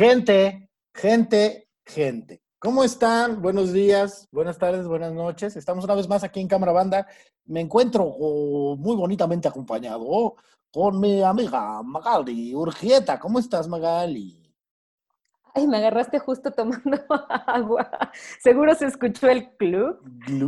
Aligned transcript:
Gente, 0.00 0.70
gente, 0.94 1.68
gente. 1.84 2.40
¿Cómo 2.58 2.84
están? 2.84 3.42
Buenos 3.42 3.70
días, 3.70 4.26
buenas 4.32 4.56
tardes, 4.56 4.88
buenas 4.88 5.12
noches. 5.12 5.56
Estamos 5.56 5.84
una 5.84 5.94
vez 5.94 6.08
más 6.08 6.24
aquí 6.24 6.40
en 6.40 6.48
Cámara 6.48 6.72
Banda. 6.72 7.06
Me 7.44 7.60
encuentro 7.60 8.04
oh, 8.04 8.78
muy 8.78 8.96
bonitamente 8.96 9.46
acompañado 9.46 10.36
con 10.72 10.98
mi 10.98 11.22
amiga 11.22 11.82
Magali 11.82 12.54
Urgieta. 12.54 13.18
¿Cómo 13.18 13.40
estás, 13.40 13.68
Magali? 13.68 14.42
Ay, 15.54 15.68
me 15.68 15.76
agarraste 15.76 16.18
justo 16.18 16.50
tomando 16.50 16.98
agua. 17.46 17.90
Seguro 18.38 18.74
se 18.74 18.86
escuchó 18.86 19.28
el 19.28 19.54
club. 19.58 20.00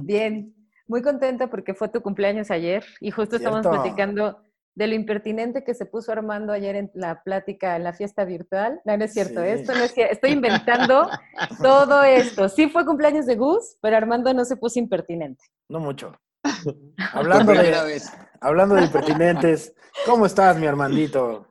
Bien, 0.02 0.56
muy 0.86 1.02
contenta 1.02 1.50
porque 1.50 1.74
fue 1.74 1.90
tu 1.90 2.00
cumpleaños 2.00 2.50
ayer 2.50 2.86
y 3.02 3.10
justo 3.10 3.36
estamos 3.36 3.66
platicando 3.66 4.42
de 4.74 4.86
lo 4.86 4.94
impertinente 4.94 5.64
que 5.64 5.74
se 5.74 5.84
puso 5.86 6.12
Armando 6.12 6.52
ayer 6.52 6.76
en 6.76 6.90
la 6.94 7.22
plática, 7.22 7.76
en 7.76 7.84
la 7.84 7.92
fiesta 7.92 8.24
virtual. 8.24 8.80
No, 8.84 8.96
no 8.96 9.04
es 9.04 9.12
cierto, 9.12 9.42
Sí. 9.42 9.48
esto 9.48 9.74
no 9.74 9.84
es 9.84 9.92
cierto. 9.92 10.12
Estoy 10.14 10.30
inventando 10.30 11.08
todo 11.62 12.02
esto. 12.04 12.48
Sí 12.48 12.68
fue 12.68 12.84
cumpleaños 12.86 13.26
de 13.26 13.36
Gus, 13.36 13.76
pero 13.80 13.96
Armando 13.96 14.32
no 14.32 14.44
se 14.44 14.56
puso 14.56 14.78
impertinente. 14.78 15.44
No 15.68 15.78
mucho. 15.80 16.12
Hablando 17.12 17.52
de, 17.52 18.00
hablando 18.40 18.74
de 18.74 18.82
impertinentes, 18.84 19.74
¿cómo 20.06 20.26
estás, 20.26 20.56
mi 20.58 20.66
Armandito? 20.66 21.46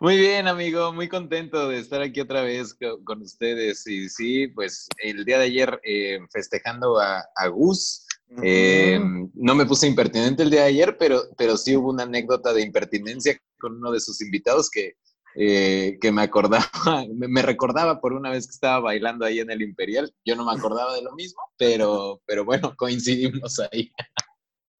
Muy 0.00 0.18
bien, 0.18 0.48
amigo, 0.48 0.92
muy 0.92 1.08
contento 1.08 1.68
de 1.68 1.78
estar 1.78 2.02
aquí 2.02 2.20
otra 2.20 2.42
vez 2.42 2.74
co- 2.74 3.02
con, 3.04 3.22
ustedes. 3.22 3.86
Y 3.86 4.08
sí, 4.08 4.48
pues 4.48 4.88
el 4.98 5.24
día 5.24 5.38
de 5.38 5.44
ayer 5.44 5.80
eh, 5.84 6.18
festejando 6.32 6.98
a, 7.00 7.24
a 7.36 7.46
Gus, 7.46 8.03
eh, 8.42 9.00
no 9.34 9.54
me 9.54 9.66
puse 9.66 9.86
impertinente 9.86 10.42
el 10.42 10.50
día 10.50 10.62
de 10.62 10.68
ayer, 10.68 10.96
pero, 10.98 11.22
pero 11.36 11.56
sí 11.56 11.76
hubo 11.76 11.90
una 11.90 12.04
anécdota 12.04 12.52
de 12.52 12.62
impertinencia 12.62 13.38
con 13.58 13.76
uno 13.76 13.92
de 13.92 14.00
sus 14.00 14.20
invitados 14.20 14.70
que, 14.70 14.94
eh, 15.36 15.98
que 16.00 16.12
me 16.12 16.22
acordaba, 16.22 16.64
me, 17.14 17.28
me 17.28 17.42
recordaba 17.42 18.00
por 18.00 18.12
una 18.12 18.30
vez 18.30 18.46
que 18.46 18.52
estaba 18.52 18.80
bailando 18.80 19.24
ahí 19.24 19.40
en 19.40 19.50
el 19.50 19.62
Imperial. 19.62 20.12
Yo 20.24 20.36
no 20.36 20.44
me 20.44 20.52
acordaba 20.52 20.94
de 20.94 21.02
lo 21.02 21.12
mismo, 21.14 21.42
pero, 21.56 22.20
pero 22.26 22.44
bueno, 22.44 22.74
coincidimos 22.78 23.60
ahí. 23.72 23.90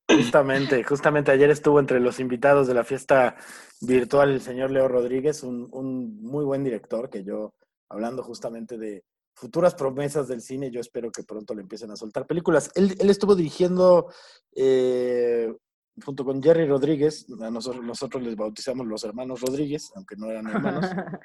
Justamente, 0.08 0.84
justamente 0.84 1.32
ayer 1.32 1.50
estuvo 1.50 1.80
entre 1.80 1.98
los 1.98 2.20
invitados 2.20 2.66
de 2.66 2.74
la 2.74 2.84
fiesta 2.84 3.36
virtual 3.80 4.32
el 4.32 4.42
señor 4.42 4.70
Leo 4.70 4.86
Rodríguez, 4.86 5.42
un, 5.42 5.68
un 5.72 6.20
muy 6.22 6.44
buen 6.44 6.62
director 6.62 7.08
que 7.08 7.24
yo, 7.24 7.54
hablando 7.88 8.22
justamente 8.22 8.76
de 8.76 9.02
futuras 9.34 9.74
promesas 9.74 10.28
del 10.28 10.40
cine, 10.40 10.70
yo 10.70 10.80
espero 10.80 11.10
que 11.10 11.22
pronto 11.24 11.54
le 11.54 11.62
empiecen 11.62 11.90
a 11.90 11.96
soltar 11.96 12.26
películas. 12.26 12.70
Él, 12.74 12.94
él 12.98 13.10
estuvo 13.10 13.34
dirigiendo 13.34 14.08
eh, 14.54 15.52
junto 16.04 16.24
con 16.24 16.42
Jerry 16.42 16.66
Rodríguez, 16.66 17.26
a 17.40 17.50
nosotros, 17.50 17.84
nosotros 17.84 18.22
les 18.22 18.36
bautizamos 18.36 18.86
los 18.86 19.04
hermanos 19.04 19.40
Rodríguez, 19.40 19.90
aunque 19.94 20.16
no 20.16 20.30
eran 20.30 20.46
hermanos, 20.48 20.86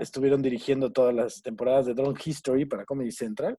estuvieron 0.00 0.40
dirigiendo 0.42 0.90
todas 0.92 1.14
las 1.14 1.42
temporadas 1.42 1.86
de 1.86 1.94
Drone 1.94 2.18
History 2.24 2.64
para 2.64 2.84
Comedy 2.84 3.12
Central 3.12 3.58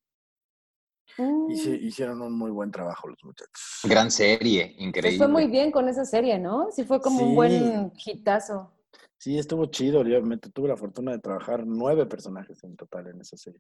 y 1.50 1.56
se- 1.58 1.76
hicieron 1.76 2.22
un 2.22 2.38
muy 2.38 2.52
buen 2.52 2.72
trabajo 2.72 3.08
los 3.08 3.22
muchachos. 3.24 3.82
Gran 3.84 4.12
serie, 4.12 4.76
Se 4.78 4.84
increíble. 4.84 5.18
fue 5.18 5.28
muy 5.28 5.48
bien 5.48 5.72
con 5.72 5.90
esa 5.90 6.06
serie, 6.06 6.40
¿no? 6.40 6.70
Sí 6.72 6.84
fue 6.84 7.02
como 7.02 7.24
un 7.26 7.36
buen 7.36 7.92
hitazo. 8.06 8.72
Sí, 9.18 9.38
estuvo 9.38 9.66
chido. 9.66 10.04
Yo 10.04 10.22
me 10.22 10.38
tuve 10.38 10.70
la 10.70 10.78
fortuna 10.78 11.12
de 11.12 11.20
trabajar 11.20 11.66
nueve 11.68 12.06
personajes 12.06 12.64
en 12.64 12.78
total 12.78 13.08
en 13.08 13.20
esa 13.20 13.36
serie. 13.36 13.60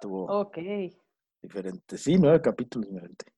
Estuvo 0.00 0.24
Ok. 0.40 0.56
diferente. 1.42 1.98
Sí, 1.98 2.16
nueve 2.18 2.40
capítulos 2.40 2.88
diferentes. 2.88 3.28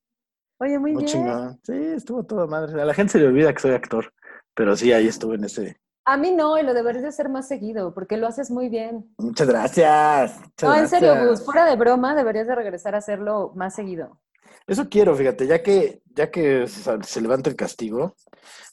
Oye, 0.61 0.79
muy 0.79 0.93
Muy 0.93 1.03
bien. 1.03 1.13
chingón. 1.13 1.61
Sí, 1.65 1.73
estuvo 1.75 2.23
toda 2.25 2.47
madre. 2.47 2.81
A 2.81 2.85
la 2.85 2.95
gente 2.95 3.15
se 3.15 3.19
le 3.19 3.27
olvida 3.27 3.53
que 3.53 3.59
soy 3.61 3.73
actor, 3.73 4.15
pero 4.55 4.77
sí, 4.77 4.93
ahí 4.93 5.09
estuve 5.09 5.35
en 5.35 5.45
ese. 5.45 5.81
A 6.05 6.17
mí 6.17 6.31
no, 6.31 6.57
y 6.57 6.63
lo 6.63 6.73
deberías 6.73 7.03
de 7.03 7.09
hacer 7.09 7.29
más 7.29 7.49
seguido, 7.49 7.93
porque 7.95 8.17
lo 8.17 8.29
haces 8.29 8.53
muy 8.53 8.69
bien. 8.69 9.13
Muchas 9.19 9.49
gracias. 9.49 10.39
muchas 10.39 10.71
No, 10.71 10.77
en 10.77 10.89
serio, 10.89 11.09
gracias. 11.15 11.31
Gus, 11.31 11.45
fuera 11.45 11.65
de 11.65 11.75
broma, 11.75 12.15
deberías 12.15 12.47
de 12.47 12.55
regresar 12.55 12.95
a 12.95 12.99
hacerlo 12.99 13.53
más 13.57 13.75
seguido. 13.75 14.21
Eso 14.69 14.89
quiero, 14.89 15.17
fíjate, 15.17 15.49
ya 15.49 15.65
que, 15.65 16.01
ya 16.15 16.31
que 16.31 16.69
se 16.69 17.21
levanta 17.21 17.51
el 17.51 17.57
castigo, 17.57 18.15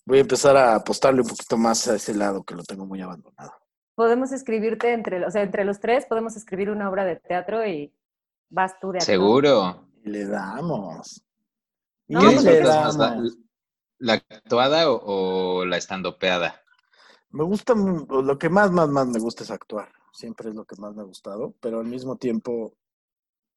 voy 0.05 0.19
a 0.19 0.22
empezar 0.22 0.55
a 0.57 0.75
apostarle 0.75 1.22
un 1.22 1.28
poquito 1.28 1.57
más 1.57 1.88
a 1.88 1.95
ese 1.95 2.13
lado 2.13 2.44
que 2.44 2.53
lo 2.53 2.61
tengo 2.63 2.85
muy 2.85 3.01
abandonado. 3.01 3.51
Podemos 3.99 4.31
escribirte 4.31 4.93
entre, 4.93 5.25
o 5.25 5.29
sea, 5.29 5.41
entre 5.41 5.65
los 5.65 5.81
tres, 5.81 6.05
podemos 6.05 6.37
escribir 6.37 6.69
una 6.69 6.89
obra 6.89 7.03
de 7.03 7.17
teatro 7.17 7.67
y 7.67 7.93
vas 8.49 8.79
tú 8.79 8.93
de 8.93 8.99
actor. 8.99 9.05
Seguro. 9.13 9.89
Y 10.05 10.09
le 10.09 10.25
damos. 10.25 11.21
Y 12.07 12.13
No, 12.13 12.21
¿Qué 12.21 12.25
pues 12.27 12.43
le 12.45 12.51
disfrutas 12.51 12.85
más, 12.85 12.97
la, 12.97 13.09
damos. 13.09 13.37
la 13.97 14.13
actuada 14.13 14.89
o, 14.89 15.01
o 15.59 15.65
la 15.65 15.75
estandopeada? 15.75 16.61
Me 17.31 17.43
gusta, 17.43 17.73
o 17.73 18.21
lo 18.21 18.39
que 18.39 18.47
más, 18.47 18.71
más, 18.71 18.87
más 18.87 19.05
me 19.09 19.19
gusta 19.19 19.43
es 19.43 19.51
actuar. 19.51 19.91
Siempre 20.13 20.47
es 20.47 20.55
lo 20.55 20.63
que 20.63 20.77
más 20.77 20.95
me 20.95 21.01
ha 21.01 21.05
gustado, 21.05 21.53
pero 21.59 21.81
al 21.81 21.87
mismo 21.87 22.16
tiempo 22.16 22.77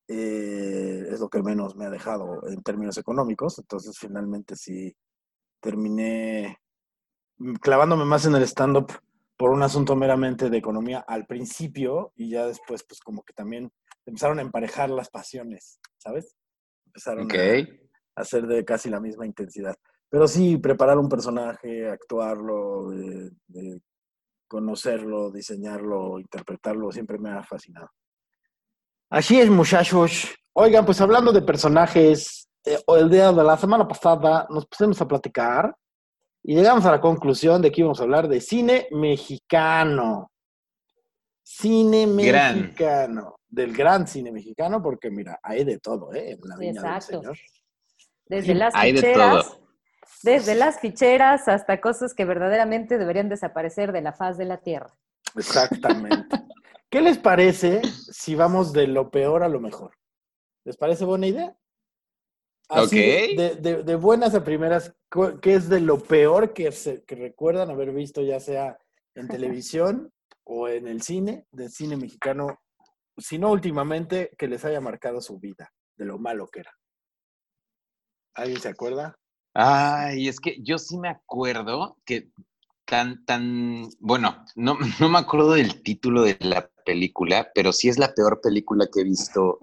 eh, 0.09 1.07
es 1.09 1.21
lo 1.21 1.29
que 1.29 1.41
menos 1.41 1.77
me 1.77 1.85
ha 1.85 1.91
dejado 1.91 2.49
en 2.49 2.61
términos 2.65 2.99
económicos. 2.99 3.61
Entonces, 3.61 3.97
finalmente 3.97 4.57
sí 4.57 4.93
terminé 5.61 6.59
mm, 7.37 7.55
clavándome 7.61 8.07
más 8.07 8.27
en 8.27 8.35
el 8.35 8.43
stand-up 8.43 8.93
por 9.43 9.51
un 9.51 9.65
asunto 9.65 9.97
meramente 9.97 10.49
de 10.49 10.57
economía 10.57 11.01
al 11.01 11.27
principio 11.27 12.13
y 12.15 12.31
ya 12.31 12.47
después, 12.47 12.85
pues 12.85 13.01
como 13.01 13.25
que 13.25 13.33
también 13.33 13.73
empezaron 14.07 14.39
a 14.39 14.43
emparejar 14.43 14.89
las 14.89 15.11
pasiones, 15.11 15.81
¿sabes? 15.99 16.37
Empezaron 16.87 17.27
a 17.27 17.35
hacer 18.15 18.47
de 18.47 18.65
casi 18.65 18.89
la 18.89 19.01
misma 19.01 19.27
intensidad. 19.27 19.75
Pero 20.09 20.29
sí, 20.29 20.59
preparar 20.59 20.97
un 20.97 21.09
personaje, 21.09 21.89
actuarlo, 21.91 22.91
de- 22.91 23.33
de 23.49 23.81
conocerlo, 24.47 25.33
diseñarlo, 25.33 26.21
interpretarlo, 26.21 26.93
siempre 26.93 27.19
me 27.19 27.31
ha 27.33 27.43
fascinado. 27.43 27.91
Así 29.11 29.41
es, 29.41 29.51
muchachos. 29.51 30.33
Oigan, 30.53 30.87
pues 30.87 31.01
hablando 31.01 31.33
de 31.33 31.43
personajes, 31.43 32.49
eh, 32.65 32.79
el 32.87 33.11
día 33.11 33.33
de 33.33 33.43
la 33.43 33.57
semana 33.59 33.89
pasada 33.89 34.47
nos 34.51 34.67
pusimos 34.69 35.01
a 35.01 35.09
platicar 35.09 35.75
y 36.43 36.55
llegamos 36.55 36.85
a 36.87 36.91
la 36.91 37.01
conclusión 37.01 37.63
de 37.63 37.71
que 37.71 37.81
íbamos 37.83 38.01
a 38.01 38.05
hablar 38.05 38.29
de 38.29 38.41
cine 38.41 38.89
mexicano. 38.91 40.31
Cine 41.43 42.07
Gran. 42.07 42.61
mexicano. 42.63 43.37
Del 43.49 43.73
gran 43.77 44.07
cine 44.07 44.33
mexicano, 44.33 44.83
porque 44.83 45.11
mira, 45.11 45.39
hay 45.43 45.65
de 45.65 45.79
todo, 45.79 46.13
¿eh? 46.15 46.33
En 46.33 46.49
la 46.49 46.57
viña 46.57 46.73
del 46.73 46.91
exacto. 46.93 47.21
Señor. 47.21 47.39
Desde 48.27 48.55
las 48.55 48.75
Hay 48.75 48.93
de 48.93 48.99
ficheras, 49.01 49.45
todo. 49.47 49.61
desde 50.23 50.55
las 50.55 50.81
ficheras 50.81 51.49
hasta 51.49 51.81
cosas 51.81 52.15
que 52.15 52.25
verdaderamente 52.25 52.97
deberían 52.97 53.29
desaparecer 53.29 53.93
de 53.93 54.01
la 54.01 54.13
faz 54.15 54.39
de 54.39 54.47
la 54.47 54.57
tierra. 54.63 54.95
Exactamente. 55.37 56.43
¿Qué 56.89 57.03
les 57.03 57.19
parece 57.19 57.83
si 57.85 58.35
vamos 58.35 58.73
de 58.73 58.87
lo 58.87 59.11
peor 59.11 59.43
a 59.43 59.49
lo 59.49 59.61
mejor? 59.61 59.93
¿Les 60.65 60.77
parece 60.79 61.05
buena 61.05 61.27
idea? 61.27 61.55
Así, 62.73 62.99
Ok. 62.99 63.37
de, 63.37 63.57
de- 63.61 63.83
de 63.83 63.95
buenas 63.97 64.35
a 64.35 64.43
primeras, 64.43 64.95
¿qué 65.43 65.55
es 65.55 65.69
de 65.69 65.81
lo 65.81 65.99
peor 65.99 66.55
que, 66.55 66.73
se- 66.73 67.03
que 67.05 67.15
recuerdan 67.15 67.71
haber 67.71 67.93
visto, 67.93 68.23
ya 68.23 68.41
sea 68.41 68.79
en 69.15 69.29
televisión 69.29 70.11
o 70.45 70.69
en 70.69 70.89
el 70.89 71.03
cine, 71.03 71.47
del 71.53 71.71
cine 71.71 71.99
mexicano, 71.99 72.59
si 73.19 73.39
no 73.39 73.51
últimamente, 73.53 74.31
que 74.39 74.49
les 74.49 74.65
haya 74.65 74.81
marcado 74.81 75.21
su 75.21 75.39
vida, 75.39 75.71
de 75.97 76.07
lo 76.07 76.19
malo 76.19 76.47
que 76.49 76.61
era? 76.61 76.73
¿Alguien 78.35 78.61
se 78.61 78.69
acuerda? 78.71 79.15
Ay, 79.55 80.29
es 80.29 80.41
que 80.41 80.57
yo 80.63 80.79
sí 80.79 80.97
me 80.99 81.11
acuerdo 81.11 81.99
que 82.07 82.31
tan, 82.87 83.23
tan, 83.27 83.87
bueno, 84.01 84.45
no, 84.57 84.79
no 84.99 85.09
me 85.11 85.19
acuerdo 85.19 85.53
del 85.53 85.83
título 85.83 86.23
de 86.23 86.39
la 86.41 86.71
película, 86.87 87.51
pero 87.55 87.71
sí 87.73 87.91
es 87.91 87.99
la 87.99 88.15
peor 88.15 88.41
película 88.41 88.89
que 88.91 89.01
he 89.03 89.05
visto 89.05 89.59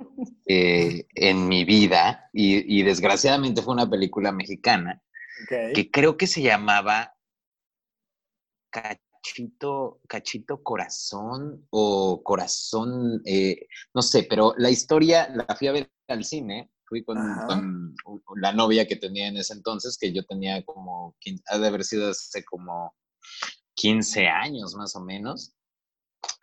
eh, 0.52 1.06
en 1.14 1.48
mi 1.48 1.64
vida 1.64 2.28
y, 2.34 2.80
y 2.80 2.82
desgraciadamente 2.82 3.62
fue 3.62 3.76
una 3.76 3.88
película 3.88 4.32
mexicana 4.32 5.00
que 5.48 5.90
creo 5.92 6.18
que 6.18 6.28
se 6.28 6.42
llamaba 6.42 7.16
Cachito, 8.70 10.02
Cachito 10.08 10.64
Corazón 10.64 11.68
o 11.70 12.22
Corazón, 12.24 13.22
eh, 13.26 13.68
no 13.94 14.02
sé, 14.02 14.26
pero 14.30 14.54
la 14.58 14.70
historia 14.70 15.30
la 15.30 15.56
fui 15.56 15.68
a 15.68 15.72
ver 15.72 15.92
al 16.08 16.24
cine, 16.24 16.72
fui 16.86 17.04
con, 17.04 17.18
la 18.36 18.52
novia 18.52 18.88
que 18.88 18.96
tenía 18.96 19.28
en 19.28 19.38
ese 19.38 19.54
entonces, 19.54 19.98
que 20.00 20.12
yo 20.12 20.26
tenía 20.26 20.64
como, 20.66 21.16
ha 21.48 21.58
de 21.58 21.68
haber 21.68 21.84
sido 21.84 22.10
hace 22.10 22.44
como 22.44 22.96
15 23.76 24.28
años 24.28 24.76
más 24.76 24.96
o 24.96 25.02
menos. 25.02 25.54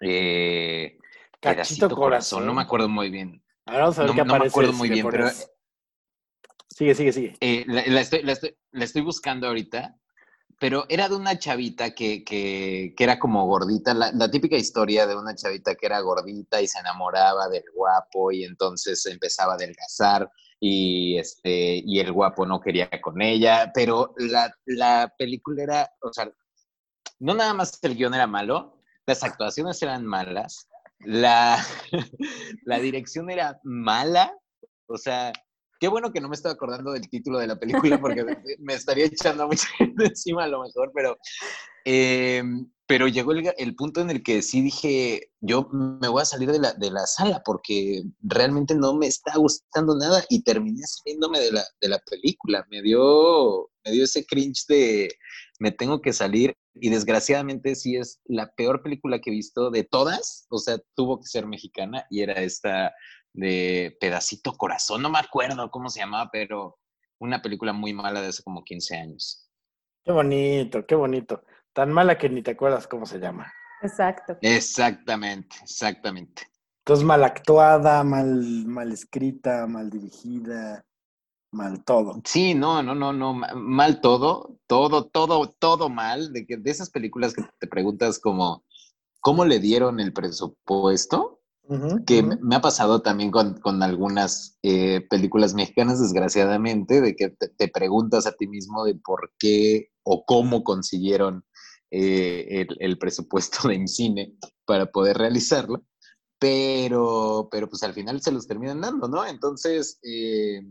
Eh, 0.01 0.97
Cachito 1.41 1.91
Corazón. 1.91 2.47
no 2.47 2.55
me 2.55 2.63
acuerdo 2.63 2.89
muy 2.89 3.11
bien. 3.11 3.43
Ahora 3.67 3.81
vamos 3.81 3.99
a 3.99 4.03
ver 4.03 4.11
No, 4.11 4.15
qué 4.15 4.21
no 4.21 4.25
me 4.25 4.31
aparece. 4.37 4.49
acuerdo 4.55 4.73
muy 4.73 4.89
bien, 4.89 5.07
pero 5.11 5.27
Sigue, 6.69 6.95
sigue, 6.95 7.13
sigue. 7.13 7.37
Eh, 7.41 7.65
la, 7.67 7.85
la 7.87 8.01
estoy, 8.01 8.23
la 8.23 8.33
estoy- 8.33 8.57
la 8.73 8.85
estoy 8.85 9.01
buscando 9.03 9.47
ahorita, 9.47 9.97
pero 10.61 10.85
era 10.89 11.09
de 11.09 11.17
una 11.17 11.39
chavita 11.39 11.95
que, 11.95 12.23
que- 12.23 12.93
que 12.97 13.05
era 13.05 13.19
como 13.19 13.47
gordita, 13.47 13.95
la, 13.95 14.13
la 14.13 14.31
típica 14.31 14.57
historia 14.57 15.07
de 15.07 15.17
una 15.17 15.35
chavita 15.35 15.75
que 15.75 15.87
era 15.87 16.01
gordita 16.01 16.61
y 16.61 16.67
se 16.67 16.79
enamoraba 16.79 17.49
del 17.49 17.65
guapo 17.75 18.31
y 18.31 18.45
entonces 18.45 19.05
empezaba 19.07 19.53
a 19.53 19.57
adelgazar 19.57 20.31
y, 20.61 21.19
este, 21.19 21.83
y 21.85 21.99
el 22.01 22.13
guapo 22.13 22.45
no 22.47 22.61
quería 22.61 22.91
con 23.03 23.23
ella, 23.23 23.71
pero 23.75 24.13
la, 24.19 24.55
la 24.67 25.13
película 25.19 25.63
era, 25.63 25.91
o 26.03 26.13
sea, 26.13 26.31
no 27.21 27.35
nada 27.35 27.55
más 27.55 27.79
el 27.83 27.95
guion 27.97 28.15
era 28.15 28.27
malo, 28.27 28.83
las 29.07 29.23
actuaciones 29.23 29.81
eran 29.83 30.05
malas, 30.05 30.69
la, 31.01 31.65
la 32.65 32.79
dirección 32.79 33.31
era 33.31 33.61
mala, 33.65 34.33
o 34.87 34.97
sea, 34.97 35.33
qué 35.79 35.89
bueno 35.89 36.13
que 36.13 36.21
no 36.21 36.29
me 36.29 36.37
estoy 36.37 36.53
acordando 36.53 36.93
del 36.93 37.09
título 37.09 37.39
de 37.39 37.47
la 37.47 37.59
película 37.59 38.01
porque 38.01 38.25
me 38.61 38.75
estaría 38.75 39.07
echando 39.07 39.45
a 39.45 39.47
mucha 39.47 39.69
gente 39.79 40.07
encima 40.07 40.45
a 40.45 40.49
lo 40.49 40.63
mejor, 40.63 40.91
pero, 40.95 41.17
eh, 41.85 42.43
pero 42.87 43.09
llegó 43.09 43.33
el, 43.33 43.75
punto 43.75 44.01
en 44.01 44.11
el 44.11 44.23
que 44.23 44.43
sí 44.43 44.61
dije, 44.63 45.33
yo 45.41 45.69
me 45.73 46.09
voy 46.09 46.23
a 46.23 46.27
salir 46.27 46.51
de 46.53 46.61
la, 46.61 46.73
de 46.73 46.91
la, 46.91 47.07
sala 47.07 47.43
porque 47.45 48.03
realmente 48.23 48.75
no 48.75 48.95
me 48.95 49.07
está 49.07 49.37
gustando 49.37 49.97
nada 49.97 50.25
y 50.29 50.43
terminé 50.43 50.83
saliéndome 50.87 51.41
de 51.41 51.53
la, 51.53 51.65
de 51.81 51.89
la 51.89 51.99
película. 52.09 52.65
Me 52.71 52.83
dio, 52.83 53.71
me 53.85 53.91
dio 53.91 54.05
ese 54.05 54.25
cringe 54.25 54.65
de 54.69 55.09
me 55.59 55.73
tengo 55.73 56.01
que 56.01 56.13
salir 56.13 56.55
y 56.81 56.91
desgraciadamente 56.91 57.75
sí 57.75 57.97
es 57.97 58.21
la 58.25 58.51
peor 58.57 58.83
película 58.83 59.21
que 59.21 59.31
he 59.31 59.35
visto 59.35 59.71
de 59.71 59.85
todas, 59.85 60.47
o 60.51 60.59
sea, 60.59 60.79
tuvo 60.95 61.21
que 61.21 61.27
ser 61.27 61.47
mexicana 61.47 62.07
y 62.11 62.23
era 62.23 62.35
esta 62.35 62.95
de 63.33 63.97
Pedacito 64.01 64.53
Corazón, 64.53 65.03
no 65.03 65.11
me 65.11 65.19
acuerdo 65.19 65.71
cómo 65.71 65.89
se 65.89 66.01
llamaba, 66.01 66.31
pero 66.33 66.79
una 67.19 67.43
película 67.43 67.73
muy 67.73 67.93
mala 67.93 68.21
de 68.21 68.29
hace 68.29 68.43
como 68.43 68.65
15 68.65 68.97
años. 68.97 69.51
Qué 70.05 70.13
bonito, 70.13 70.87
qué 70.87 70.95
bonito. 70.95 71.45
Tan 71.73 71.93
mala 71.93 72.17
que 72.17 72.29
ni 72.29 72.43
te 72.43 72.53
acuerdas 72.53 72.87
cómo 72.87 73.07
se 73.07 73.19
llama. 73.19 73.53
Exacto. 73.83 74.39
Exactamente, 74.41 75.57
exactamente. 75.63 76.43
Entonces 76.79 77.05
mal 77.05 77.25
actuada, 77.25 78.05
mal, 78.05 78.65
mal 78.67 78.93
escrita, 78.93 79.67
mal 79.67 79.91
dirigida, 79.91 80.85
mal 81.53 81.85
todo. 81.85 82.21
Sí, 82.25 82.55
no, 82.55 82.83
no, 82.83 82.95
no, 82.95 83.13
no, 83.13 83.35
mal 83.35 84.01
todo, 84.01 84.59
todo, 84.67 85.07
todo, 85.07 85.55
todo 85.59 85.89
mal. 85.89 86.33
De, 86.33 86.47
que, 86.47 86.57
de 86.57 86.71
esas 86.71 86.91
películas 86.91 87.35
que 87.35 87.45
te 87.59 87.67
preguntas 87.67 88.19
como, 88.19 88.65
¿cómo 89.21 89.45
le 89.45 89.59
dieron 89.59 90.01
el 90.01 90.13
presupuesto? 90.13 91.37
que 92.07 92.23
me 92.23 92.55
ha 92.55 92.61
pasado 92.61 93.03
también 93.03 93.31
con, 93.31 93.83
algunas 93.83 94.57
eh, 94.63 95.01
películas 95.11 95.55
mexicanas, 95.55 96.01
desgraciadamente, 96.01 97.01
de 97.01 97.17
que 97.17 97.31
te, 97.31 97.69
preguntas 97.69 98.27
a 98.27 98.33
ti 98.33 98.47
mismo 98.47 98.85
de 98.85 98.95
por 98.95 99.33
qué 99.39 99.91
o 100.05 100.25
cómo 100.25 100.63
consiguieron 100.63 101.45
eh, 101.91 102.67
el, 102.79 102.99
presupuesto 102.99 103.69
de 103.69 103.87
cine 103.89 104.37
para 104.65 104.87
poder 104.87 105.19
realizarlo, 105.19 105.85
pero, 106.39 107.49
pero 107.51 107.69
pues 107.69 107.83
al 107.83 107.95
final 107.95 108.21
se 108.23 108.31
los 108.31 108.47
terminan 108.47 108.81
dando, 108.81 109.09
¿no? 109.09 109.27
Entonces, 109.27 109.99
eh, 110.05 110.63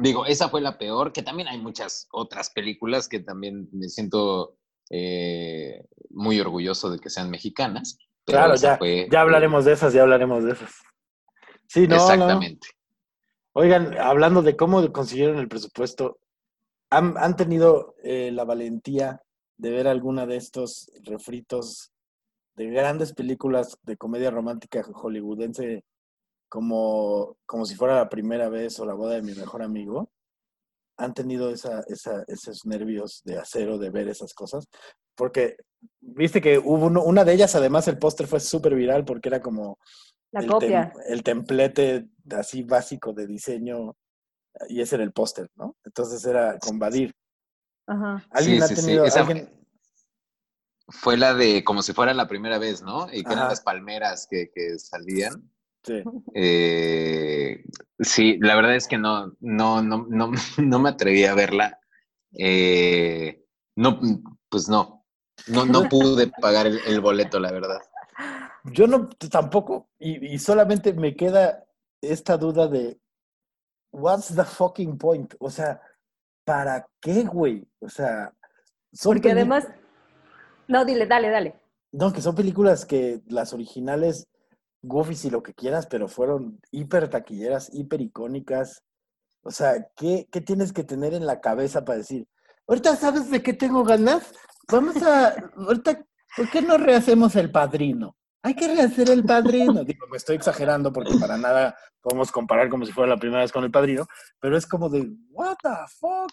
digo, 0.00 0.26
esa 0.26 0.48
fue 0.48 0.60
la 0.60 0.78
peor, 0.78 1.12
que 1.12 1.22
también 1.22 1.48
hay 1.48 1.58
muchas 1.58 2.08
otras 2.12 2.50
películas 2.50 3.08
que 3.08 3.20
también 3.20 3.68
me 3.72 3.88
siento 3.88 4.56
muy 6.10 6.40
orgulloso 6.40 6.90
de 6.90 6.98
que 6.98 7.10
sean 7.10 7.30
mexicanas 7.30 7.96
claro, 8.24 8.54
ya, 8.56 8.78
ya 9.10 9.20
hablaremos 9.20 9.64
de 9.64 9.72
esas, 9.72 9.92
ya 9.92 10.02
hablaremos 10.02 10.44
de 10.44 10.52
esas. 10.52 10.72
Sí, 11.66 11.86
no. 11.86 11.96
Exactamente. 11.96 12.68
Oigan, 13.52 13.98
hablando 13.98 14.42
de 14.42 14.56
cómo 14.56 14.92
consiguieron 14.92 15.38
el 15.38 15.48
presupuesto, 15.48 16.18
¿han, 16.90 17.36
tenido 17.36 17.94
eh, 18.02 18.30
la 18.32 18.44
valentía 18.44 19.22
de 19.56 19.70
ver 19.70 19.88
alguna 19.88 20.26
de 20.26 20.36
estos 20.36 20.90
refritos 21.02 21.92
de 22.54 22.66
grandes 22.70 23.12
películas 23.12 23.78
de 23.82 23.96
comedia 23.96 24.30
romántica 24.30 24.82
hollywoodense 24.82 25.84
como, 26.50 27.38
como 27.46 27.64
si 27.64 27.74
fuera 27.74 27.94
la 27.96 28.10
primera 28.10 28.50
vez 28.50 28.78
o 28.78 28.84
la 28.84 28.92
boda 28.92 29.14
de 29.14 29.22
mi 29.22 29.34
mejor 29.34 29.62
amigo? 29.62 30.12
¿Han 30.98 31.14
tenido 31.14 31.48
esa, 31.48 31.82
esos 31.88 32.66
nervios 32.66 33.22
de 33.24 33.38
acero 33.38 33.78
de 33.78 33.88
ver 33.88 34.08
esas 34.08 34.34
cosas? 34.34 34.68
Porque 35.14 35.56
viste 36.00 36.42
que 36.42 36.58
hubo 36.58 36.86
una 36.86 37.24
de 37.24 37.32
ellas, 37.32 37.54
además 37.54 37.88
el 37.88 37.98
póster 37.98 38.26
fue 38.26 38.40
súper 38.40 38.74
viral 38.74 39.06
porque 39.06 39.30
era 39.30 39.40
como 39.40 39.78
la 40.32 40.40
el 40.40 40.46
copia. 40.46 40.92
el 41.08 41.22
templete 41.22 42.08
así 42.30 42.62
básico 42.62 43.12
de 43.12 43.26
diseño 43.26 43.96
y 44.68 44.80
ese 44.80 44.96
era 44.96 45.04
el 45.04 45.12
póster, 45.12 45.48
¿no? 45.56 45.76
Entonces 45.84 46.24
era 46.24 46.58
con 46.58 46.78
Badir. 46.78 47.14
Ajá. 47.86 48.24
¿Alguien 48.30 48.62
ha 48.62 48.68
tenido, 48.68 49.04
Fue 50.88 51.16
la 51.16 51.34
de 51.34 51.64
como 51.64 51.82
si 51.82 51.92
fuera 51.92 52.14
la 52.14 52.28
primera 52.28 52.58
vez, 52.58 52.82
¿no? 52.82 53.08
Y 53.12 53.24
que 53.24 53.32
eran 53.32 53.48
las 53.48 53.62
palmeras 53.62 54.26
que, 54.28 54.78
salían. 54.78 55.50
Sí. 55.82 56.02
Eh, 56.34 57.64
sí, 57.98 58.38
la 58.38 58.54
verdad 58.54 58.76
es 58.76 58.86
que 58.86 58.98
no, 58.98 59.32
no, 59.40 59.82
no, 59.82 60.06
no, 60.08 60.30
no 60.58 60.78
me 60.78 60.88
atreví 60.88 61.24
a 61.24 61.34
verla. 61.34 61.78
Eh, 62.32 63.44
no, 63.76 63.98
pues 64.48 64.68
no, 64.68 65.04
no, 65.48 65.64
no 65.64 65.88
pude 65.88 66.28
pagar 66.40 66.66
el, 66.66 67.00
boleto, 67.00 67.40
la 67.40 67.50
verdad. 67.50 67.80
Yo 68.64 68.86
no, 68.86 69.08
tampoco, 69.30 69.88
y, 69.98 70.38
solamente 70.38 70.92
me 70.92 71.16
queda 71.16 71.64
esta 72.02 72.36
duda 72.36 72.68
de, 72.68 73.00
what's 73.90 74.34
the 74.34 74.44
fucking 74.44 74.98
point? 74.98 75.34
O 75.38 75.50
sea, 75.50 75.80
¿para 76.44 76.86
qué, 77.00 77.24
güey? 77.24 77.66
O 77.80 77.88
sea, 77.88 78.32
Porque 79.02 79.32
además, 79.32 79.66
no, 80.68 80.84
dile, 80.84 81.06
dale, 81.06 81.30
dale. 81.30 81.54
No, 81.92 82.12
que 82.12 82.20
son 82.20 82.34
películas 82.34 82.84
que 82.84 83.22
las 83.26 83.52
originales, 83.52 84.28
Goofies 84.82 85.24
y 85.24 85.30
lo 85.30 85.42
que 85.42 85.54
quieras, 85.54 85.86
pero 85.86 86.08
fueron 86.08 86.60
hiper 86.70 87.08
taquilleras, 87.08 87.70
hiper 87.72 88.00
icónicas. 88.00 88.82
O 89.42 89.50
sea, 89.50 89.88
¿qué, 89.96 90.28
¿qué 90.30 90.40
tienes 90.40 90.72
que 90.72 90.84
tener 90.84 91.14
en 91.14 91.26
la 91.26 91.40
cabeza 91.40 91.84
para 91.84 91.98
decir, 91.98 92.26
ahorita 92.66 92.96
sabes 92.96 93.30
de 93.30 93.42
qué 93.42 93.52
tengo 93.52 93.84
ganas? 93.84 94.32
Vamos 94.70 95.02
a, 95.02 95.34
ahorita, 95.56 96.04
¿por 96.36 96.50
qué 96.50 96.62
no 96.62 96.78
rehacemos 96.78 97.36
el 97.36 97.50
padrino? 97.50 98.16
Hay 98.42 98.54
que 98.54 98.68
rehacer 98.68 99.10
el 99.10 99.24
padrino. 99.24 99.84
Digo, 99.84 100.06
me 100.10 100.16
estoy 100.16 100.36
exagerando 100.36 100.92
porque 100.92 101.12
para 101.20 101.36
nada 101.36 101.76
podemos 102.00 102.32
comparar 102.32 102.68
como 102.70 102.86
si 102.86 102.92
fuera 102.92 103.10
la 103.10 103.18
primera 103.18 103.42
vez 103.42 103.52
con 103.52 103.64
el 103.64 103.70
padrino, 103.70 104.06
pero 104.38 104.56
es 104.56 104.66
como 104.66 104.88
de, 104.88 105.10
what 105.30 105.56
the 105.62 105.68
fuck? 105.98 106.30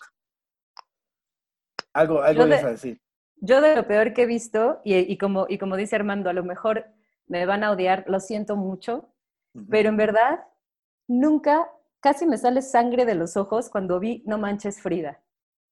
Algo, 1.93 2.21
algo 2.21 2.45
de, 2.45 2.55
a 2.55 2.71
decir. 2.71 3.01
Yo 3.37 3.59
de 3.61 3.75
lo 3.75 3.87
peor 3.87 4.13
que 4.13 4.23
he 4.23 4.25
visto, 4.25 4.79
y, 4.83 5.17
como, 5.17 5.47
y 5.49 5.57
como 5.57 5.75
dice 5.75 5.95
Armando, 5.95 6.29
a 6.29 6.33
lo 6.33 6.43
mejor 6.43 6.85
me 7.27 7.45
van 7.45 7.63
a 7.63 7.71
odiar, 7.71 8.05
lo 8.07 8.19
siento 8.19 8.55
mucho, 8.55 9.09
pero 9.69 9.89
en 9.89 9.97
verdad, 9.97 10.45
nunca, 11.07 11.69
casi 11.99 12.25
me 12.25 12.37
sale 12.37 12.61
sangre 12.61 13.05
de 13.05 13.15
los 13.15 13.37
ojos 13.37 13.69
cuando 13.69 13.99
vi 13.99 14.23
No 14.25 14.37
Manches 14.37 14.81
Frida. 14.81 15.21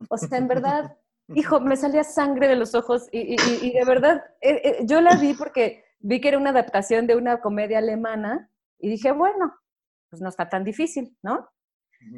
O 0.10 0.18
sea, 0.18 0.38
en 0.38 0.48
verdad, 0.48 0.98
hijo, 1.36 1.60
me 1.60 1.78
salía 1.78 2.04
sangre 2.04 2.48
de 2.48 2.56
los 2.56 2.76
ojos 2.76 3.08
y, 3.12 3.36
de 3.72 3.86
verdad, 3.86 4.24
eh, 4.42 4.62
eh, 4.64 4.78
yo 4.86 5.02
la 5.02 5.16
vi 5.16 5.34
porque 5.34 5.84
vi 6.00 6.20
que 6.20 6.30
era 6.30 6.38
una 6.38 6.50
adaptación 6.50 7.08
de 7.08 7.16
una 7.16 7.42
comedia 7.42 7.78
alemana 7.78 8.50
y 8.80 8.90
dije, 8.90 9.12
bueno, 9.12 9.54
pues 10.10 10.22
no 10.22 10.30
está 10.30 10.50
tan 10.50 10.64
difícil, 10.64 11.18
¿no? 11.22 11.50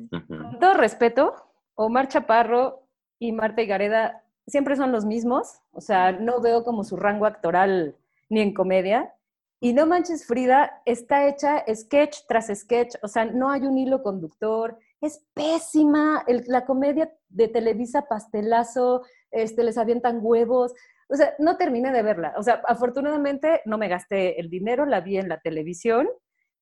Con 0.10 0.60
todo 0.60 0.74
respeto, 0.74 1.36
Omar 1.76 2.08
Chaparro 2.08 2.88
y 3.20 3.32
Marta 3.32 3.64
Gareda 3.64 4.24
siempre 4.48 4.76
son 4.76 4.92
los 4.92 5.06
mismos, 5.06 5.62
o 5.72 5.82
sea, 5.82 6.12
no 6.12 6.42
veo 6.42 6.64
como 6.64 6.84
su 6.84 6.96
rango 6.98 7.26
actoral 7.26 7.96
ni 8.30 8.42
en 8.42 8.54
comedia. 8.54 9.14
Y 9.60 9.74
No 9.74 9.88
Manches 9.88 10.26
Frida 10.26 10.82
está 10.86 11.28
hecha 11.28 11.64
sketch 11.74 12.20
tras 12.28 12.48
sketch, 12.48 12.96
o 13.02 13.08
sea, 13.08 13.26
no 13.26 13.50
hay 13.50 13.62
un 13.62 13.78
hilo 13.78 14.04
conductor, 14.04 14.78
es 15.02 15.24
pésima. 15.34 16.24
la 16.48 16.66
comedia 16.66 17.12
de 17.30 17.48
Televisa 17.48 18.04
Pastelazo, 18.08 19.04
este, 19.32 19.64
les 19.64 19.78
avientan 19.78 20.20
huevos. 20.22 20.74
O 21.10 21.16
sea, 21.16 21.34
no 21.40 21.58
terminé 21.58 21.92
de 21.92 22.04
verla. 22.04 22.34
O 22.38 22.44
sea, 22.44 22.62
afortunadamente 22.68 23.62
no 23.66 23.78
me 23.78 23.88
gasté 23.88 24.40
el 24.40 24.50
dinero, 24.50 24.86
la 24.86 25.02
vi 25.02 25.18
en 25.18 25.30
la 25.30 25.40
televisión, 25.40 26.08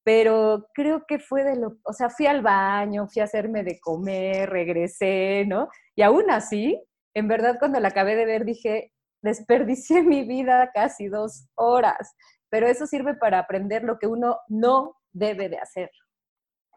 pero 0.03 0.67
creo 0.73 1.05
que 1.07 1.19
fue 1.19 1.43
de 1.43 1.55
lo, 1.55 1.77
o 1.83 1.93
sea, 1.93 2.09
fui 2.09 2.27
al 2.27 2.41
baño, 2.41 3.07
fui 3.07 3.21
a 3.21 3.25
hacerme 3.25 3.63
de 3.63 3.79
comer, 3.79 4.49
regresé, 4.49 5.45
¿no? 5.47 5.69
Y 5.95 6.03
aún 6.03 6.29
así, 6.29 6.79
en 7.15 7.27
verdad 7.27 7.57
cuando 7.59 7.79
la 7.79 7.87
acabé 7.87 8.15
de 8.15 8.25
ver 8.25 8.45
dije, 8.45 8.93
desperdicié 9.23 10.03
mi 10.03 10.23
vida 10.27 10.71
casi 10.73 11.07
dos 11.07 11.47
horas, 11.55 12.15
pero 12.55 12.69
eso 12.69 12.87
sirve 12.87 13.15
para 13.15 13.39
aprender 13.39 13.83
lo 13.83 13.99
que 13.99 14.07
uno 14.07 14.39
no 14.47 14.95
debe 15.11 15.49
de 15.49 15.57
hacer. 15.57 15.91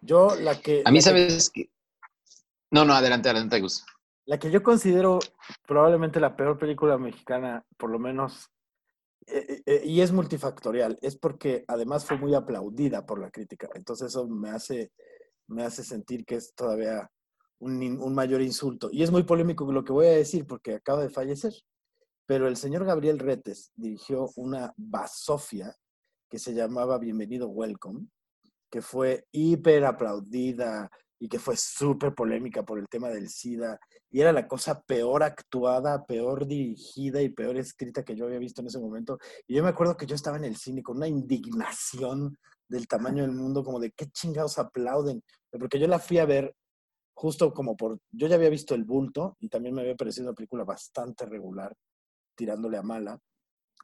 Yo 0.03 0.35
la 0.35 0.61
que... 0.61 0.83
A 0.85 0.91
mí 0.91 1.01
sabes 1.01 1.51
que... 1.51 1.71
No, 2.73 2.85
no, 2.85 2.95
adelante, 2.95 3.29
adelante, 3.29 3.61
Gus. 3.61 3.87
La 4.25 4.41
que 4.41 4.51
yo 4.51 4.61
considero 4.61 5.21
probablemente 5.69 6.19
la 6.19 6.35
peor 6.35 6.59
película 6.59 6.99
mexicana, 6.99 7.65
por 7.77 7.91
lo 7.91 8.01
menos, 8.01 8.51
eh, 9.29 9.45
eh, 9.49 9.63
eh, 9.67 9.83
y 9.85 10.01
es 10.01 10.11
multifactorial, 10.11 10.99
es 11.01 11.17
porque 11.17 11.65
además 11.69 12.05
fue 12.05 12.19
muy 12.19 12.35
aplaudida 12.35 13.07
por 13.07 13.21
la 13.21 13.31
crítica. 13.31 13.69
Entonces 13.77 14.09
eso 14.09 14.27
me 14.27 14.51
hace, 14.51 14.91
me 15.47 15.63
hace 15.63 15.85
sentir 15.85 16.25
que 16.25 16.35
es 16.35 16.57
todavía 16.57 17.09
un, 17.61 17.81
un 18.03 18.15
mayor 18.17 18.43
insulto. 18.43 18.89
Y 18.91 19.05
es 19.05 19.13
muy 19.13 19.23
polémico 19.23 19.71
lo 19.71 19.85
que 19.85 19.93
voy 19.93 20.07
a 20.07 20.17
decir 20.17 20.45
porque 20.45 20.75
acaba 20.75 21.03
de 21.03 21.11
fallecer. 21.11 21.53
Pero 22.29 22.47
el 22.47 22.59
señor 22.59 22.85
Gabriel 22.85 23.19
Retes 23.19 23.73
dirigió 23.75 24.29
una 24.37 24.75
basofia 24.77 25.75
que 26.29 26.39
se 26.39 26.53
llamaba 26.53 26.99
Bienvenido 26.99 27.49
Welcome, 27.49 28.07
que 28.71 28.83
fue 28.83 29.25
hiper 29.33 29.87
aplaudida, 29.87 30.91
y 31.19 31.27
que 31.27 31.39
fue 31.39 31.57
súper 31.57 32.15
polémica 32.15 32.63
por 32.65 32.79
el 32.79 32.87
tema 32.87 33.09
del 33.09 33.31
SIDA, 33.31 33.81
y 34.11 34.21
era 34.21 34.31
la 34.35 34.47
cosa 34.47 34.83
peor 34.83 35.23
actuada, 35.23 36.05
peor 36.05 36.47
dirigida 36.47 37.23
y 37.23 37.31
peor 37.31 37.57
escrita 37.57 38.05
que 38.05 38.15
yo 38.15 38.27
había 38.27 38.39
visto 38.39 38.61
en 38.61 38.67
ese 38.67 38.79
momento. 38.79 39.19
Y 39.47 39.55
yo 39.55 39.63
me 39.63 39.71
acuerdo 39.71 39.97
que 39.97 40.05
yo 40.05 40.15
estaba 40.15 40.37
en 40.37 40.45
el 40.45 40.57
cine 40.57 40.83
con 40.83 40.99
una 40.99 41.09
indignación 41.09 42.37
del 42.69 42.87
tamaño 42.87 43.23
del 43.23 43.33
mundo, 43.33 43.65
como 43.65 43.81
de 43.81 43.91
qué 43.93 44.05
chingados 44.11 44.59
aplauden, 44.59 45.25
porque 45.59 45.79
yo 45.79 45.89
la 45.89 45.99
fui 45.99 46.19
a 46.19 46.27
ver 46.27 46.55
justo 47.15 47.55
como 47.55 47.75
por, 47.75 47.99
yo 48.13 48.29
ya 48.29 48.37
había 48.37 48.51
visto 48.51 48.75
El 48.75 48.85
Bulto 48.85 49.35
y 49.41 49.49
también 49.49 49.75
me 49.75 49.81
había 49.81 49.97
parecido 49.97 50.29
una 50.29 50.37
película 50.37 50.65
bastante 50.65 51.25
regular, 51.25 51.75
tirándole 52.39 52.79
a 52.79 52.83
mala, 52.83 53.19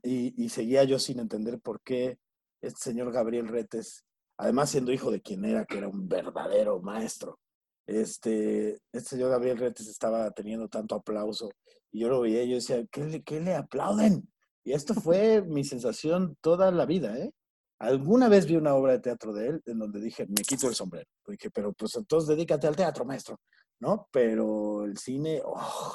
y, 0.03 0.43
y 0.43 0.49
seguía 0.49 0.85
yo 0.85 0.99
sin 0.99 1.19
entender 1.19 1.61
por 1.61 1.83
qué 1.83 2.19
este 2.63 2.81
señor 2.81 3.13
Gabriel 3.13 3.49
Retes 3.49 4.05
además 4.37 4.71
siendo 4.71 4.93
hijo 4.93 5.11
de 5.11 5.21
quien 5.21 5.45
era, 5.45 5.65
que 5.65 5.79
era 5.79 5.89
un 5.89 6.09
verdadero 6.09 6.81
maestro. 6.81 7.39
Este, 7.87 8.81
este 8.93 9.11
señor 9.11 9.31
Gabriel 9.31 9.59
Retes 9.59 9.89
estaba 9.89 10.31
teniendo 10.31 10.69
tanto 10.69 10.95
aplauso 10.95 11.51
y 11.93 12.01
yo 12.01 12.09
lo 12.09 12.23
veía 12.23 12.43
y 12.43 12.51
yo 12.51 12.55
decía, 12.57 12.85
¿qué 12.91 13.05
le, 13.05 13.23
qué 13.23 13.41
le 13.41 13.55
aplauden? 13.55 14.29
Y 14.65 14.73
esto 14.73 14.95
fue 14.95 15.43
mi 15.43 15.65
sensación 15.65 16.37
toda 16.41 16.71
la 16.71 16.87
vida, 16.87 17.17
¿eh? 17.19 17.33
Alguna 17.81 18.29
vez 18.29 18.47
vi 18.47 18.57
una 18.57 18.75
obra 18.75 18.93
de 18.93 19.01
teatro 19.01 19.33
de 19.33 19.49
él 19.49 19.63
en 19.67 19.79
donde 19.79 20.01
dije, 20.01 20.27
me 20.27 20.43
quito 20.43 20.69
el 20.69 20.75
sombrero. 20.75 21.07
Dije, 21.27 21.51
pero 21.51 21.73
pues 21.73 21.95
entonces 21.97 22.29
dedícate 22.29 22.67
al 22.67 22.77
teatro, 22.77 23.05
maestro, 23.05 23.39
¿no? 23.81 24.09
Pero 24.11 24.85
el 24.85 24.97
cine, 24.97 25.43
oh, 25.45 25.95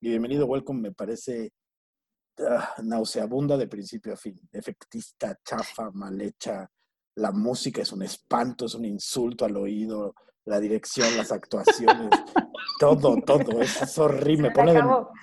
y 0.00 0.10
bienvenido, 0.10 0.46
welcome, 0.46 0.80
me 0.80 0.92
parece 0.92 1.52
ah, 2.38 2.74
nauseabunda 2.82 3.56
de 3.56 3.68
principio 3.68 4.14
a 4.14 4.16
fin. 4.16 4.40
Efectista, 4.52 5.38
chafa, 5.44 5.90
mal 5.90 6.20
hecha, 6.20 6.70
la 7.16 7.32
música 7.32 7.82
es 7.82 7.92
un 7.92 8.02
espanto, 8.02 8.66
es 8.66 8.74
un 8.74 8.84
insulto 8.84 9.44
al 9.44 9.56
oído, 9.56 10.14
la 10.44 10.60
dirección, 10.60 11.16
las 11.16 11.32
actuaciones, 11.32 12.10
todo, 12.80 13.16
todo, 13.24 13.60
es, 13.60 13.98
horrible. 13.98 14.50
pone 14.50 14.80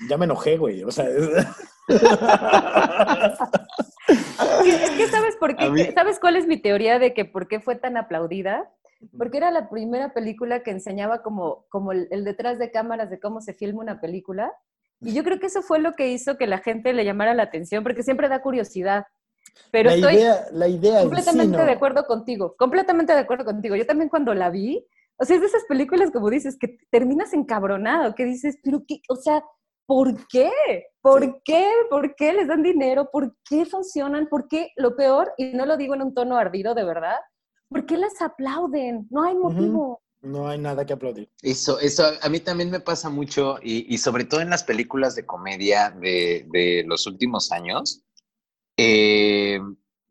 ya 0.08 0.18
me 0.18 0.26
enojé, 0.26 0.58
güey. 0.58 0.84
O 0.84 0.92
sea, 0.92 1.10
es... 1.10 1.48
que 4.98 5.08
sabes 5.08 5.36
por 5.38 5.56
qué, 5.56 5.92
¿sabes 5.94 6.20
cuál 6.20 6.36
es 6.36 6.48
mi 6.48 6.58
teoría 6.58 7.00
de 7.00 7.14
que 7.14 7.26
por 7.26 7.48
qué 7.48 7.60
fue 7.60 7.76
tan 7.76 7.98
aplaudida? 7.98 8.72
Porque 9.18 9.38
era 9.38 9.50
la 9.50 9.70
primera 9.70 10.14
película 10.14 10.62
que 10.62 10.72
enseñaba 10.72 11.24
como, 11.24 11.66
como 11.70 11.94
el, 11.94 12.08
el 12.12 12.26
detrás 12.26 12.60
de 12.60 12.70
cámaras 12.70 13.10
de 13.10 13.20
cómo 13.20 13.42
se 13.42 13.54
filma 13.54 13.82
una 13.82 14.02
película. 14.02 14.54
Y 15.02 15.14
yo 15.14 15.24
creo 15.24 15.40
que 15.40 15.48
eso 15.48 15.62
fue 15.62 15.80
lo 15.80 15.94
que 15.94 16.10
hizo 16.10 16.38
que 16.38 16.48
la 16.48 16.60
gente 16.60 16.94
le 16.94 17.06
llamara 17.06 17.34
la 17.34 17.44
atención, 17.44 17.84
porque 17.84 18.04
siempre 18.04 18.30
da 18.30 18.42
curiosidad. 18.42 19.06
Pero 19.72 19.90
la 19.90 19.96
estoy 19.96 20.14
idea, 20.16 20.46
la 20.52 20.68
idea 20.68 21.02
completamente 21.02 21.58
de 21.58 21.72
acuerdo 21.72 22.06
contigo, 22.06 22.56
completamente 22.58 23.14
de 23.14 23.20
acuerdo 23.20 23.46
contigo. 23.46 23.76
Yo 23.76 23.86
también 23.86 24.10
cuando 24.10 24.34
la 24.34 24.50
vi, 24.50 24.86
o 25.18 25.26
sea, 25.26 25.36
es 25.36 25.42
de 25.42 25.48
esas 25.48 25.64
películas, 25.66 26.12
como 26.12 26.30
dices, 26.30 26.58
que 26.58 26.78
terminas 26.90 27.34
encabronado, 27.34 28.16
que 28.16 28.26
dices, 28.26 28.58
pero 28.64 28.84
qué, 28.88 29.02
o 29.10 29.16
sea, 29.16 29.44
¿por 29.86 30.28
qué? 30.28 30.52
¿Por 31.02 31.42
qué? 31.44 31.68
¿Por 31.90 32.16
qué 32.16 32.34
les 32.34 32.48
dan 32.48 32.64
dinero? 32.64 33.10
¿Por 33.12 33.36
qué 33.44 33.66
funcionan? 33.66 34.28
¿Por 34.28 34.48
qué? 34.48 34.72
Lo 34.76 34.96
peor, 34.96 35.34
y 35.38 35.54
no 35.54 35.66
lo 35.66 35.78
digo 35.78 35.96
en 35.96 36.04
un 36.04 36.14
tono 36.14 36.38
ardido 36.38 36.76
de 36.76 36.84
verdad, 36.84 37.18
¿por 37.70 37.86
qué 37.86 37.98
les 37.98 38.22
aplauden? 38.22 39.08
No 39.10 39.24
hay 39.24 39.36
motivo. 39.36 40.02
No 40.22 40.50
hay 40.50 40.60
nada 40.60 40.86
que 40.86 40.94
aplaudir. 40.94 41.32
Eso, 41.42 41.80
eso 41.80 42.04
a 42.22 42.30
mí 42.30 42.40
también 42.40 42.70
me 42.70 42.80
pasa 42.80 43.10
mucho 43.10 43.58
y, 43.62 43.94
y 43.94 43.98
sobre 43.98 44.26
todo 44.26 44.42
en 44.42 44.50
las 44.50 44.64
películas 44.64 45.16
de 45.16 45.26
comedia 45.26 45.92
de, 45.92 46.46
de 46.52 46.84
los 46.86 47.08
últimos 47.08 47.52
años 47.52 48.04
eh, 48.82 49.60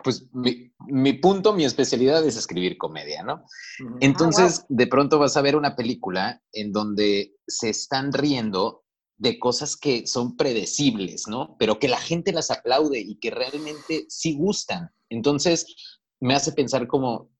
pues 0.04 0.26
mi, 0.32 1.12
punto, 1.14 1.54
mi 1.54 1.64
especialidad 1.64 2.24
es 2.26 2.36
escribir 2.36 2.76
comedia, 2.76 3.22
¿no? 3.22 3.44
Entonces, 4.00 4.60
ah, 4.60 4.66
de 4.68 4.86
pronto 4.86 5.18
vas 5.18 5.38
a 5.38 5.42
ver 5.42 5.56
una 5.56 5.74
película 5.74 6.42
en 6.52 6.70
donde 6.70 7.34
se 7.46 7.70
están 7.70 8.12
riendo 8.12 8.84
de 9.16 9.38
cosas 9.38 9.74
que 9.74 10.06
son 10.06 10.36
predecibles, 10.36 11.28
¿no? 11.28 11.56
Pero 11.58 11.78
que 11.78 11.88
la 11.88 11.96
gente 11.96 12.32
las 12.32 12.50
aplaude 12.50 13.00
y 13.00 13.18
que 13.18 13.30
realmente 13.30 14.04
sí 14.08 14.36
gustan. 14.36 14.90
Entonces, 15.08 15.66
me 16.20 16.34
hace 16.34 16.52
pensar 16.52 16.86
como, 16.86 17.30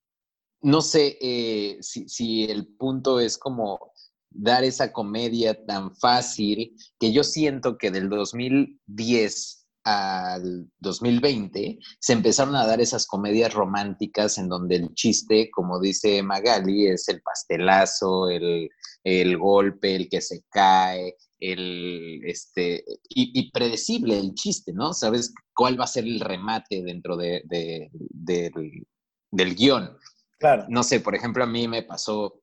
no 0.61 0.81
sé 0.81 1.19
eh, 1.21 1.79
si, 1.81 2.45
el 2.45 2.67
punto 2.67 3.21
es 3.21 3.39
como 3.39 3.93
dar 4.31 4.65
esa 4.65 4.93
comedia 4.93 5.65
tan 5.67 5.95
fácil 5.97 6.77
que 6.99 7.13
yo 7.13 7.25
siento 7.25 7.79
que 7.79 7.91
del 7.91 8.09
2010 8.09 9.67
al 9.85 10.69
2020 10.81 11.79
se 11.99 12.13
empezaron 12.13 12.55
a 12.57 12.67
dar 12.67 12.81
esas 12.81 13.07
comedias 13.07 13.55
románticas 13.55 14.37
en 14.37 14.49
donde 14.49 14.77
el 14.77 14.95
chiste, 14.95 15.49
como 15.51 15.81
dice 15.81 16.23
Magali, 16.23 16.89
es 16.89 17.09
el 17.09 17.23
pastelazo, 17.23 18.29
el, 18.29 18.69
golpe, 19.39 19.95
el 19.95 20.11
que 20.11 20.21
se 20.21 20.43
cae, 20.51 21.17
el, 21.41 22.21
este, 22.27 22.85
y, 23.09 23.51
predecible 23.51 24.19
el 24.19 24.35
chiste, 24.35 24.75
¿no? 24.75 24.93
Sabes 24.93 25.33
cuál 25.55 25.81
va 25.81 25.85
a 25.85 25.89
ser 25.89 26.05
el 26.05 26.21
remate 26.21 26.83
dentro 26.83 27.17
de, 27.17 27.43
del, 27.47 29.55
guion. 29.55 29.97
No 30.69 30.83
sé, 30.83 31.01
por 31.01 31.15
ejemplo, 31.15 31.43
a 31.43 31.47
mí 31.47 31.67
me 31.67 31.83
pasó, 31.83 32.41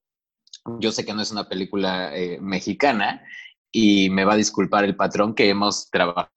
yo 0.80 0.92
sé 0.92 1.06
que 1.06 1.14
no 1.14 1.22
es 1.22 1.32
una 1.32 1.48
película 1.48 2.16
eh, 2.16 2.40
mexicana 2.42 3.24
y 3.72 4.10
me 4.10 4.26
va 4.26 4.34
a 4.34 4.38
disculpar 4.38 4.84
el 4.84 4.96
patrón 4.96 5.34
que 5.34 5.50
hemos 5.50 5.90
trabajado 5.90 6.32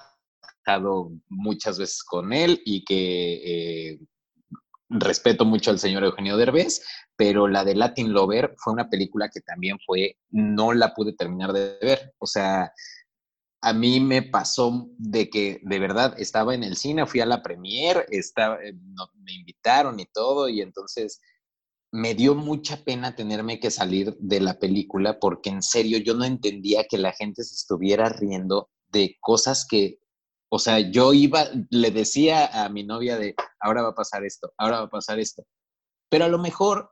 muchas 1.28 1.78
veces 1.78 2.02
con 2.04 2.32
él 2.32 2.60
y 2.64 2.84
que 2.84 3.90
eh, 3.92 3.98
respeto 4.88 5.44
mucho 5.44 5.70
al 5.70 5.78
señor 5.78 6.04
Eugenio 6.04 6.36
Derbez, 6.36 6.82
pero 7.16 7.48
la 7.48 7.64
de 7.64 7.74
Latin 7.74 8.12
Lover 8.12 8.54
fue 8.58 8.72
una 8.72 8.88
película 8.88 9.28
que 9.28 9.40
también 9.40 9.78
fue, 9.84 10.16
no 10.30 10.72
la 10.72 10.94
pude 10.94 11.12
terminar 11.12 11.52
de 11.52 11.76
ver. 11.80 12.12
O 12.18 12.26
sea, 12.26 12.72
a 13.60 13.72
mí 13.72 13.98
me 14.00 14.22
pasó 14.22 14.88
de 14.98 15.28
que 15.28 15.60
de 15.62 15.78
verdad 15.78 16.14
estaba 16.18 16.54
en 16.54 16.62
el 16.62 16.76
cine, 16.76 17.06
fui 17.06 17.20
a 17.20 17.26
la 17.26 17.42
premier, 17.42 18.06
estaba, 18.10 18.62
eh, 18.62 18.74
me 18.74 19.32
invitaron 19.32 19.98
y 19.98 20.06
todo, 20.06 20.48
y 20.48 20.60
entonces 20.60 21.20
me 21.90 22.14
dio 22.14 22.34
mucha 22.34 22.84
pena 22.84 23.16
tenerme 23.16 23.60
que 23.60 23.70
salir 23.70 24.16
de 24.18 24.40
la 24.40 24.58
película 24.58 25.18
porque 25.18 25.50
en 25.50 25.62
serio 25.62 25.98
yo 25.98 26.14
no 26.14 26.24
entendía 26.24 26.84
que 26.84 26.98
la 26.98 27.12
gente 27.12 27.42
se 27.44 27.54
estuviera 27.54 28.08
riendo 28.08 28.70
de 28.88 29.16
cosas 29.20 29.66
que 29.68 29.98
o 30.50 30.58
sea, 30.58 30.78
yo 30.80 31.12
iba, 31.12 31.46
le 31.70 31.90
decía 31.90 32.64
a 32.64 32.68
mi 32.68 32.82
novia 32.82 33.18
de, 33.18 33.34
ahora 33.60 33.82
va 33.82 33.88
a 33.90 33.94
pasar 33.94 34.24
esto, 34.24 34.52
ahora 34.56 34.80
va 34.80 34.86
a 34.86 34.90
pasar 34.90 35.18
esto. 35.18 35.44
Pero 36.08 36.24
a 36.24 36.28
lo 36.28 36.38
mejor 36.38 36.90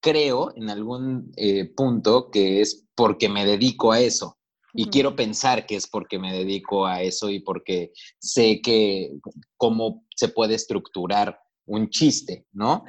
creo 0.00 0.52
en 0.56 0.70
algún 0.70 1.30
eh, 1.36 1.66
punto 1.74 2.30
que 2.30 2.60
es 2.60 2.86
porque 2.94 3.28
me 3.28 3.44
dedico 3.44 3.92
a 3.92 4.00
eso. 4.00 4.38
Y 4.72 4.86
quiero 4.86 5.14
pensar 5.14 5.66
que 5.66 5.76
es 5.76 5.86
porque 5.86 6.18
me 6.18 6.32
dedico 6.32 6.86
a 6.86 7.02
eso 7.02 7.30
y 7.30 7.40
porque 7.40 7.92
sé 8.18 8.60
que 8.60 9.12
cómo 9.56 10.04
se 10.16 10.28
puede 10.28 10.54
estructurar 10.54 11.38
un 11.66 11.90
chiste, 11.90 12.46
¿no? 12.52 12.84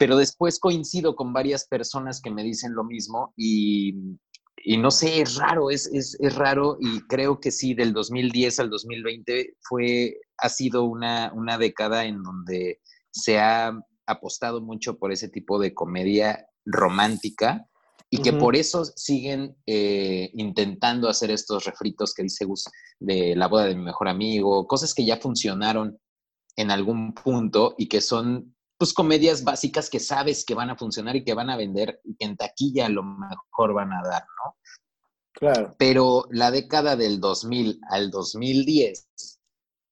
Pero 0.00 0.16
después 0.16 0.58
coincido 0.58 1.14
con 1.14 1.32
varias 1.32 1.68
personas 1.68 2.20
que 2.20 2.30
me 2.30 2.42
dicen 2.42 2.74
lo 2.74 2.84
mismo 2.84 3.34
y 3.36 3.94
y 4.62 4.76
no 4.76 4.90
sé, 4.90 5.22
es 5.22 5.36
raro, 5.36 5.70
es, 5.70 5.86
es, 5.92 6.18
es, 6.20 6.34
raro 6.34 6.76
y 6.80 7.00
creo 7.06 7.40
que 7.40 7.50
sí, 7.50 7.74
del 7.74 7.92
2010 7.92 8.60
al 8.60 8.70
2020 8.70 9.56
fue, 9.60 10.18
ha 10.36 10.48
sido 10.48 10.84
una, 10.84 11.32
una 11.34 11.56
década 11.56 12.04
en 12.04 12.22
donde 12.22 12.80
se 13.10 13.38
ha 13.38 13.72
apostado 14.06 14.60
mucho 14.60 14.98
por 14.98 15.12
ese 15.12 15.28
tipo 15.28 15.58
de 15.58 15.72
comedia 15.72 16.46
romántica 16.66 17.66
y 18.10 18.22
que 18.22 18.32
por 18.32 18.56
eso 18.56 18.84
siguen 18.84 19.56
eh, 19.66 20.30
intentando 20.34 21.08
hacer 21.08 21.30
estos 21.30 21.64
refritos 21.64 22.12
que 22.12 22.24
dice 22.24 22.44
Gus 22.44 22.64
de 22.98 23.36
la 23.36 23.46
boda 23.46 23.66
de 23.66 23.76
mi 23.76 23.84
mejor 23.84 24.08
amigo, 24.08 24.66
cosas 24.66 24.94
que 24.94 25.04
ya 25.04 25.16
funcionaron 25.16 25.98
en 26.56 26.70
algún 26.72 27.14
punto 27.14 27.76
y 27.78 27.88
que 27.88 28.00
son 28.00 28.56
pues 28.80 28.94
comedias 28.94 29.44
básicas 29.44 29.90
que 29.90 30.00
sabes 30.00 30.42
que 30.42 30.54
van 30.54 30.70
a 30.70 30.76
funcionar 30.76 31.14
y 31.14 31.22
que 31.22 31.34
van 31.34 31.50
a 31.50 31.56
vender 31.58 32.00
y 32.02 32.16
que 32.16 32.24
en 32.24 32.38
taquilla 32.38 32.86
a 32.86 32.88
lo 32.88 33.02
mejor 33.02 33.74
van 33.74 33.92
a 33.92 34.00
dar, 34.02 34.22
¿no? 34.22 34.56
Claro. 35.34 35.74
Pero 35.78 36.24
la 36.30 36.50
década 36.50 36.96
del 36.96 37.20
2000 37.20 37.78
al 37.90 38.10
2010, 38.10 39.06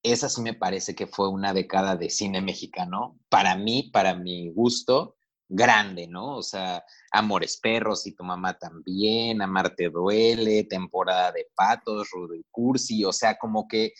esa 0.01 0.27
sí 0.27 0.41
me 0.41 0.55
parece 0.55 0.95
que 0.95 1.05
fue 1.05 1.29
una 1.29 1.53
década 1.53 1.97
de 1.97 2.09
cine 2.09 2.41
mexicano, 2.41 3.19
para 3.29 3.55
mí, 3.55 3.91
para 3.93 4.15
mi 4.15 4.49
gusto, 4.49 5.17
grande, 5.47 6.07
¿no? 6.07 6.37
O 6.37 6.41
sea, 6.41 6.83
Amores 7.11 7.59
Perros 7.61 8.07
y 8.07 8.15
tu 8.15 8.23
mamá 8.23 8.57
también, 8.57 9.43
Amarte 9.43 9.91
Duele, 9.91 10.63
Temporada 10.63 11.31
de 11.31 11.45
Patos, 11.53 12.09
Rudo 12.11 12.33
y 12.33 12.43
Cursi, 12.49 13.05
o 13.05 13.13
sea, 13.13 13.37
como 13.37 13.67
que 13.67 13.93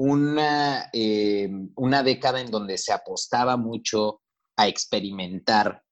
una, 0.00 0.90
eh, 0.92 1.50
una 1.74 2.04
década 2.04 2.40
en 2.40 2.52
donde 2.52 2.78
se 2.78 2.92
apostaba 2.92 3.56
mucho 3.56 4.22
a 4.56 4.68
experimentar 4.68 5.82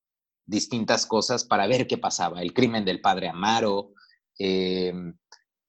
distintas 0.46 1.06
cosas 1.06 1.44
para 1.44 1.66
ver 1.66 1.88
qué 1.88 1.98
pasaba. 1.98 2.40
El 2.40 2.52
crimen 2.54 2.84
del 2.84 3.00
padre 3.00 3.28
Amaro, 3.28 3.90
eh, 4.38 4.94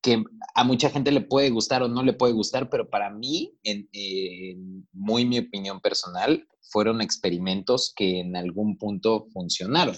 que 0.03 0.23
a 0.53 0.63
mucha 0.63 0.91
gente 0.91 1.11
le 1.11 1.21
puede 1.21 1.49
gustar 1.49 1.81
o 1.81 1.87
no 1.87 2.03
le 2.03 2.13
puede 2.13 2.33
gustar, 2.33 2.69
pero 2.69 2.87
para 2.87 3.09
mí, 3.09 3.57
en, 3.63 4.87
muy 4.91 5.25
mi 5.25 5.39
opinión 5.39 5.81
personal, 5.81 6.47
fueron 6.61 7.01
experimentos 7.01 7.91
que 7.95 8.19
en 8.19 8.35
algún 8.35 8.77
punto 8.77 9.25
funcionaron. 9.33 9.95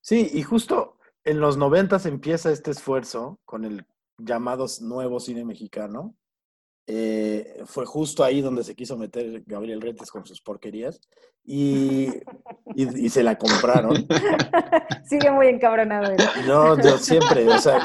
Sí, 0.00 0.28
y 0.34 0.42
justo 0.42 0.98
en 1.22 1.38
los 1.38 1.56
noventas 1.56 2.06
empieza 2.06 2.50
este 2.50 2.72
esfuerzo 2.72 3.38
con 3.44 3.64
el 3.64 3.86
llamado 4.18 4.66
nuevo 4.80 5.20
cine 5.20 5.44
mexicano. 5.44 6.16
Eh, 6.92 7.62
fue 7.66 7.86
justo 7.86 8.24
ahí 8.24 8.40
donde 8.40 8.64
se 8.64 8.74
quiso 8.74 8.96
meter 8.96 9.44
Gabriel 9.46 9.80
Retes 9.80 10.10
con 10.10 10.26
sus 10.26 10.40
porquerías 10.40 11.00
y, 11.44 12.08
y, 12.74 13.08
se 13.08 13.22
la 13.22 13.38
compraron. 13.38 14.08
Sigue 15.08 15.30
muy 15.30 15.46
encabronado. 15.46 16.16
No, 16.48 16.76
yo 16.82 16.98
siempre, 16.98 17.48
o 17.48 17.58
sea, 17.58 17.78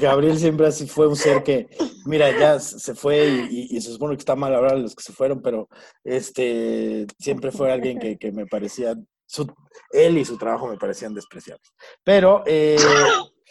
Gabriel 0.00 0.38
siempre 0.38 0.68
así 0.68 0.86
fue 0.86 1.06
un 1.06 1.16
ser 1.16 1.42
que, 1.42 1.68
mira, 2.06 2.30
ya 2.30 2.58
se 2.58 2.94
fue 2.94 3.28
y, 3.50 3.76
y, 3.76 3.80
se 3.82 3.92
supone 3.92 4.16
que 4.16 4.20
está 4.20 4.36
mal 4.36 4.54
hablar 4.54 4.76
de 4.76 4.82
los 4.84 4.94
que 4.94 5.02
se 5.02 5.12
fueron, 5.12 5.42
pero 5.42 5.68
este 6.02 7.06
siempre 7.18 7.52
fue 7.52 7.70
alguien 7.70 7.98
que, 7.98 8.16
que 8.16 8.32
me 8.32 8.46
parecía 8.46 8.94
él 9.92 10.16
y 10.16 10.24
su 10.24 10.38
trabajo 10.38 10.66
me 10.66 10.78
parecían 10.78 11.12
despreciables. 11.12 11.68
Pero... 12.02 12.42
Eh, 12.46 12.78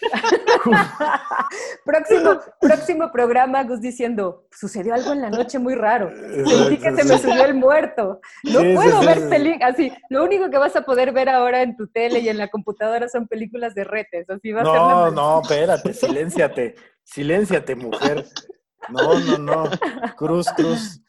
próximo, 1.85 2.39
próximo 2.59 3.11
programa, 3.11 3.63
Gus 3.63 3.81
diciendo, 3.81 4.45
sucedió 4.51 4.93
algo 4.93 5.13
en 5.13 5.21
la 5.21 5.29
noche 5.29 5.59
muy 5.59 5.75
raro. 5.75 6.09
Sentí 6.09 6.77
que 6.77 6.95
se 6.95 7.03
me 7.03 7.17
subió 7.17 7.45
el 7.45 7.55
muerto. 7.55 8.19
No 8.43 8.59
puedo 8.75 9.01
ver 9.01 9.29
películas. 9.29 9.73
Así, 9.73 9.91
lo 10.09 10.23
único 10.23 10.49
que 10.49 10.57
vas 10.57 10.75
a 10.75 10.81
poder 10.81 11.11
ver 11.11 11.29
ahora 11.29 11.61
en 11.61 11.75
tu 11.75 11.87
tele 11.87 12.19
y 12.19 12.29
en 12.29 12.37
la 12.37 12.49
computadora 12.49 13.09
son 13.09 13.27
películas 13.27 13.75
de 13.75 13.83
retes. 13.83 14.29
Así 14.29 14.51
va 14.51 14.63
no, 14.63 14.73
a 14.73 15.05
ser 15.05 15.13
no, 15.13 15.41
espérate, 15.41 15.93
silénciate. 15.93 16.75
Silénciate, 17.03 17.75
mujer. 17.75 18.25
No, 18.89 19.19
no, 19.19 19.37
no. 19.37 19.69
Cruz, 20.15 20.47
cruz. 20.55 21.01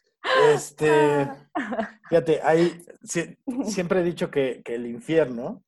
Este, 0.53 1.29
fíjate, 2.09 2.41
hay, 2.43 2.85
siempre 3.65 4.01
he 4.01 4.03
dicho 4.03 4.29
que, 4.29 4.61
el 4.65 4.85
infierno 4.85 5.63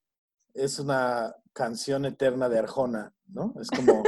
es 0.54 0.80
una 0.80 1.36
canción 1.54 2.06
eterna 2.06 2.50
de 2.50 2.60
Arjona, 2.60 3.14
¿no? 3.28 3.54
Es 3.62 3.70
como... 3.70 4.04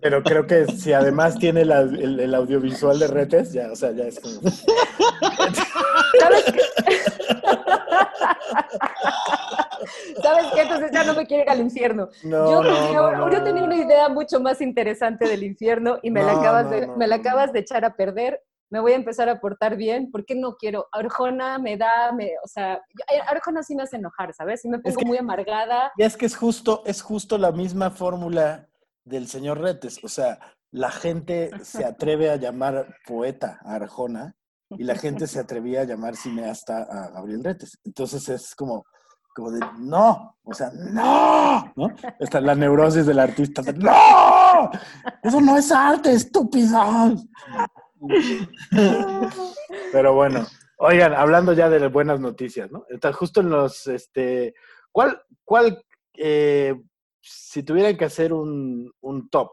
Pero 0.00 0.22
creo 0.22 0.46
que 0.46 0.66
si 0.66 0.92
además 0.92 1.38
tiene 1.38 1.62
el, 1.62 2.34
audiovisual 2.34 2.98
de 2.98 3.06
Retes, 3.08 3.52
ya, 3.52 3.72
o 3.72 3.76
sea, 3.76 3.92
ya 3.92 4.04
es 4.04 4.20
como... 4.20 4.40
¿Sabes 6.20 6.44
qué? 6.44 6.60
¿Sabes 10.22 10.46
qué? 10.54 10.60
Entonces 10.62 10.90
ya 10.92 11.04
no 11.04 11.14
me 11.14 11.26
quiere 11.26 11.44
ir 11.44 11.50
al 11.50 11.60
infierno. 11.60 12.08
yo, 12.22 12.62
yo, 13.30 13.42
tenía 13.42 13.64
una 13.64 13.76
idea 13.76 14.08
mucho 14.08 14.40
más 14.40 14.60
interesante 14.60 15.28
del 15.28 15.42
infierno 15.42 15.98
y 16.02 16.10
me, 16.10 16.22
la, 16.22 16.32
acabas 16.32 16.70
de, 16.70 16.86
me 16.88 17.06
la 17.06 17.16
acabas 17.16 17.52
de 17.52 17.60
echar 17.60 17.84
a 17.84 17.94
perder 17.94 18.42
me 18.70 18.80
voy 18.80 18.92
a 18.92 18.96
empezar 18.96 19.28
a 19.28 19.40
portar 19.40 19.76
bien, 19.76 20.10
porque 20.10 20.34
no 20.34 20.56
quiero? 20.56 20.88
Arjona 20.92 21.58
me 21.58 21.76
da, 21.76 22.12
me, 22.12 22.32
o 22.44 22.48
sea, 22.48 22.74
eh, 22.74 23.20
Arjona 23.26 23.62
sí 23.62 23.74
me 23.74 23.82
hace 23.82 23.96
enojar, 23.96 24.34
¿sabes? 24.34 24.60
Sí 24.60 24.68
me 24.68 24.78
pongo 24.78 25.00
muy 25.06 25.18
amargada. 25.18 25.92
Y 25.96 26.02
es 26.02 26.16
que 26.16 26.26
es 26.26 26.36
justo, 26.36 26.82
es 26.84 27.02
justo 27.02 27.38
la 27.38 27.52
misma 27.52 27.90
fórmula 27.90 28.68
del 29.04 29.26
señor 29.26 29.60
Retes, 29.60 30.02
o 30.04 30.08
sea, 30.08 30.38
la 30.70 30.90
gente 30.90 31.50
se 31.62 31.84
atreve 31.84 32.30
a 32.30 32.36
llamar 32.36 32.94
poeta 33.06 33.58
a 33.64 33.76
Arjona 33.76 34.34
y 34.70 34.84
la 34.84 34.96
gente 34.96 35.26
se 35.26 35.40
atrevía 35.40 35.82
a 35.82 35.84
llamar 35.84 36.14
cineasta 36.14 36.82
a 36.82 37.08
Gabriel 37.08 37.42
Retes. 37.42 37.78
Entonces 37.84 38.28
es 38.28 38.54
como, 38.54 38.84
como 39.34 39.50
de, 39.50 39.60
no, 39.78 40.36
o 40.42 40.52
sea, 40.52 40.70
no, 40.74 41.72
¿no? 41.74 41.88
Esta 42.18 42.38
es 42.38 42.44
la 42.44 42.54
neurosis 42.54 43.06
del 43.06 43.18
artista, 43.18 43.62
no, 43.62 44.70
eso 45.22 45.40
no 45.40 45.56
es 45.56 45.72
arte, 45.72 46.12
estúpido. 46.12 47.14
Pero 49.92 50.14
bueno, 50.14 50.46
oigan, 50.78 51.14
hablando 51.14 51.52
ya 51.52 51.68
de 51.68 51.86
buenas 51.88 52.20
noticias, 52.20 52.70
¿no? 52.70 52.84
Está 52.88 53.12
justo 53.12 53.40
en 53.40 53.50
los, 53.50 53.86
este, 53.86 54.54
¿cuál, 54.92 55.22
cuál, 55.44 55.84
eh, 56.14 56.74
si 57.20 57.62
tuvieran 57.62 57.96
que 57.96 58.04
hacer 58.04 58.32
un, 58.32 58.92
top, 59.30 59.50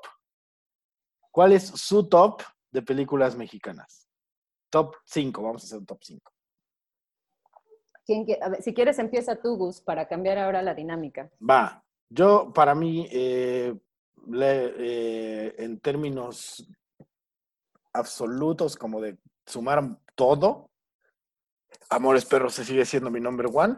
¿cuál 1.32 1.54
es 1.54 1.64
su 1.64 2.08
top 2.08 2.42
de 2.72 2.82
películas 2.82 3.36
mexicanas? 3.36 4.08
Top 4.70 4.96
5, 5.06 5.42
vamos 5.42 5.64
a 5.64 5.66
hacer 5.66 5.80
un 5.80 5.86
top 5.86 6.00
5. 6.04 6.32
si 8.60 8.74
quieres, 8.74 9.00
empieza 9.00 9.42
tú, 9.42 9.58
Gus, 9.58 9.82
para 9.82 10.08
cambiar 10.08 10.38
ahora 10.38 10.62
la 10.62 10.74
dinámica. 10.74 11.32
Va. 11.42 11.82
Yo, 12.08 12.54
para 12.54 12.76
mí, 12.76 13.08
eh, 13.12 13.74
eh, 14.34 15.56
en 15.58 15.80
términos 15.80 16.68
absolutos, 17.96 18.76
como 18.76 19.02
de 19.02 19.18
sumar 19.46 19.98
todo. 20.16 20.70
Amores 21.90 22.26
Perros 22.26 22.54
se 22.54 22.66
sigue 22.66 22.86
siendo 22.86 23.10
mi 23.10 23.20
number 23.20 23.48
one. 23.52 23.78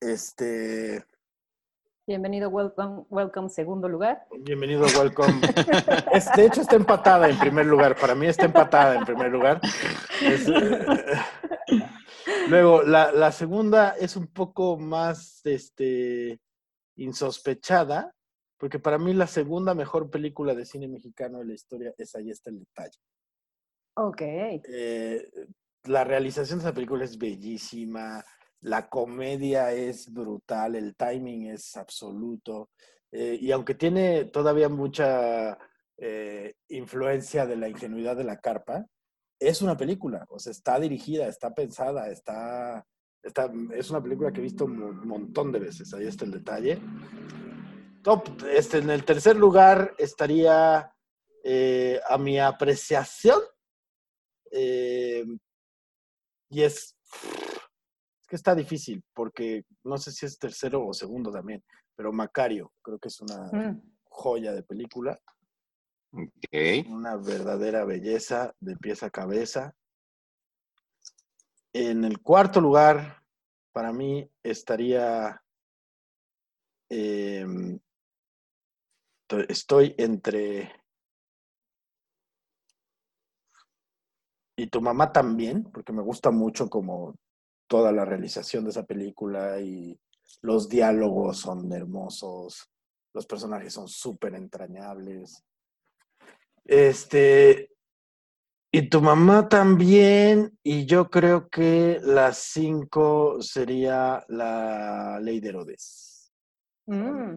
Este. 0.00 1.04
Bienvenido, 2.06 2.50
welcome, 2.50 3.04
welcome, 3.08 3.48
segundo 3.48 3.88
lugar. 3.88 4.26
Bienvenido, 4.40 4.86
welcome. 4.98 5.40
de 6.36 6.46
hecho, 6.46 6.60
está 6.60 6.76
empatada 6.76 7.28
en 7.28 7.38
primer 7.38 7.66
lugar. 7.66 7.96
Para 7.96 8.14
mí 8.14 8.26
está 8.26 8.44
empatada 8.44 8.96
en 8.96 9.04
primer 9.04 9.32
lugar. 9.32 9.60
luego, 12.48 12.82
la, 12.82 13.10
la, 13.10 13.32
segunda 13.32 13.96
es 13.98 14.16
un 14.16 14.26
poco 14.26 14.76
más 14.76 15.40
este, 15.44 16.40
insospechada, 16.96 18.14
porque 18.58 18.78
para 18.78 18.98
mí 18.98 19.12
la 19.12 19.26
segunda 19.26 19.74
mejor 19.74 20.10
película 20.10 20.54
de 20.54 20.64
cine 20.64 20.88
mexicano 20.88 21.38
de 21.38 21.46
la 21.46 21.54
historia 21.54 21.94
es 21.98 22.14
Ahí 22.14 22.30
está 22.30 22.50
el 22.50 22.60
detalle. 22.60 22.98
Ok. 23.96 24.22
Eh, 24.22 25.28
la 25.84 26.04
realización 26.04 26.58
de 26.58 26.64
esa 26.64 26.74
película 26.74 27.04
es 27.04 27.18
bellísima, 27.18 28.24
la 28.60 28.88
comedia 28.88 29.72
es 29.72 30.12
brutal, 30.12 30.74
el 30.74 30.96
timing 30.96 31.48
es 31.48 31.76
absoluto, 31.76 32.70
eh, 33.12 33.38
y 33.40 33.52
aunque 33.52 33.74
tiene 33.74 34.24
todavía 34.24 34.68
mucha 34.68 35.58
eh, 35.98 36.54
influencia 36.68 37.46
de 37.46 37.56
la 37.56 37.68
ingenuidad 37.68 38.16
de 38.16 38.24
la 38.24 38.40
carpa, 38.40 38.86
es 39.38 39.60
una 39.60 39.76
película, 39.76 40.24
o 40.30 40.38
sea, 40.38 40.52
está 40.52 40.80
dirigida, 40.80 41.28
está 41.28 41.54
pensada, 41.54 42.08
está, 42.08 42.86
está 43.22 43.52
es 43.72 43.90
una 43.90 44.02
película 44.02 44.32
que 44.32 44.40
he 44.40 44.44
visto 44.44 44.64
un 44.64 45.06
montón 45.06 45.52
de 45.52 45.58
veces, 45.58 45.92
ahí 45.92 46.06
está 46.06 46.24
el 46.24 46.32
detalle. 46.32 46.78
Top, 48.04 48.28
este, 48.50 48.78
en 48.78 48.90
el 48.90 49.02
tercer 49.02 49.34
lugar 49.34 49.94
estaría 49.96 50.94
eh, 51.42 51.98
a 52.06 52.18
mi 52.18 52.38
apreciación. 52.38 53.40
Eh, 54.50 55.24
y 56.50 56.62
es, 56.62 56.94
es 58.20 58.28
que 58.28 58.36
está 58.36 58.54
difícil, 58.54 59.02
porque 59.14 59.64
no 59.84 59.96
sé 59.96 60.12
si 60.12 60.26
es 60.26 60.38
tercero 60.38 60.86
o 60.86 60.92
segundo 60.92 61.32
también, 61.32 61.64
pero 61.96 62.12
Macario, 62.12 62.74
creo 62.82 62.98
que 62.98 63.08
es 63.08 63.18
una 63.22 63.46
mm. 63.50 63.82
joya 64.04 64.52
de 64.52 64.62
película. 64.62 65.18
Una 66.86 67.16
verdadera 67.16 67.86
belleza 67.86 68.54
de 68.60 68.76
pieza 68.76 69.06
a 69.06 69.10
cabeza. 69.10 69.74
En 71.72 72.04
el 72.04 72.20
cuarto 72.20 72.60
lugar, 72.60 73.22
para 73.72 73.94
mí, 73.94 74.30
estaría 74.42 75.42
eh, 76.90 77.80
estoy 79.48 79.94
entre... 79.98 80.72
Y 84.56 84.68
tu 84.68 84.80
mamá 84.80 85.12
también, 85.12 85.64
porque 85.64 85.92
me 85.92 86.02
gusta 86.02 86.30
mucho 86.30 86.68
como 86.70 87.16
toda 87.66 87.90
la 87.90 88.04
realización 88.04 88.64
de 88.64 88.70
esa 88.70 88.84
película 88.84 89.60
y 89.60 89.98
los 90.42 90.68
diálogos 90.68 91.38
son 91.38 91.72
hermosos, 91.72 92.70
los 93.12 93.26
personajes 93.26 93.72
son 93.72 93.88
súper 93.88 94.34
entrañables. 94.34 95.42
Este, 96.64 97.74
y 98.72 98.88
tu 98.88 99.00
mamá 99.00 99.48
también, 99.48 100.58
y 100.62 100.86
yo 100.86 101.08
creo 101.08 101.48
que 101.48 102.00
las 102.02 102.38
cinco 102.38 103.40
sería 103.40 104.24
la 104.28 105.20
ley 105.20 105.40
de 105.40 105.48
Herodes. 105.48 106.32
Mm. 106.86 107.34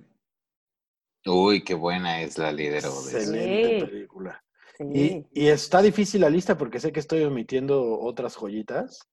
Uy, 1.28 1.64
qué 1.64 1.74
buena 1.74 2.22
es 2.22 2.38
la 2.38 2.52
líder 2.52 2.86
Excelente 2.86 3.86
película. 3.86 4.44
Y, 4.80 5.26
está 5.34 5.82
difícil 5.82 6.22
la 6.22 6.30
lista 6.30 6.58
porque 6.58 6.80
sé 6.80 6.92
que 6.92 7.00
estoy 7.00 7.24
omitiendo 7.24 8.00
otras 8.00 8.36
joyitas, 8.36 9.08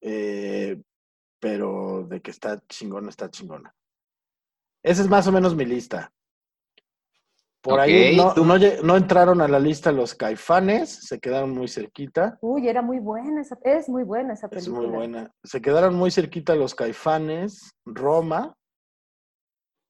eh, 0.00 0.80
pero 1.38 2.06
de 2.08 2.20
que 2.20 2.30
está 2.30 2.62
chingona, 2.68 3.10
está 3.10 3.30
chingona. 3.30 3.74
Esa 4.82 5.02
es 5.02 5.08
más 5.08 5.26
o 5.26 5.32
menos 5.32 5.54
mi 5.54 5.64
lista. 5.64 6.12
Por 7.60 7.80
ahí 7.80 8.16
no, 8.16 8.32
no, 8.34 8.96
entraron 8.96 9.40
a 9.40 9.48
la 9.48 9.58
lista 9.58 9.90
los 9.90 10.14
caifanes, 10.14 11.08
se 11.08 11.18
quedaron 11.18 11.50
muy 11.50 11.66
cerquita. 11.66 12.38
Uy, 12.40 12.68
era 12.68 12.80
muy 12.80 13.00
buena, 13.00 13.40
esa, 13.40 13.58
es 13.64 13.88
muy 13.88 14.04
buena 14.04 14.34
esa 14.34 14.48
película. 14.48 14.78
Es 14.78 14.86
muy 14.86 14.96
buena. 14.96 15.34
Se 15.42 15.60
quedaron 15.60 15.96
muy 15.96 16.12
cerquita 16.12 16.54
los 16.54 16.76
caifanes, 16.76 17.74
Roma, 17.84 18.56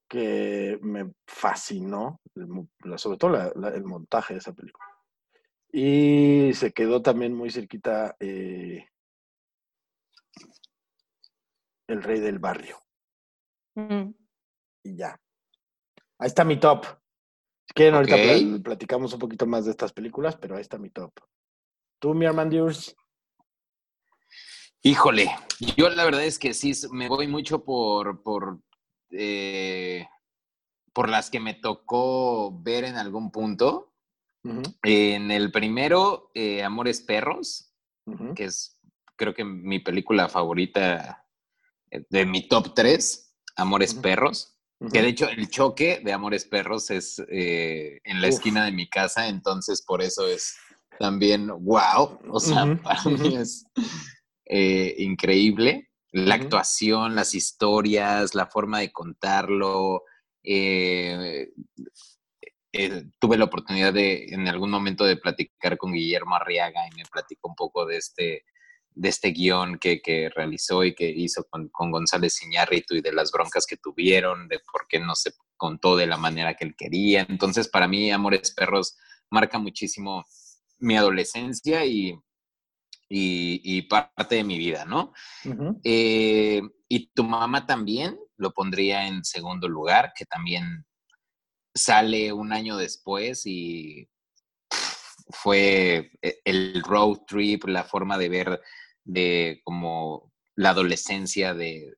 que 0.08 0.78
me 0.82 1.12
fascinó, 1.26 2.20
sobre 2.96 3.18
todo 3.18 3.52
el 3.74 3.84
montaje 3.84 4.34
de 4.34 4.38
esa 4.38 4.52
película. 4.52 4.86
Y 5.72 6.52
se 6.54 6.72
quedó 6.72 7.02
también 7.02 7.34
muy 7.34 7.50
cerquita 7.50 8.16
eh, 8.20 8.88
El 11.86 12.02
Rey 12.02 12.20
del 12.20 12.38
Barrio. 12.38 12.78
Y 14.82 14.96
ya. 14.96 15.20
Ahí 16.18 16.28
está 16.28 16.44
mi 16.44 16.58
top. 16.58 16.86
Si 17.66 17.74
quieren, 17.74 17.94
ahorita 17.94 18.62
platicamos 18.62 19.12
un 19.12 19.18
poquito 19.18 19.46
más 19.46 19.64
de 19.64 19.72
estas 19.72 19.92
películas, 19.92 20.36
pero 20.36 20.54
ahí 20.54 20.62
está 20.62 20.78
mi 20.78 20.90
top. 20.90 21.12
¿Tú, 21.98 22.14
mi 22.14 22.26
Armandiurs? 22.26 22.96
Híjole, 24.82 25.30
yo 25.76 25.88
la 25.88 26.04
verdad 26.04 26.24
es 26.24 26.38
que 26.38 26.54
sí, 26.54 26.72
me 26.92 27.08
voy 27.08 27.26
mucho 27.26 27.64
por, 27.64 28.22
por, 28.22 28.60
eh, 29.10 30.06
por 30.92 31.08
las 31.08 31.30
que 31.30 31.40
me 31.40 31.54
tocó 31.54 32.58
ver 32.62 32.84
en 32.84 32.96
algún 32.96 33.30
punto. 33.30 33.92
En 34.84 35.32
el 35.32 35.50
primero, 35.50 36.30
eh, 36.32 36.62
Amores 36.62 37.00
Perros, 37.00 37.74
que 38.36 38.44
es 38.44 38.80
creo 39.16 39.34
que 39.34 39.44
mi 39.44 39.80
película 39.80 40.28
favorita 40.28 41.26
eh, 41.90 42.04
de 42.08 42.26
mi 42.26 42.46
top 42.46 42.72
3, 42.72 43.34
Amores 43.56 43.94
Perros. 43.94 44.52
Que 44.92 45.00
de 45.02 45.08
hecho 45.08 45.28
el 45.28 45.48
choque 45.48 46.00
de 46.04 46.12
Amores 46.12 46.44
Perros 46.44 46.90
es 46.90 47.18
en 47.28 48.20
la 48.20 48.28
esquina 48.28 48.66
de 48.66 48.72
mi 48.72 48.88
casa, 48.88 49.26
entonces 49.26 49.82
por 49.82 50.02
eso 50.02 50.28
es 50.28 50.54
también 50.98 51.48
wow. 51.48 52.18
O 52.28 52.38
sea, 52.38 52.78
para 52.82 53.02
mí 53.04 53.36
es 53.36 53.64
eh, 54.46 54.94
increíble. 54.98 55.85
La 56.16 56.36
actuación, 56.36 57.14
las 57.14 57.34
historias, 57.34 58.34
la 58.34 58.46
forma 58.46 58.80
de 58.80 58.90
contarlo. 58.90 60.04
Eh, 60.42 61.52
eh, 62.72 63.04
tuve 63.18 63.36
la 63.36 63.44
oportunidad 63.44 63.92
de 63.92 64.24
en 64.30 64.48
algún 64.48 64.70
momento 64.70 65.04
de 65.04 65.18
platicar 65.18 65.76
con 65.76 65.92
Guillermo 65.92 66.34
Arriaga 66.34 66.88
y 66.88 66.96
me 66.96 67.04
platicó 67.04 67.50
un 67.50 67.54
poco 67.54 67.84
de 67.84 67.98
este, 67.98 68.46
de 68.92 69.08
este 69.10 69.28
guion 69.28 69.78
que, 69.78 70.30
realizó 70.34 70.84
y 70.84 70.94
que 70.94 71.06
hizo 71.06 71.44
con, 71.50 71.68
con 71.68 71.90
González 71.90 72.42
Iñárritu 72.42 72.94
y 72.94 73.02
de 73.02 73.12
las 73.12 73.30
broncas 73.30 73.66
que 73.66 73.76
tuvieron, 73.76 74.48
de 74.48 74.60
por 74.72 74.86
qué 74.88 74.98
no 74.98 75.14
se 75.16 75.32
contó 75.58 75.98
de 75.98 76.06
la 76.06 76.16
manera 76.16 76.54
que 76.54 76.64
él 76.64 76.74
quería. 76.78 77.26
Entonces, 77.28 77.68
para 77.68 77.88
mí, 77.88 78.10
Amores 78.10 78.54
Perros 78.54 78.96
marca 79.28 79.58
muchísimo 79.58 80.24
mi 80.78 80.96
adolescencia 80.96 81.84
y, 81.84 82.18
y, 83.08 83.82
parte 83.82 84.36
de 84.36 84.44
mi 84.44 84.58
vida, 84.58 84.84
¿no? 84.84 85.12
Eh, 85.84 86.62
y 86.88 87.06
tu 87.08 87.24
mamá 87.24 87.66
también 87.66 88.18
lo 88.36 88.52
pondría 88.52 89.06
en 89.06 89.24
segundo 89.24 89.68
lugar, 89.68 90.12
que 90.16 90.24
también 90.24 90.84
sale 91.74 92.32
un 92.32 92.52
año 92.52 92.76
después 92.76 93.46
y 93.46 94.08
fue 95.30 96.10
e, 96.22 96.40
el 96.44 96.82
road 96.82 97.18
trip, 97.26 97.64
la 97.64 97.84
forma 97.84 98.18
de 98.18 98.28
ver 98.28 98.60
de 99.04 99.60
como 99.64 100.32
la 100.54 100.70
adolescencia 100.70 101.54
de, 101.54 101.94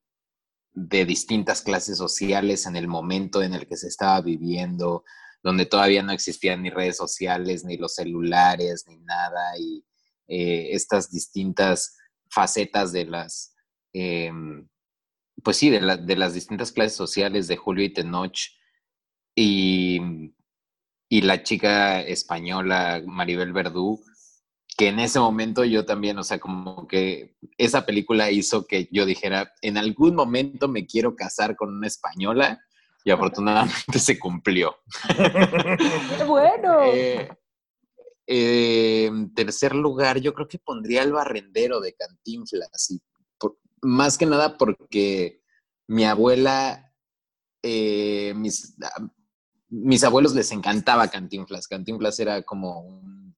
de 0.73 1.05
distintas 1.05 1.63
clases 1.63 1.99
sociales 1.99 2.67
en 2.67 2.77
el 2.77 2.89
momento 2.89 3.43
en 3.43 3.55
el 3.55 3.67
que 3.67 3.77
se 3.77 3.89
estaba 3.89 4.21
viviendo, 4.21 5.05
donde 5.43 5.67
todavía 5.67 6.03
no 6.03 6.13
existían 6.13 6.63
ni 6.63 6.71
redes 6.71 6.97
sociales, 6.97 7.65
ni 7.65 7.77
los 7.77 7.95
celulares, 7.95 8.85
ni 8.87 8.99
nada, 8.99 9.59
y 9.59 9.85
eh, 10.29 10.69
estas 10.73 11.11
distintas 11.11 11.97
facetas 12.31 12.93
de 12.93 13.07
las, 13.07 13.55
em, 13.93 14.69
pues 15.43 15.57
sí, 15.57 15.71
de, 15.71 15.81
las 15.81 16.35
distintas 16.35 16.73
clases 16.73 16.97
sociales 16.97 17.49
de 17.49 17.57
Julio 17.57 17.85
y 17.85 17.93
Tenoch 17.93 18.39
y, 19.35 20.01
y 21.09 21.21
la 21.23 21.43
chica 21.43 22.03
española 22.03 23.03
Maribel 23.07 23.53
Verdú, 23.53 24.01
que 24.77 24.89
en 24.89 25.01
ese 25.01 25.19
momento 25.19 25.65
yo 25.65 25.85
también, 25.85 26.19
o 26.19 26.23
sea, 26.23 26.39
como 26.39 26.87
que 26.87 27.35
esa 27.57 27.85
película 27.85 28.31
hizo 28.31 28.67
que 28.67 28.89
yo 28.93 29.07
dijera, 29.07 29.53
en 29.63 29.77
algún 29.77 30.15
momento 30.15 30.69
me 30.69 30.87
quiero 30.87 31.17
casar 31.17 31.57
con 31.57 31.75
una 31.75 31.89
española 31.89 32.61
y 33.05 33.11
afortunadamente 33.11 33.99
se 33.99 34.19
cumplió. 34.19 34.77
¡Qué 36.17 36.25
bueno! 36.25 36.85
Eh, 36.85 37.29
en 38.31 39.33
tercer 39.33 39.75
lugar, 39.75 40.21
yo 40.21 40.35
creo 40.35 40.47
que 40.47 40.59
pondría 40.59 41.03
el 41.03 41.13
barrendero 41.13 41.81
de 41.81 41.95
Cantinflas. 41.95 42.95
Más 43.81 44.19
que 44.19 44.27
nada 44.27 44.59
porque 44.59 45.41
mi 45.87 46.05
abuela, 46.05 46.93
eh, 47.63 48.35
mis, 48.37 48.77
abuelos 50.05 50.35
les 50.35 50.53
encantaba 50.53 51.09
Cantinflas. 51.09 51.67
Cantinflas 51.69 52.21
era 52.21 52.43
como 52.43 52.81
un 52.81 53.35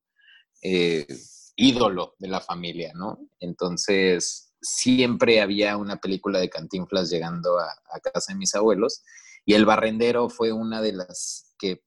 eh, 0.61 1.07
ídolo 1.55 2.17
de 2.19 2.29
la 2.29 2.41
familia, 2.41 2.91
¿no? 2.93 3.21
Entonces, 3.39 4.53
siempre 4.61 5.41
había 5.41 5.77
una 5.77 6.01
película 6.01 6.41
de 6.41 6.51
Cantinflas 6.51 7.11
llegando 7.11 7.61
a 7.61 8.01
casa 8.13 8.33
de 8.33 8.39
mis 8.39 8.57
abuelos. 8.57 9.05
Y 9.45 9.55
El 9.55 9.67
Barrendero 9.67 10.29
fue 10.29 10.51
una 10.53 10.83
de 10.83 10.95
las 10.95 11.55
que 11.59 11.85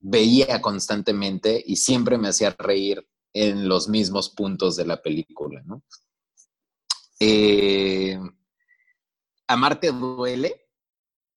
veía 0.00 0.60
constantemente 0.60 1.62
y 1.64 1.76
siempre 1.76 2.18
me 2.18 2.28
hacía 2.28 2.54
reír 2.58 3.06
en 3.32 3.68
los 3.68 3.88
mismos 3.88 4.30
puntos 4.30 4.76
de 4.76 4.86
la 4.86 5.02
película, 5.02 5.62
¿no? 5.64 5.82
Eh, 7.20 8.18
Amarte 9.46 9.92
duele, 9.92 10.68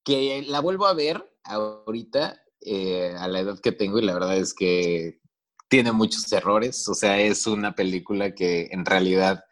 que 0.03 0.43
la 0.47 0.62
vuelvo 0.62 0.86
a 0.88 0.93
ver 0.93 1.29
ahorita 1.43 2.41
eh, 2.62 3.13
a 3.17 3.27
la 3.27 3.41
edad 3.41 3.60
que 3.60 3.71
tengo 3.71 3.99
y 3.99 4.03
la 4.03 4.13
verdad 4.13 4.38
es 4.38 4.53
que 4.53 5.19
tiene 5.67 5.91
muchos 5.91 6.31
errores, 6.31 6.88
o 6.88 6.93
sea, 6.93 7.19
es 7.19 7.45
una 7.45 7.75
película 7.75 8.33
que 8.33 8.69
en 8.71 8.86
realidad 8.86 9.43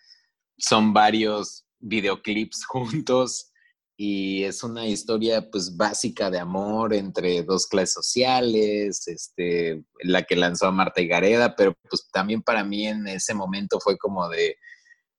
son 0.58 0.94
varios 0.94 1.66
videoclips 1.80 2.66
juntos 2.68 3.52
y 3.98 4.44
es 4.44 4.62
una 4.64 4.86
historia 4.88 5.50
pues 5.50 5.78
básica 5.78 6.30
de 6.30 6.40
amor 6.40 6.94
entre 6.94 7.44
dos 7.44 7.66
clases 7.68 7.94
sociales, 7.94 9.08
este, 9.08 9.84
la 10.04 10.24
que 10.24 10.36
lanzó 10.36 10.68
a 10.68 10.72
Marta 10.72 11.02
y 11.02 11.08
Gareda, 11.08 11.56
pero 11.56 11.76
pues 11.90 12.10
también 12.12 12.42
para 12.42 12.64
mí 12.66 12.88
en 12.88 13.08
ese 13.08 13.34
momento 13.34 13.80
fue 13.80 13.98
como 13.98 14.28
de 14.28 14.58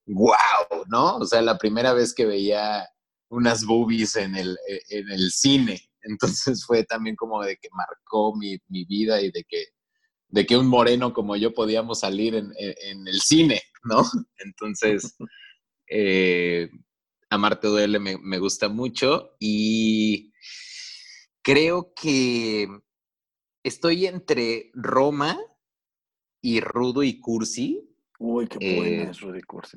wow, 0.07 0.85
¿no? 0.89 1.17
O 1.17 1.25
sea, 1.25 1.41
la 1.41 1.57
primera 1.57 1.95
vez 1.95 2.15
que 2.15 2.27
veía 2.27 2.87
unas 3.31 3.65
boobies 3.65 4.15
en 4.17 4.37
el, 4.37 4.57
e, 4.69 4.99
en 4.99 5.11
el 5.11 5.31
cine, 5.31 5.81
entonces 6.03 6.65
fue 6.67 6.85
también 6.85 7.17
como 7.17 7.43
de 7.43 7.57
que 7.57 7.69
marcó 7.73 8.37
mi, 8.37 8.59
mi 8.69 8.85
vida 8.85 9.23
y 9.23 9.31
de 9.31 9.43
que, 9.45 9.65
de 10.29 10.45
que 10.45 10.57
un 10.57 10.67
moreno 10.67 11.15
como 11.15 11.35
yo 11.37 11.55
podíamos 11.55 12.01
salir 12.01 12.35
en, 12.35 12.53
en 12.59 13.09
el 13.09 13.21
cine, 13.21 13.63
¿no? 13.85 14.03
Entonces... 14.39 15.17
Eh, 15.89 16.69
Amarte 17.31 17.69
Duele 17.69 17.99
me, 17.99 18.19
me 18.19 18.39
gusta 18.39 18.69
mucho 18.69 19.37
y 19.39 20.33
creo 21.43 21.93
que 21.95 22.69
estoy 23.63 24.07
entre 24.07 24.71
Roma 24.75 25.39
y 26.41 26.61
Rudo 26.61 27.03
y 27.03 27.21
Cursi. 27.21 27.89
Uy, 28.19 28.47
qué 28.47 28.77
buena 28.77 29.03
eh, 29.03 29.11
es 29.11 29.21
Rudo 29.21 29.37
y 29.37 29.43
Cursi 29.43 29.77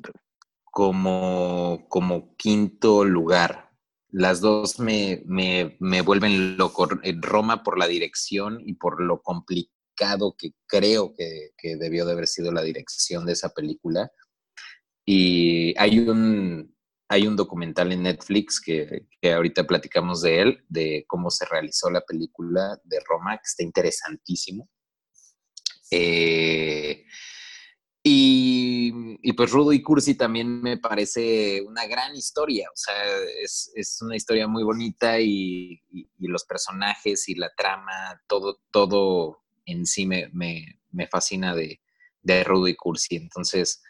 Como, 0.64 1.86
como 1.88 2.36
quinto 2.36 3.04
lugar. 3.04 3.70
Las 4.08 4.40
dos 4.40 4.78
me, 4.78 5.22
me, 5.26 5.76
me 5.80 6.02
vuelven 6.02 6.56
loco. 6.56 6.88
Roma 7.20 7.62
por 7.62 7.78
la 7.78 7.86
dirección 7.86 8.60
y 8.64 8.74
por 8.74 9.02
lo 9.02 9.22
complicado 9.22 10.34
que 10.36 10.52
creo 10.66 11.12
que, 11.14 11.50
que 11.56 11.76
debió 11.76 12.06
de 12.06 12.12
haber 12.12 12.26
sido 12.26 12.52
la 12.52 12.62
dirección 12.62 13.26
de 13.26 13.32
esa 13.32 13.50
película. 13.50 14.10
Y 15.04 15.74
hay 15.78 15.98
un, 15.98 16.74
hay 17.10 17.26
un 17.26 17.34
documental 17.34 17.90
en 17.90 18.04
Netflix 18.04 18.60
que, 18.60 19.08
ahorita 19.20 19.66
platicamos 19.66 20.22
de 20.22 20.42
él, 20.42 20.64
de 20.68 21.04
cómo 21.08 21.28
se 21.28 21.44
realizó 21.44 21.90
la 21.90 22.02
película 22.02 22.80
de 22.84 23.00
Roma, 23.04 23.36
que 23.36 23.46
está 23.46 23.64
interesantísimo. 23.64 24.68
Eh, 25.90 27.04
y, 28.04 29.32
pues 29.32 29.50
Rudo 29.50 29.72
y 29.72 29.82
Cursi 29.82 30.14
también 30.14 30.62
me 30.62 30.78
parece 30.78 31.60
una 31.62 31.84
gran 31.86 32.14
historia, 32.14 32.68
o 32.72 32.76
sea, 32.76 32.94
es, 33.42 33.98
una 34.02 34.14
historia 34.14 34.46
muy 34.46 34.62
bonita 34.62 35.18
y, 35.18 35.82
los 36.20 36.44
personajes 36.44 37.28
y 37.28 37.34
la 37.34 37.50
trama, 37.56 38.22
todo, 38.28 38.60
todo 38.70 39.42
en 39.66 39.84
sí 39.84 40.06
me, 40.06 40.30
fascina 41.10 41.56
de, 41.56 41.80
de 42.22 42.44
Rudo 42.44 42.68
y 42.68 42.76
Cursi. 42.76 43.16
Entonces, 43.16 43.82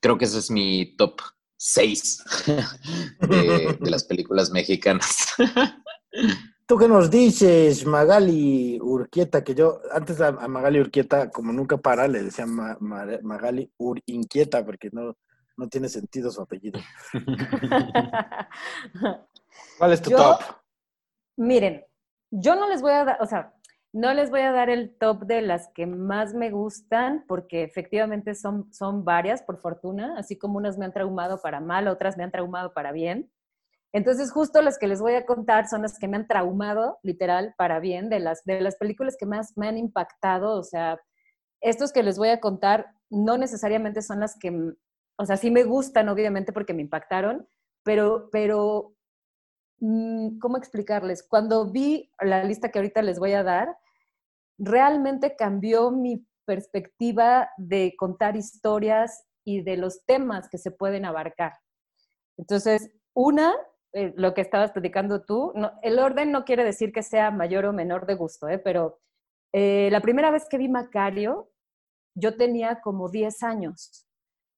creo 0.00 0.18
que 0.18 0.24
ese 0.24 0.40
es 0.40 0.50
mi 0.50 0.96
top 0.96 1.20
seis 1.58 2.24
de, 3.20 3.76
las 3.80 4.04
películas 4.04 4.50
mexicanas. 4.50 5.34
¿Tú 6.66 6.78
qué 6.78 6.86
nos 6.86 7.10
dices, 7.10 7.84
Magali 7.86 8.78
Urquieta? 8.80 9.42
Que 9.42 9.54
yo 9.54 9.80
antes 9.92 10.20
a, 10.20 10.32
Magali 10.32 10.80
Urquieta, 10.80 11.30
como 11.30 11.52
nunca 11.52 11.78
para, 11.78 12.06
le 12.06 12.22
decía 12.22 12.46
Magali 12.46 13.72
Urinquieta, 13.78 14.64
porque 14.64 14.90
no, 14.92 15.16
no 15.56 15.68
tiene 15.68 15.88
sentido 15.88 16.30
su 16.30 16.42
apellido. 16.42 16.78
¿Cuál 19.78 19.92
es 19.92 20.02
tu 20.02 20.10
top? 20.10 20.40
Miren, 21.36 21.84
yo 22.30 22.54
no 22.54 22.68
les 22.68 22.82
voy 22.82 22.92
a 22.92 23.04
dar, 23.04 23.18
o 23.20 23.26
sea, 23.26 23.54
no 23.92 24.12
les 24.12 24.30
voy 24.30 24.40
a 24.40 24.52
dar 24.52 24.70
el 24.70 24.96
top 24.96 25.24
de 25.24 25.42
las 25.42 25.68
que 25.74 25.86
más 25.86 26.34
me 26.34 26.50
gustan, 26.50 27.24
porque 27.26 27.62
efectivamente 27.62 28.34
son, 28.34 28.72
son 28.72 29.04
varias, 29.04 29.42
por 29.42 29.60
fortuna, 29.60 30.14
así 30.18 30.36
como 30.36 30.58
unas 30.58 30.76
me 30.78 30.84
han 30.84 30.92
traumado 30.92 31.40
para 31.40 31.60
mal, 31.60 31.88
otras 31.88 32.16
me 32.16 32.24
han 32.24 32.30
traumado 32.30 32.74
para 32.74 32.92
bien. 32.92 33.30
Entonces, 33.92 34.30
justo 34.30 34.60
las 34.60 34.78
que 34.78 34.86
les 34.86 35.00
voy 35.00 35.14
a 35.14 35.24
contar 35.24 35.66
son 35.68 35.82
las 35.82 35.98
que 35.98 36.08
me 36.08 36.18
han 36.18 36.26
traumado, 36.26 36.98
literal, 37.02 37.54
para 37.56 37.80
bien, 37.80 38.10
de 38.10 38.20
las, 38.20 38.44
de 38.44 38.60
las 38.60 38.76
películas 38.76 39.16
que 39.18 39.24
más 39.24 39.56
me 39.56 39.68
han 39.68 39.78
impactado. 39.78 40.58
O 40.58 40.62
sea, 40.62 41.00
estos 41.60 41.92
que 41.92 42.02
les 42.02 42.18
voy 42.18 42.28
a 42.28 42.40
contar 42.40 42.86
no 43.10 43.38
necesariamente 43.38 44.02
son 44.02 44.20
las 44.20 44.38
que, 44.38 44.52
o 45.16 45.24
sea, 45.24 45.38
sí 45.38 45.50
me 45.50 45.64
gustan, 45.64 46.10
obviamente, 46.10 46.52
porque 46.52 46.74
me 46.74 46.82
impactaron, 46.82 47.48
pero, 47.82 48.28
pero, 48.30 48.92
¿cómo 49.78 50.56
explicarles? 50.56 51.22
Cuando 51.22 51.70
vi 51.70 52.10
la 52.20 52.44
lista 52.44 52.70
que 52.70 52.78
ahorita 52.78 53.02
les 53.02 53.18
voy 53.18 53.32
a 53.32 53.42
dar, 53.42 53.76
realmente 54.58 55.36
cambió 55.36 55.90
mi 55.90 56.26
perspectiva 56.44 57.50
de 57.56 57.94
contar 57.96 58.36
historias 58.36 59.24
y 59.44 59.62
de 59.62 59.76
los 59.76 60.04
temas 60.04 60.48
que 60.48 60.58
se 60.58 60.70
pueden 60.70 61.04
abarcar. 61.04 61.52
Entonces, 62.36 62.90
una, 63.14 63.54
eh, 63.92 64.12
lo 64.16 64.34
que 64.34 64.40
estabas 64.40 64.72
platicando 64.72 65.22
tú, 65.22 65.52
el 65.82 65.98
orden 65.98 66.32
no 66.32 66.44
quiere 66.44 66.64
decir 66.64 66.92
que 66.92 67.02
sea 67.02 67.30
mayor 67.30 67.66
o 67.66 67.72
menor 67.72 68.06
de 68.06 68.14
gusto, 68.14 68.48
¿eh? 68.48 68.58
pero 68.58 69.00
eh, 69.52 69.88
la 69.90 70.00
primera 70.00 70.30
vez 70.30 70.46
que 70.48 70.58
vi 70.58 70.68
Macario, 70.68 71.50
yo 72.14 72.36
tenía 72.36 72.80
como 72.80 73.08
10 73.08 73.42
años. 73.42 74.06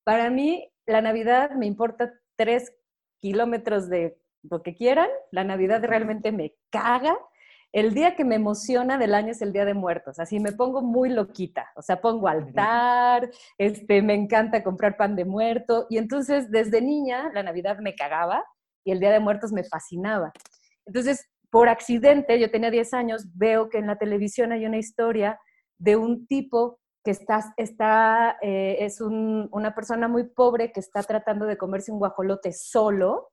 Para 0.05 0.31
mí, 0.31 0.73
la 0.87 1.03
Navidad 1.03 1.53
me 1.53 1.67
importa 1.67 2.13
3 2.37 2.73
kilómetros 3.21 3.89
de 3.89 4.20
lo 4.43 4.63
que 4.63 4.75
quieran, 4.75 5.09
la 5.31 5.45
Navidad 5.45 5.83
realmente 5.85 6.33
me 6.33 6.55
caga. 6.71 7.17
El 7.73 7.95
día 7.95 8.17
que 8.17 8.25
me 8.25 8.35
emociona 8.35 8.99
del 8.99 9.15
año 9.15 9.31
es 9.31 9.43
el 9.43 9.53
Día 9.53 9.65
de 9.65 9.75
Muertos, 9.75 10.19
así 10.19 10.41
me 10.41 10.51
pongo 10.51 10.83
muy 10.83 11.09
loquita, 11.09 11.71
o 11.77 11.83
sea, 11.83 12.01
pongo 12.01 12.27
altar, 12.27 13.31
este, 13.59 14.03
me 14.03 14.15
encanta 14.15 14.65
comprar 14.65 14.97
pan 14.97 15.15
de 15.15 15.25
muerto, 15.25 15.87
y 15.89 15.99
entonces 15.99 16.51
desde 16.51 16.83
niña 16.83 17.31
la 17.33 17.45
Navidad 17.45 17.79
me 17.79 17.95
cagaba 17.95 18.45
y 18.85 18.91
el 18.91 18.99
Día 18.99 19.13
de 19.13 19.21
Muertos 19.21 19.53
me 19.53 19.63
fascinaba. 19.63 20.33
Entonces, 20.85 21.31
por 21.49 21.69
accidente, 21.69 22.41
yo 22.41 22.51
tenía 22.51 22.73
10 22.73 22.93
años, 22.95 23.27
veo 23.35 23.69
que 23.69 23.79
en 23.79 23.87
la 23.87 23.99
televisión 23.99 24.51
hay 24.51 24.67
una 24.67 24.79
historia 24.79 25.39
de 25.79 25.97
un 25.97 26.27
tipo 26.27 26.81
que 27.05 27.13
está, 27.13 27.55
está 27.57 28.37
eh, 28.43 28.79
es 28.81 29.01
una 29.01 29.75
persona 29.75 30.09
muy 30.09 30.25
pobre 30.25 30.73
que 30.73 30.81
está 30.81 31.03
tratando 31.03 31.47
de 31.47 31.57
comerse 31.57 31.93
un 31.93 31.99
guajolote 31.99 32.53
solo 32.53 33.31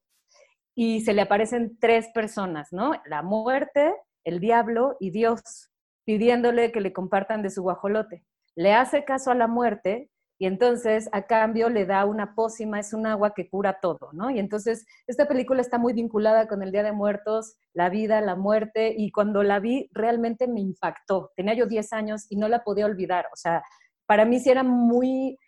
y 0.79 1.01
se 1.01 1.15
le 1.15 1.23
aparecen 1.23 1.75
tres 1.79 2.07
personas, 2.13 2.71
¿no? 2.71 2.91
La 3.07 3.23
muerte, 3.23 3.95
el 4.23 4.39
diablo 4.39 4.95
y 4.99 5.09
Dios, 5.09 5.71
pidiéndole 6.05 6.71
que 6.71 6.81
le 6.81 6.93
compartan 6.93 7.41
de 7.41 7.49
su 7.49 7.63
guajolote. 7.63 8.23
Le 8.55 8.73
hace 8.73 9.03
caso 9.03 9.31
a 9.31 9.35
la 9.35 9.47
muerte 9.47 10.11
y 10.37 10.45
entonces 10.45 11.09
a 11.13 11.23
cambio 11.23 11.69
le 11.69 11.87
da 11.87 12.05
una 12.05 12.35
pócima, 12.35 12.79
es 12.79 12.93
un 12.93 13.07
agua 13.07 13.33
que 13.33 13.49
cura 13.49 13.79
todo, 13.81 14.11
¿no? 14.13 14.29
Y 14.29 14.37
entonces 14.37 14.85
esta 15.07 15.27
película 15.27 15.61
está 15.61 15.79
muy 15.79 15.93
vinculada 15.93 16.47
con 16.47 16.61
el 16.61 16.71
Día 16.71 16.83
de 16.83 16.91
Muertos, 16.91 17.55
la 17.73 17.89
vida, 17.89 18.21
la 18.21 18.35
muerte, 18.35 18.93
y 18.95 19.11
cuando 19.11 19.41
la 19.41 19.59
vi 19.59 19.89
realmente 19.93 20.47
me 20.47 20.61
impactó. 20.61 21.31
Tenía 21.35 21.55
yo 21.55 21.65
10 21.65 21.91
años 21.91 22.27
y 22.29 22.35
no 22.35 22.49
la 22.49 22.63
podía 22.63 22.85
olvidar, 22.85 23.25
o 23.33 23.35
sea, 23.35 23.63
para 24.05 24.25
mí 24.25 24.39
sí 24.39 24.51
era 24.51 24.61
muy 24.61 25.39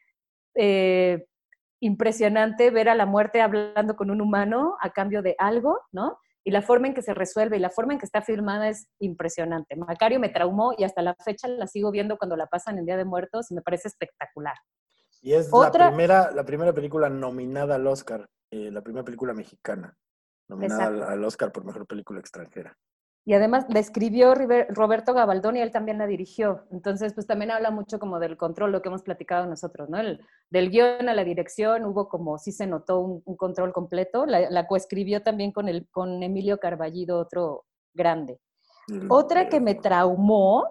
eh, 0.56 1.24
impresionante 1.80 2.72
ver 2.72 2.90
a 2.90 2.96
la 2.96 3.06
muerte 3.06 3.42
hablando 3.42 3.96
con 3.96 4.12
un 4.12 4.22
humano 4.22 4.78
a 4.82 4.92
cambio 4.92 5.22
de 5.22 5.36
algo, 5.38 5.80
¿no? 5.92 6.18
Y 6.44 6.52
la 6.52 6.62
forma 6.62 6.88
en 6.88 6.94
que 6.94 7.02
se 7.02 7.14
resuelve 7.14 7.58
y 7.58 7.60
la 7.60 7.70
forma 7.70 7.94
en 7.94 8.00
que 8.00 8.06
está 8.06 8.22
filmada 8.22 8.70
es 8.70 8.88
impresionante. 9.00 9.76
Macario 9.76 10.20
me 10.20 10.30
traumó 10.30 10.74
y 10.78 10.84
hasta 10.84 11.02
la 11.02 11.16
fecha 11.16 11.48
la 11.48 11.68
sigo 11.68 11.92
viendo 11.92 12.18
cuando 12.18 12.36
la 12.36 12.48
pasan 12.48 12.78
en 12.78 12.86
Día 12.86 12.98
de 12.98 13.06
Muertos 13.06 13.52
y 13.52 13.56
me 13.56 13.62
parece 13.62 13.88
espectacular. 13.88 14.56
Y 15.22 15.34
es 15.34 15.52
la, 15.52 15.72
primera, 15.72 16.32
la 16.32 16.46
primera 16.46 16.74
película 16.74 17.10
nominada 17.10 17.76
al 17.76 17.86
Oscar, 17.88 18.30
eh, 18.52 18.72
la 18.72 18.82
primera 18.82 19.04
película 19.04 19.34
mexicana, 19.34 19.96
nominada 20.48 21.12
al, 21.12 21.24
Oscar 21.24 21.52
por 21.52 21.66
Mejor 21.66 21.86
Película 21.86 22.22
Extranjera. 22.22 22.76
Y 23.30 23.34
además 23.36 23.68
la 23.70 23.78
escribió 23.78 24.34
Roberto 24.34 25.14
Gabaldón 25.14 25.56
y 25.56 25.62
él 25.62 25.70
también 25.70 26.00
la 26.00 26.08
dirigió. 26.08 26.66
Entonces, 26.72 27.14
pues 27.14 27.28
también 27.28 27.52
habla 27.52 27.70
mucho 27.70 28.00
como 28.00 28.20
del 28.20 28.38
control, 28.38 28.72
lo 28.72 28.82
que 28.82 28.90
hemos 28.90 29.04
platicado 29.04 29.46
nosotros, 29.46 29.88
¿no? 29.88 30.00
El, 30.00 30.20
del 30.50 30.72
guion 30.72 31.08
a 31.08 31.14
la 31.14 31.24
dirección 31.24 31.86
hubo 31.86 32.10
como, 32.10 32.40
sí 32.40 32.52
se 32.52 32.66
notó 32.66 33.02
un, 33.02 33.36
control 33.36 33.72
completo. 33.72 34.26
La, 34.26 34.50
la, 34.50 34.66
coescribió 34.66 35.22
también 35.22 35.52
con, 35.52 35.68
el, 35.68 35.88
con 35.92 36.24
Emilio 36.24 36.60
Carballido, 36.60 37.20
otro 37.20 37.66
grande. 37.94 38.40
Otra 39.10 39.48
que 39.48 39.60
me 39.60 39.76
traumó 39.76 40.66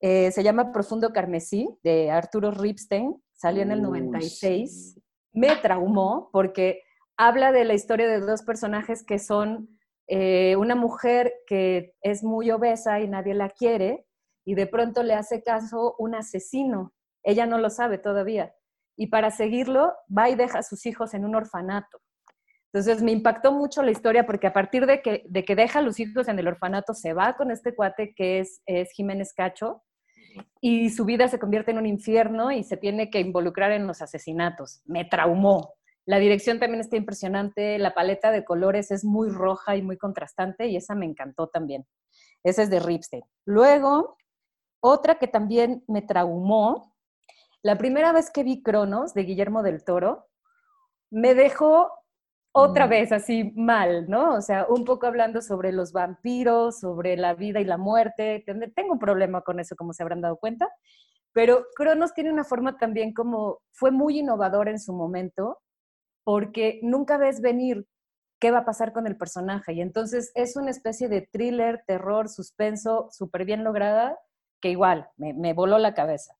eh, 0.00 0.32
se 0.32 0.42
llama 0.42 0.72
Profundo 0.72 1.12
Carmesí, 1.12 1.68
de 1.82 2.10
Arturo 2.10 2.52
Ripstein, 2.52 3.22
salió 3.34 3.60
en 3.60 3.72
el 3.72 3.82
96. 3.82 4.98
Me 5.34 5.54
traumó 5.56 6.30
porque 6.32 6.80
habla 7.18 7.52
de 7.52 7.66
la 7.66 7.74
historia 7.74 8.08
de 8.08 8.20
dos 8.20 8.44
personajes 8.44 9.04
que 9.04 9.18
son 9.18 9.75
eh, 10.08 10.56
una 10.56 10.74
mujer 10.74 11.32
que 11.46 11.94
es 12.00 12.22
muy 12.22 12.50
obesa 12.50 13.00
y 13.00 13.08
nadie 13.08 13.34
la 13.34 13.50
quiere 13.50 14.06
y 14.44 14.54
de 14.54 14.66
pronto 14.66 15.02
le 15.02 15.14
hace 15.14 15.42
caso 15.42 15.96
un 15.98 16.14
asesino. 16.14 16.92
Ella 17.22 17.46
no 17.46 17.58
lo 17.58 17.70
sabe 17.70 17.98
todavía. 17.98 18.54
Y 18.96 19.08
para 19.08 19.30
seguirlo, 19.30 19.92
va 20.16 20.30
y 20.30 20.36
deja 20.36 20.60
a 20.60 20.62
sus 20.62 20.86
hijos 20.86 21.12
en 21.14 21.24
un 21.24 21.34
orfanato. 21.34 21.98
Entonces 22.72 23.02
me 23.02 23.12
impactó 23.12 23.52
mucho 23.52 23.82
la 23.82 23.90
historia 23.90 24.26
porque 24.26 24.46
a 24.46 24.52
partir 24.52 24.86
de 24.86 25.02
que, 25.02 25.24
de 25.28 25.44
que 25.44 25.56
deja 25.56 25.78
a 25.78 25.82
los 25.82 25.98
hijos 25.98 26.28
en 26.28 26.38
el 26.38 26.46
orfanato, 26.46 26.94
se 26.94 27.12
va 27.12 27.34
con 27.36 27.50
este 27.50 27.74
cuate 27.74 28.12
que 28.14 28.40
es, 28.40 28.60
es 28.66 28.92
Jiménez 28.92 29.32
Cacho 29.34 29.82
y 30.60 30.90
su 30.90 31.04
vida 31.04 31.28
se 31.28 31.38
convierte 31.38 31.70
en 31.70 31.78
un 31.78 31.86
infierno 31.86 32.52
y 32.52 32.62
se 32.64 32.76
tiene 32.76 33.10
que 33.10 33.20
involucrar 33.20 33.72
en 33.72 33.86
los 33.86 34.02
asesinatos. 34.02 34.82
Me 34.84 35.04
traumó. 35.04 35.75
La 36.06 36.18
dirección 36.18 36.60
también 36.60 36.80
está 36.80 36.96
impresionante, 36.96 37.78
la 37.78 37.92
paleta 37.92 38.30
de 38.30 38.44
colores 38.44 38.92
es 38.92 39.04
muy 39.04 39.28
roja 39.28 39.76
y 39.76 39.82
muy 39.82 39.98
contrastante 39.98 40.66
y 40.68 40.76
esa 40.76 40.94
me 40.94 41.04
encantó 41.04 41.48
también. 41.48 41.84
Esa 42.44 42.62
es 42.62 42.70
de 42.70 42.78
Ripstein. 42.78 43.24
Luego, 43.44 44.16
otra 44.80 45.18
que 45.18 45.26
también 45.26 45.82
me 45.88 46.02
traumó, 46.02 46.94
la 47.60 47.76
primera 47.76 48.12
vez 48.12 48.30
que 48.30 48.44
vi 48.44 48.62
Cronos 48.62 49.14
de 49.14 49.24
Guillermo 49.24 49.64
del 49.64 49.82
Toro, 49.82 50.28
me 51.10 51.34
dejó 51.34 51.90
otra 52.52 52.86
mm. 52.86 52.90
vez 52.90 53.12
así 53.12 53.52
mal, 53.56 54.08
¿no? 54.08 54.34
O 54.34 54.40
sea, 54.40 54.66
un 54.68 54.84
poco 54.84 55.06
hablando 55.06 55.42
sobre 55.42 55.72
los 55.72 55.92
vampiros, 55.92 56.78
sobre 56.78 57.16
la 57.16 57.34
vida 57.34 57.60
y 57.60 57.64
la 57.64 57.78
muerte. 57.78 58.44
Tengo 58.74 58.92
un 58.92 58.98
problema 59.00 59.42
con 59.42 59.58
eso, 59.58 59.74
como 59.74 59.92
se 59.92 60.04
habrán 60.04 60.20
dado 60.20 60.36
cuenta. 60.36 60.68
Pero 61.32 61.66
Cronos 61.74 62.14
tiene 62.14 62.32
una 62.32 62.44
forma 62.44 62.78
también 62.78 63.12
como, 63.12 63.58
fue 63.72 63.90
muy 63.90 64.20
innovador 64.20 64.68
en 64.68 64.78
su 64.78 64.94
momento, 64.94 65.58
porque 66.26 66.80
nunca 66.82 67.18
ves 67.18 67.40
venir 67.40 67.86
qué 68.40 68.50
va 68.50 68.58
a 68.58 68.64
pasar 68.64 68.92
con 68.92 69.06
el 69.06 69.16
personaje. 69.16 69.74
Y 69.74 69.80
entonces 69.80 70.32
es 70.34 70.56
una 70.56 70.72
especie 70.72 71.08
de 71.08 71.22
thriller, 71.22 71.84
terror, 71.86 72.28
suspenso, 72.28 73.06
súper 73.12 73.44
bien 73.44 73.62
lograda, 73.62 74.18
que 74.60 74.70
igual 74.70 75.08
me, 75.16 75.34
me 75.34 75.52
voló 75.52 75.78
la 75.78 75.94
cabeza. 75.94 76.36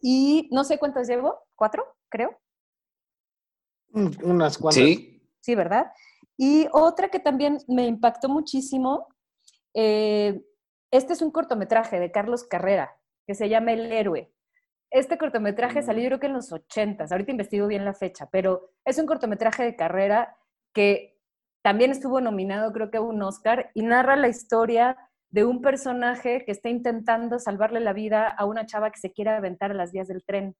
Y 0.00 0.48
no 0.50 0.64
sé 0.64 0.80
cuántas 0.80 1.06
llevo, 1.06 1.38
cuatro, 1.54 1.86
creo. 2.08 2.36
Unas 3.92 4.58
cuantas. 4.58 4.82
Sí, 4.82 5.12
Sí, 5.40 5.54
¿verdad? 5.54 5.92
Y 6.36 6.66
otra 6.72 7.08
que 7.08 7.20
también 7.20 7.58
me 7.68 7.86
impactó 7.86 8.28
muchísimo, 8.28 9.06
eh, 9.72 10.44
este 10.90 11.12
es 11.12 11.22
un 11.22 11.30
cortometraje 11.30 12.00
de 12.00 12.10
Carlos 12.10 12.42
Carrera, 12.42 12.96
que 13.24 13.36
se 13.36 13.48
llama 13.48 13.72
El 13.72 13.92
Héroe. 13.92 14.32
Este 14.92 15.18
cortometraje 15.18 15.82
salió 15.82 16.04
yo 16.04 16.08
creo 16.10 16.20
que 16.20 16.26
en 16.26 16.34
los 16.34 16.52
80, 16.52 17.06
ahorita 17.10 17.30
investigo 17.30 17.66
bien 17.66 17.84
la 17.84 17.94
fecha, 17.94 18.28
pero 18.30 18.70
es 18.84 18.98
un 18.98 19.06
cortometraje 19.06 19.64
de 19.64 19.74
carrera 19.74 20.36
que 20.72 21.18
también 21.62 21.90
estuvo 21.90 22.20
nominado 22.20 22.72
creo 22.72 22.90
que 22.90 22.98
a 22.98 23.02
un 23.02 23.22
Oscar 23.22 23.70
y 23.74 23.82
narra 23.82 24.16
la 24.16 24.28
historia 24.28 24.96
de 25.30 25.44
un 25.44 25.62
personaje 25.62 26.44
que 26.44 26.52
está 26.52 26.68
intentando 26.68 27.38
salvarle 27.38 27.80
la 27.80 27.92
vida 27.92 28.28
a 28.28 28.44
una 28.44 28.66
chava 28.66 28.90
que 28.90 29.00
se 29.00 29.12
quiere 29.12 29.30
aventar 29.30 29.70
a 29.70 29.74
las 29.74 29.92
vías 29.92 30.08
del 30.08 30.24
tren, 30.24 30.54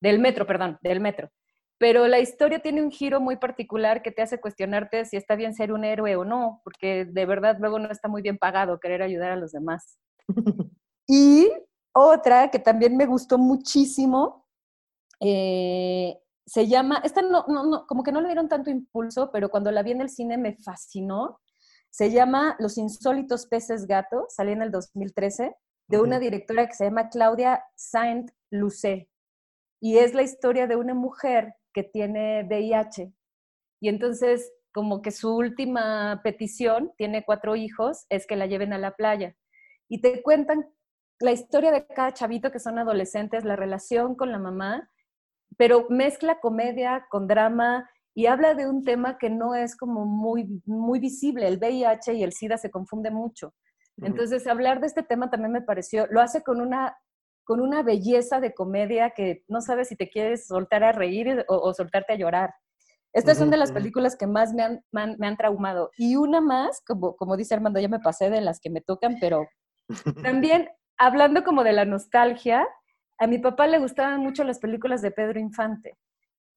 del 0.00 0.18
metro, 0.18 0.46
perdón, 0.46 0.78
del 0.82 1.00
metro 1.00 1.30
pero 1.78 2.08
la 2.08 2.18
historia 2.18 2.58
tiene 2.58 2.82
un 2.82 2.90
giro 2.90 3.20
muy 3.20 3.36
particular 3.36 4.02
que 4.02 4.10
te 4.10 4.20
hace 4.20 4.40
cuestionarte 4.40 5.04
si 5.04 5.16
está 5.16 5.36
bien 5.36 5.54
ser 5.54 5.72
un 5.72 5.84
héroe 5.84 6.16
o 6.16 6.24
no, 6.24 6.60
porque 6.64 7.04
de 7.04 7.26
verdad 7.26 7.56
luego 7.60 7.78
no 7.78 7.90
está 7.90 8.08
muy 8.08 8.20
bien 8.20 8.36
pagado 8.36 8.80
querer 8.80 9.00
ayudar 9.00 9.30
a 9.30 9.36
los 9.36 9.52
demás. 9.52 9.98
y 11.08 11.48
otra 11.98 12.50
que 12.50 12.58
también 12.58 12.96
me 12.96 13.06
gustó 13.06 13.38
muchísimo, 13.38 14.46
eh, 15.20 16.18
se 16.46 16.66
llama, 16.66 17.00
esta 17.04 17.20
no, 17.20 17.44
no, 17.46 17.86
como 17.86 18.02
que 18.02 18.12
no 18.12 18.20
le 18.20 18.28
dieron 18.28 18.48
tanto 18.48 18.70
impulso, 18.70 19.30
pero 19.30 19.50
cuando 19.50 19.70
la 19.70 19.82
vi 19.82 19.90
en 19.92 20.00
el 20.00 20.08
cine 20.08 20.38
me 20.38 20.56
fascinó. 20.56 21.40
Se 21.90 22.10
llama 22.10 22.56
Los 22.58 22.78
insólitos 22.78 23.46
peces 23.46 23.86
gato, 23.86 24.26
salió 24.28 24.52
en 24.52 24.62
el 24.62 24.70
2013, 24.70 25.54
de 25.88 26.00
una 26.00 26.18
directora 26.18 26.66
que 26.66 26.74
se 26.74 26.84
llama 26.84 27.08
Claudia 27.08 27.64
Saint 27.74 28.30
Lucé. 28.50 29.10
Y 29.80 29.98
es 29.98 30.14
la 30.14 30.22
historia 30.22 30.66
de 30.66 30.76
una 30.76 30.94
mujer 30.94 31.54
que 31.72 31.82
tiene 31.82 32.44
VIH. 32.44 33.12
Y 33.80 33.88
entonces, 33.88 34.52
como 34.72 35.02
que 35.02 35.10
su 35.10 35.34
última 35.34 36.20
petición, 36.22 36.92
tiene 36.96 37.24
cuatro 37.24 37.56
hijos, 37.56 38.06
es 38.08 38.26
que 38.26 38.36
la 38.36 38.46
lleven 38.46 38.72
a 38.72 38.78
la 38.78 38.92
playa. 38.92 39.34
Y 39.88 40.00
te 40.00 40.22
cuentan 40.22 40.66
la 41.20 41.32
historia 41.32 41.72
de 41.72 41.86
cada 41.86 42.12
chavito 42.12 42.50
que 42.52 42.60
son 42.60 42.78
adolescentes, 42.78 43.44
la 43.44 43.56
relación 43.56 44.14
con 44.14 44.30
la 44.30 44.38
mamá, 44.38 44.90
pero 45.56 45.86
mezcla 45.88 46.38
comedia 46.40 47.06
con 47.10 47.26
drama 47.26 47.88
y 48.14 48.26
habla 48.26 48.54
de 48.54 48.68
un 48.68 48.84
tema 48.84 49.18
que 49.18 49.30
no 49.30 49.54
es 49.54 49.76
como 49.76 50.04
muy, 50.04 50.62
muy 50.66 50.98
visible. 50.98 51.46
El 51.46 51.58
VIH 51.58 52.14
y 52.14 52.22
el 52.22 52.32
SIDA 52.32 52.58
se 52.58 52.70
confunden 52.70 53.14
mucho. 53.14 53.54
Entonces, 54.00 54.46
hablar 54.46 54.80
de 54.80 54.86
este 54.86 55.02
tema 55.02 55.28
también 55.28 55.52
me 55.52 55.62
pareció, 55.62 56.06
lo 56.08 56.20
hace 56.20 56.42
con 56.42 56.60
una, 56.60 56.96
con 57.44 57.60
una 57.60 57.82
belleza 57.82 58.40
de 58.40 58.54
comedia 58.54 59.10
que 59.10 59.42
no 59.48 59.60
sabes 59.60 59.88
si 59.88 59.96
te 59.96 60.08
quieres 60.08 60.46
soltar 60.46 60.84
a 60.84 60.92
reír 60.92 61.44
o, 61.48 61.74
soltarte 61.74 62.12
a 62.12 62.16
llorar. 62.16 62.54
Estas 63.12 63.38
son 63.38 63.50
de 63.50 63.56
las 63.56 63.72
películas 63.72 64.16
que 64.16 64.28
más 64.28 64.52
me 64.54 64.62
han, 64.62 64.84
me 64.92 65.26
han, 65.26 65.36
traumado. 65.36 65.90
Y 65.96 66.14
una 66.14 66.40
más, 66.40 66.80
como, 66.86 67.16
como 67.16 67.36
dice 67.36 67.54
Armando, 67.54 67.80
ya 67.80 67.88
me 67.88 67.98
pasé 67.98 68.30
de 68.30 68.40
las 68.40 68.60
que 68.60 68.70
me 68.70 68.80
tocan, 68.80 69.16
pero 69.18 69.48
también 70.22 70.68
hablando 70.98 71.44
como 71.44 71.64
de 71.64 71.72
la 71.72 71.84
nostalgia, 71.84 72.66
a 73.18 73.26
mi 73.26 73.38
papá 73.38 73.66
le 73.66 73.78
gustaban 73.78 74.20
mucho 74.20 74.44
las 74.44 74.58
películas 74.58 75.02
de 75.02 75.10
Pedro 75.10 75.40
Infante. 75.40 75.96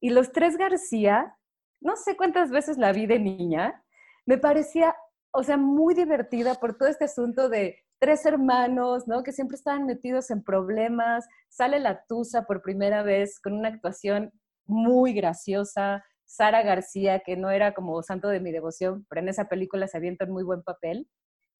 Y 0.00 0.10
Los 0.10 0.32
Tres 0.32 0.56
García, 0.56 1.36
no 1.80 1.96
sé 1.96 2.16
cuántas 2.16 2.50
veces 2.50 2.76
la 2.76 2.92
vi 2.92 3.06
de 3.06 3.18
niña, 3.18 3.82
me 4.26 4.38
parecía 4.38 4.94
o 5.32 5.42
sea, 5.42 5.56
muy 5.56 5.94
divertida 5.94 6.54
por 6.56 6.76
todo 6.76 6.88
este 6.88 7.06
asunto 7.06 7.48
de 7.48 7.78
tres 7.98 8.26
hermanos, 8.26 9.08
¿no? 9.08 9.22
Que 9.22 9.32
siempre 9.32 9.56
estaban 9.56 9.86
metidos 9.86 10.30
en 10.30 10.42
problemas. 10.42 11.26
Sale 11.48 11.80
la 11.80 12.04
Tusa 12.06 12.42
por 12.44 12.62
primera 12.62 13.02
vez 13.02 13.40
con 13.40 13.54
una 13.54 13.68
actuación 13.68 14.32
muy 14.66 15.14
graciosa. 15.14 16.04
Sara 16.26 16.62
García, 16.62 17.20
que 17.20 17.36
no 17.36 17.50
era 17.50 17.74
como 17.74 18.02
santo 18.02 18.28
de 18.28 18.40
mi 18.40 18.52
devoción, 18.52 19.06
pero 19.08 19.20
en 19.20 19.28
esa 19.28 19.48
película 19.48 19.86
se 19.86 19.96
avienta 19.96 20.24
un 20.24 20.32
muy 20.32 20.44
buen 20.44 20.62
papel. 20.62 21.08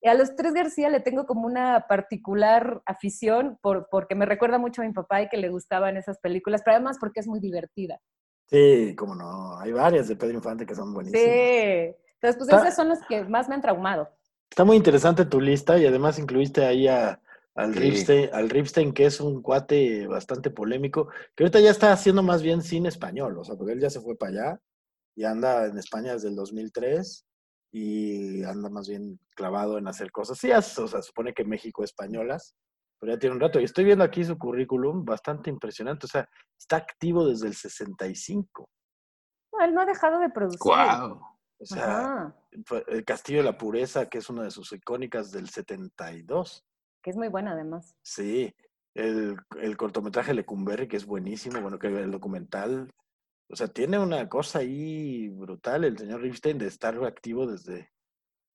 Y 0.04 0.08
a 0.08 0.14
los 0.14 0.34
tres 0.34 0.52
García 0.52 0.90
le 0.90 0.98
tengo 0.98 1.26
como 1.26 1.46
una 1.46 1.86
particular 1.88 2.82
afición 2.86 3.56
por, 3.62 3.86
porque 3.88 4.16
me 4.16 4.26
recuerda 4.26 4.58
mucho 4.58 4.82
a 4.82 4.84
mi 4.84 4.92
papá 4.92 5.22
y 5.22 5.28
que 5.28 5.36
le 5.36 5.48
gustaban 5.48 5.96
esas 5.96 6.18
películas, 6.18 6.62
pero 6.64 6.74
además 6.76 6.96
porque 6.98 7.20
es 7.20 7.28
muy 7.28 7.38
divertida. 7.38 8.00
Sí, 8.46 8.96
cómo 8.96 9.14
no. 9.14 9.58
Hay 9.60 9.70
varias 9.70 10.08
de 10.08 10.16
Pedro 10.16 10.34
Infante 10.34 10.66
que 10.66 10.74
son 10.74 10.92
buenísimas. 10.92 11.24
Sí. 11.24 11.94
Entonces, 12.20 12.36
pues 12.36 12.48
esas 12.48 12.74
son 12.74 12.88
las 12.88 13.06
que 13.06 13.24
más 13.24 13.48
me 13.48 13.54
han 13.54 13.62
traumado. 13.62 14.08
Está 14.50 14.64
muy 14.64 14.76
interesante 14.76 15.24
tu 15.24 15.40
lista 15.40 15.78
y 15.78 15.86
además 15.86 16.18
incluiste 16.18 16.64
ahí 16.64 16.88
a, 16.88 17.20
al, 17.54 17.72
Ripstein, 17.72 18.28
al 18.32 18.50
Ripstein, 18.50 18.92
que 18.92 19.06
es 19.06 19.20
un 19.20 19.40
cuate 19.40 20.06
bastante 20.08 20.50
polémico, 20.50 21.08
que 21.34 21.44
ahorita 21.44 21.60
ya 21.60 21.70
está 21.70 21.92
haciendo 21.92 22.22
más 22.22 22.42
bien 22.42 22.62
cine 22.62 22.88
español, 22.88 23.38
o 23.38 23.44
sea, 23.44 23.56
porque 23.56 23.72
él 23.72 23.80
ya 23.80 23.88
se 23.88 24.00
fue 24.00 24.16
para 24.16 24.32
allá 24.32 24.60
y 25.14 25.24
anda 25.24 25.66
en 25.66 25.78
España 25.78 26.12
desde 26.14 26.28
el 26.28 26.34
2003 26.34 27.24
y 27.72 28.44
anda 28.44 28.68
más 28.68 28.86
bien 28.86 29.18
clavado 29.34 29.78
en 29.78 29.88
hacer 29.88 30.12
cosas. 30.12 30.38
Sí, 30.38 30.52
o 30.52 30.60
sea, 30.60 31.02
supone 31.02 31.32
que 31.32 31.44
México 31.44 31.82
españolas, 31.82 32.54
pero 33.00 33.14
ya 33.14 33.18
tiene 33.18 33.34
un 33.34 33.40
rato. 33.40 33.58
Y 33.58 33.64
estoy 33.64 33.84
viendo 33.84 34.04
aquí 34.04 34.24
su 34.24 34.38
currículum, 34.38 35.04
bastante 35.04 35.48
impresionante, 35.48 36.06
o 36.06 36.08
sea, 36.08 36.28
está 36.58 36.76
activo 36.76 37.26
desde 37.26 37.48
el 37.48 37.54
65. 37.54 38.68
No, 39.52 39.64
él 39.64 39.74
no 39.74 39.80
ha 39.80 39.86
dejado 39.86 40.20
de 40.20 40.28
producir. 40.28 40.60
¡Wow! 40.64 41.20
O 41.58 41.64
sea, 41.64 42.34
el 42.88 43.04
Castillo 43.04 43.38
de 43.38 43.44
la 43.44 43.56
Pureza, 43.56 44.08
que 44.08 44.18
es 44.18 44.28
una 44.28 44.42
de 44.42 44.50
sus 44.50 44.72
icónicas 44.72 45.30
del 45.30 45.48
72. 45.48 46.64
Que 47.02 47.10
es 47.10 47.16
muy 47.16 47.28
buena 47.28 47.52
además. 47.52 47.94
Sí, 48.02 48.52
el, 48.94 49.36
el 49.60 49.76
cortometraje 49.76 50.34
Lecumberri, 50.34 50.88
que 50.88 50.96
es 50.96 51.06
buenísimo, 51.06 51.60
bueno, 51.60 51.78
que 51.78 51.86
el 51.86 52.10
documental, 52.10 52.92
o 53.52 53.56
sea, 53.56 53.68
tiene 53.68 53.98
una 53.98 54.28
cosa 54.28 54.60
ahí 54.60 55.28
brutal 55.28 55.84
el 55.84 55.98
señor 55.98 56.22
Ripstein 56.22 56.58
de 56.58 56.66
estar 56.66 56.96
activo 57.04 57.46
desde 57.46 57.92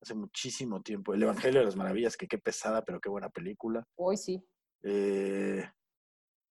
hace 0.02 0.16
muchísimo 0.16 0.82
tiempo. 0.82 1.14
El 1.14 1.24
Evangelio 1.24 1.60
de 1.60 1.66
las 1.66 1.76
Maravillas, 1.76 2.18
que 2.18 2.28
qué 2.28 2.40
pesada, 2.40 2.84
pero 2.84 3.00
qué 3.00 3.10
buena 3.10 3.30
película. 3.30 3.86
Hoy 3.96 4.18
sí. 4.18 4.44
Eh, 4.84 5.64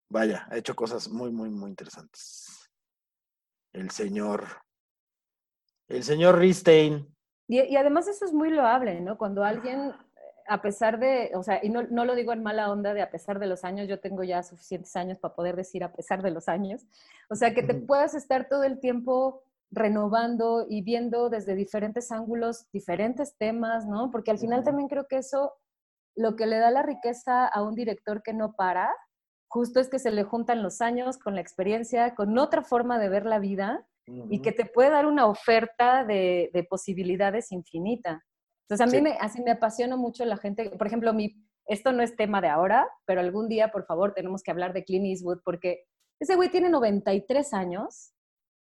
vaya, 0.08 0.46
ha 0.50 0.56
hecho 0.56 0.74
cosas 0.74 1.08
muy, 1.08 1.30
muy, 1.30 1.50
muy 1.50 1.70
interesantes. 1.70 2.70
El 3.72 3.90
señor 3.90 4.46
el 5.88 6.02
señor 6.02 6.38
Ristein. 6.38 7.14
Y, 7.48 7.76
además 7.76 8.08
eso 8.08 8.24
es 8.24 8.32
muy 8.32 8.50
loable, 8.50 9.00
¿no? 9.00 9.16
Cuando 9.16 9.44
alguien, 9.44 9.92
a 10.48 10.62
pesar 10.62 10.98
de, 10.98 11.32
o 11.34 11.42
sea, 11.42 11.60
y 11.62 11.68
no, 11.68 11.82
lo 11.82 12.14
digo 12.14 12.32
en 12.32 12.42
mala 12.42 12.70
onda 12.70 12.94
de 12.94 13.02
a 13.02 13.10
pesar 13.10 13.38
de 13.38 13.46
los 13.46 13.64
años, 13.64 13.88
yo 13.88 14.00
tengo 14.00 14.24
ya 14.24 14.42
suficientes 14.42 14.94
años 14.96 15.18
para 15.18 15.34
poder 15.34 15.56
decir 15.56 15.84
a 15.84 15.92
pesar 15.92 16.22
de 16.22 16.30
los 16.30 16.48
años, 16.48 16.86
o 17.28 17.34
sea, 17.34 17.54
que 17.54 17.62
te 17.62 17.74
puedas 17.74 18.14
estar 18.14 18.48
todo 18.48 18.64
el 18.64 18.80
tiempo 18.80 19.42
renovando 19.70 20.66
y 20.68 20.82
viendo 20.82 21.28
desde 21.28 21.54
diferentes 21.54 22.12
ángulos 22.12 22.66
diferentes 22.72 23.36
temas, 23.36 23.86
¿no? 23.86 24.10
Porque 24.10 24.30
al 24.30 24.38
final 24.38 24.62
también 24.62 24.88
creo 24.88 25.06
que 25.08 25.18
eso, 25.18 25.54
lo 26.14 26.36
que 26.36 26.46
le 26.46 26.58
da 26.58 26.70
la 26.70 26.82
riqueza 26.82 27.46
a 27.46 27.62
un 27.62 27.74
director 27.74 28.22
que 28.22 28.32
no 28.32 28.54
para, 28.54 28.94
justo 29.48 29.80
es 29.80 29.88
que 29.88 29.98
se 29.98 30.10
le 30.10 30.24
juntan 30.24 30.62
los 30.62 30.80
años 30.80 31.18
con 31.18 31.34
la 31.34 31.40
experiencia, 31.40 32.14
con 32.14 32.38
otra 32.38 32.62
forma 32.62 32.98
de 32.98 33.08
ver 33.08 33.26
la 33.26 33.38
vida 33.38 33.86
y 34.30 34.40
que 34.40 34.52
te 34.52 34.66
puede 34.66 34.90
dar 34.90 35.06
una 35.06 35.26
oferta 35.26 36.04
de, 36.04 36.66
posibilidades 36.70 37.50
infinita. 37.52 38.24
Entonces, 38.68 38.86
a 38.86 38.96
mí 38.96 39.02
me, 39.02 39.16
así 39.20 39.42
me 39.42 39.52
apasiona 39.52 39.96
mucho 39.96 40.24
la 40.24 40.36
gente. 40.36 40.70
Por 40.70 40.86
ejemplo, 40.86 41.12
mi, 41.12 41.46
esto 41.66 41.92
no 41.92 42.02
es 42.02 42.16
tema 42.16 42.40
de 42.40 42.48
ahora, 42.48 42.88
pero 43.04 43.20
algún 43.20 43.48
día, 43.48 43.70
por 43.70 43.86
favor, 43.86 44.12
tenemos 44.12 44.42
que 44.42 44.50
hablar 44.50 44.72
de 44.72 44.84
Clint 44.84 45.06
Eastwood 45.06 45.40
porque 45.44 45.84
ese 46.20 46.34
güey 46.34 46.50
tiene 46.50 46.68
93 46.68 47.52
años 47.54 48.12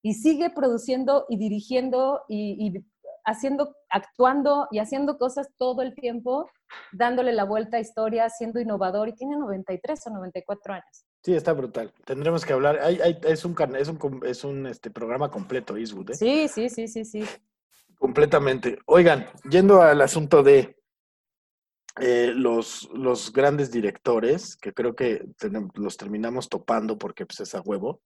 y 0.02 0.14
sigue 0.14 0.50
produciendo 0.50 1.26
y 1.28 1.36
dirigiendo 1.36 2.22
y, 2.28 2.56
y 2.58 2.84
haciendo, 3.24 3.76
actuando 3.90 4.66
y 4.70 4.78
haciendo 4.78 5.18
cosas 5.18 5.48
todo 5.56 5.82
el 5.82 5.94
tiempo, 5.94 6.50
dándole 6.92 7.32
la 7.32 7.44
vuelta 7.44 7.76
a 7.76 7.80
historia, 7.80 8.28
siendo 8.28 8.60
innovador 8.60 9.08
y 9.08 9.14
tiene 9.14 9.36
93 9.36 10.06
o 10.06 10.10
94 10.10 10.74
años. 10.74 11.04
Sí, 11.24 11.34
está 11.34 11.52
brutal. 11.52 11.92
Tendremos 12.04 12.44
que 12.44 12.52
hablar. 12.52 12.80
es 12.82 13.44
un, 13.44 13.56
es 13.76 13.88
un, 13.88 14.20
es 14.26 14.44
un 14.44 14.66
este, 14.66 14.90
programa 14.90 15.30
completo, 15.30 15.76
Eastwood. 15.76 16.10
¿eh? 16.10 16.14
Sí, 16.14 16.48
sí, 16.48 16.68
sí, 16.68 16.88
sí, 16.88 17.04
sí. 17.04 17.24
Completamente. 18.02 18.80
Oigan, 18.86 19.28
yendo 19.48 19.80
al 19.80 20.00
asunto 20.00 20.42
de 20.42 20.76
eh, 22.00 22.32
los, 22.34 22.90
los 22.92 23.32
grandes 23.32 23.70
directores, 23.70 24.56
que 24.56 24.74
creo 24.74 24.96
que 24.96 25.24
los 25.74 25.96
terminamos 25.96 26.48
topando 26.48 26.98
porque 26.98 27.26
pues, 27.26 27.38
es 27.38 27.54
a 27.54 27.60
huevo. 27.60 28.02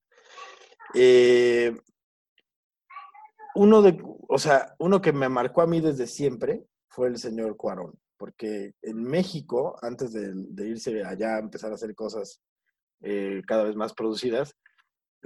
Eh, 0.93 1.75
uno 3.55 3.81
de, 3.81 3.99
o 4.27 4.37
sea, 4.37 4.75
uno 4.77 5.01
que 5.01 5.13
me 5.13 5.29
marcó 5.29 5.63
a 5.63 5.67
mí 5.67 5.81
desde 5.81 6.05
siempre 6.05 6.63
fue 6.87 7.07
el 7.07 7.17
señor 7.17 7.57
Cuarón, 7.57 7.99
porque 8.17 8.75
en 8.83 9.01
México, 9.01 9.79
antes 9.81 10.13
de, 10.13 10.31
irse 10.67 11.03
allá 11.03 11.37
a 11.37 11.39
empezar 11.39 11.71
a 11.71 11.75
hacer 11.75 11.95
cosas 11.95 12.39
eh, 13.01 13.41
cada 13.47 13.63
vez 13.63 13.75
más 13.75 13.95
producidas, 13.95 14.55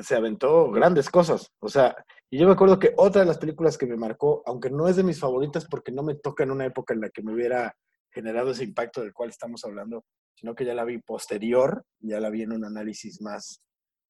se 0.01 0.15
aventó 0.15 0.71
grandes 0.71 1.09
cosas. 1.09 1.51
O 1.59 1.69
sea, 1.69 1.95
y 2.29 2.37
yo 2.37 2.47
me 2.47 2.53
acuerdo 2.53 2.79
que 2.79 2.93
otra 2.97 3.21
de 3.21 3.27
las 3.27 3.37
películas 3.37 3.77
que 3.77 3.85
me 3.85 3.97
marcó, 3.97 4.43
aunque 4.45 4.69
no 4.69 4.87
es 4.87 4.95
de 4.95 5.03
mis 5.03 5.19
favoritas 5.19 5.65
porque 5.65 5.91
no 5.91 6.03
me 6.03 6.15
toca 6.15 6.43
en 6.43 6.51
una 6.51 6.65
época 6.65 6.93
en 6.93 7.01
la 7.01 7.09
que 7.09 7.21
me 7.21 7.33
hubiera 7.33 7.75
generado 8.11 8.51
ese 8.51 8.63
impacto 8.63 9.01
del 9.01 9.13
cual 9.13 9.29
estamos 9.29 9.63
hablando, 9.63 10.03
sino 10.35 10.55
que 10.55 10.65
ya 10.65 10.73
la 10.73 10.83
vi 10.83 10.99
posterior, 10.99 11.85
ya 11.99 12.19
la 12.19 12.29
vi 12.29 12.43
en 12.43 12.53
un 12.53 12.65
análisis 12.65 13.21
más, 13.21 13.61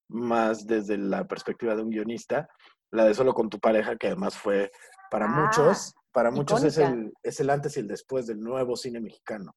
más 0.10 0.66
desde 0.66 0.98
la 0.98 1.28
perspectiva 1.28 1.76
de 1.76 1.84
un 1.84 1.90
guionista, 1.90 2.48
la 2.92 3.06
de 3.06 3.14
Solo 3.14 3.34
con 3.34 3.50
tu 3.50 3.60
pareja, 3.60 3.96
que 3.96 4.08
además 4.08 4.38
fue 4.38 4.72
para 5.10 5.26
ah, 5.26 5.46
muchos, 5.46 5.94
para 6.12 6.32
muchos 6.32 6.64
es 6.64 6.78
el, 6.78 7.14
es 7.24 7.40
el 7.40 7.50
antes 7.50 7.78
y 7.78 7.82
el 7.82 7.88
después 7.88 8.28
del 8.28 8.42
nuevo 8.42 8.76
cine 8.76 9.00
mexicano 9.00 9.56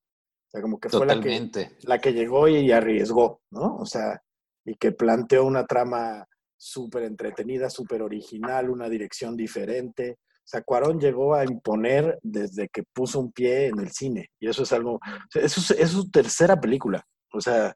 sea, 0.55 0.62
como 0.62 0.79
que 0.79 0.88
fue 0.88 1.07
la 1.07 1.20
que, 1.20 1.70
la 1.83 1.99
que 1.99 2.12
llegó 2.12 2.47
y 2.49 2.70
arriesgó, 2.70 3.40
¿no? 3.51 3.77
O 3.77 3.87
sea, 3.87 4.23
y 4.64 4.74
que 4.77 4.92
planteó 4.92 5.44
una 5.44 5.66
trama 5.66 6.27
súper 6.57 7.05
entretenida, 7.05 7.68
súper 7.70 8.03
original, 8.03 8.70
una 8.70 8.88
dirección 8.88 9.37
diferente. 9.37 10.18
O 10.20 10.46
sea, 10.46 10.62
Cuarón 10.62 10.98
llegó 10.98 11.35
a 11.35 11.44
imponer 11.44 12.18
desde 12.22 12.68
que 12.68 12.83
puso 12.83 13.20
un 13.20 13.33
pie 13.33 13.66
en 13.66 13.81
el 13.81 13.90
cine. 13.90 14.31
Y 14.38 14.48
eso 14.48 14.62
es 14.62 14.72
algo, 14.72 15.00
eso 15.35 15.74
es, 15.74 15.90
su 15.90 16.11
tercera 16.11 16.61
película. 16.61 17.07
O 17.33 17.40
sea, 17.40 17.74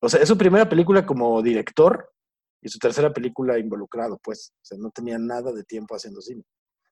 o 0.00 0.08
sea, 0.08 0.20
es 0.20 0.28
su 0.28 0.36
primera 0.36 0.68
película 0.68 1.06
como 1.06 1.40
director 1.42 2.10
y 2.60 2.68
su 2.68 2.78
tercera 2.78 3.12
película 3.12 3.58
involucrado, 3.58 4.18
pues. 4.22 4.52
O 4.62 4.64
sea, 4.64 4.78
no 4.78 4.90
tenía 4.90 5.18
nada 5.18 5.52
de 5.52 5.64
tiempo 5.64 5.94
haciendo 5.94 6.20
cine 6.20 6.44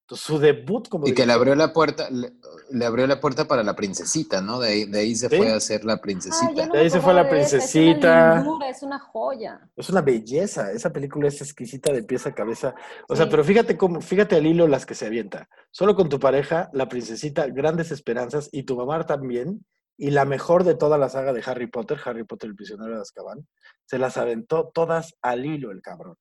su 0.09 0.39
debut 0.39 0.89
como 0.89 1.07
y 1.07 1.15
que 1.15 1.27
le 1.27 1.33
abrió 1.33 1.55
la 1.55 1.73
puerta 1.73 2.09
le, 2.11 2.85
abrió 2.85 3.07
la 3.07 3.21
puerta 3.21 3.47
para 3.47 3.63
la 3.63 3.75
princesita 3.75 4.41
no 4.41 4.61
de 4.61 4.69
ahí, 4.69 4.85
de 4.85 5.01
ahí 5.01 5.15
se 5.15 5.29
fue 5.29 5.51
a 5.51 5.57
hacer 5.57 5.85
la 5.85 6.01
princesita. 6.01 6.67
de 6.67 6.79
ahí 6.79 6.91
se 6.91 7.01
fue 7.01 7.15
la 7.15 7.29
princesita 7.29 8.41
es 8.41 8.47
una, 8.47 8.69
es 8.69 8.83
una, 8.83 8.99
joya. 8.99 9.69
Es 9.77 9.89
una 9.89 10.03
belleza 10.03 10.73
esa 10.73 10.93
película 10.93 11.29
es 11.29 11.41
exquisita 11.41 11.93
de 11.93 12.03
pieza 12.03 12.31
a 12.31 12.35
cabeza. 12.35 12.75
O 13.09 13.17
sea 13.17 13.29
pero 13.29 13.45
fíjate 13.45 13.77
cómo 13.77 14.01
fíjate 14.01 14.37
al 14.37 14.47
hilo 14.47 14.69
las 14.69 14.87
que 14.87 14.95
se 14.95 15.07
avienta. 15.07 15.49
Solo 15.71 15.95
con 15.95 16.09
tu 16.09 16.19
pareja 16.19 16.69
la 16.73 16.89
princesita 16.89 17.47
grandes 17.47 17.91
esperanzas 17.91 18.49
y 18.53 18.65
tu 18.65 18.77
mamá 18.77 19.05
también 19.07 19.65
y 19.97 20.11
la 20.11 20.25
mejor 20.25 20.65
de 20.65 20.75
toda 20.75 20.99
la 20.99 21.09
saga 21.09 21.33
de 21.33 21.43
Harry 21.47 21.67
Potter 21.67 21.99
Harry 22.05 22.25
Potter 22.25 22.51
el 22.51 22.57
prisionero 22.57 22.95
de 22.95 23.03
Azkaban 23.03 23.47
se 23.85 23.99
las 23.99 24.17
aventó 24.17 24.71
todas 24.73 25.15
al 25.23 25.45
hilo 25.47 25.71
el 25.71 25.83
cabrón 25.83 26.17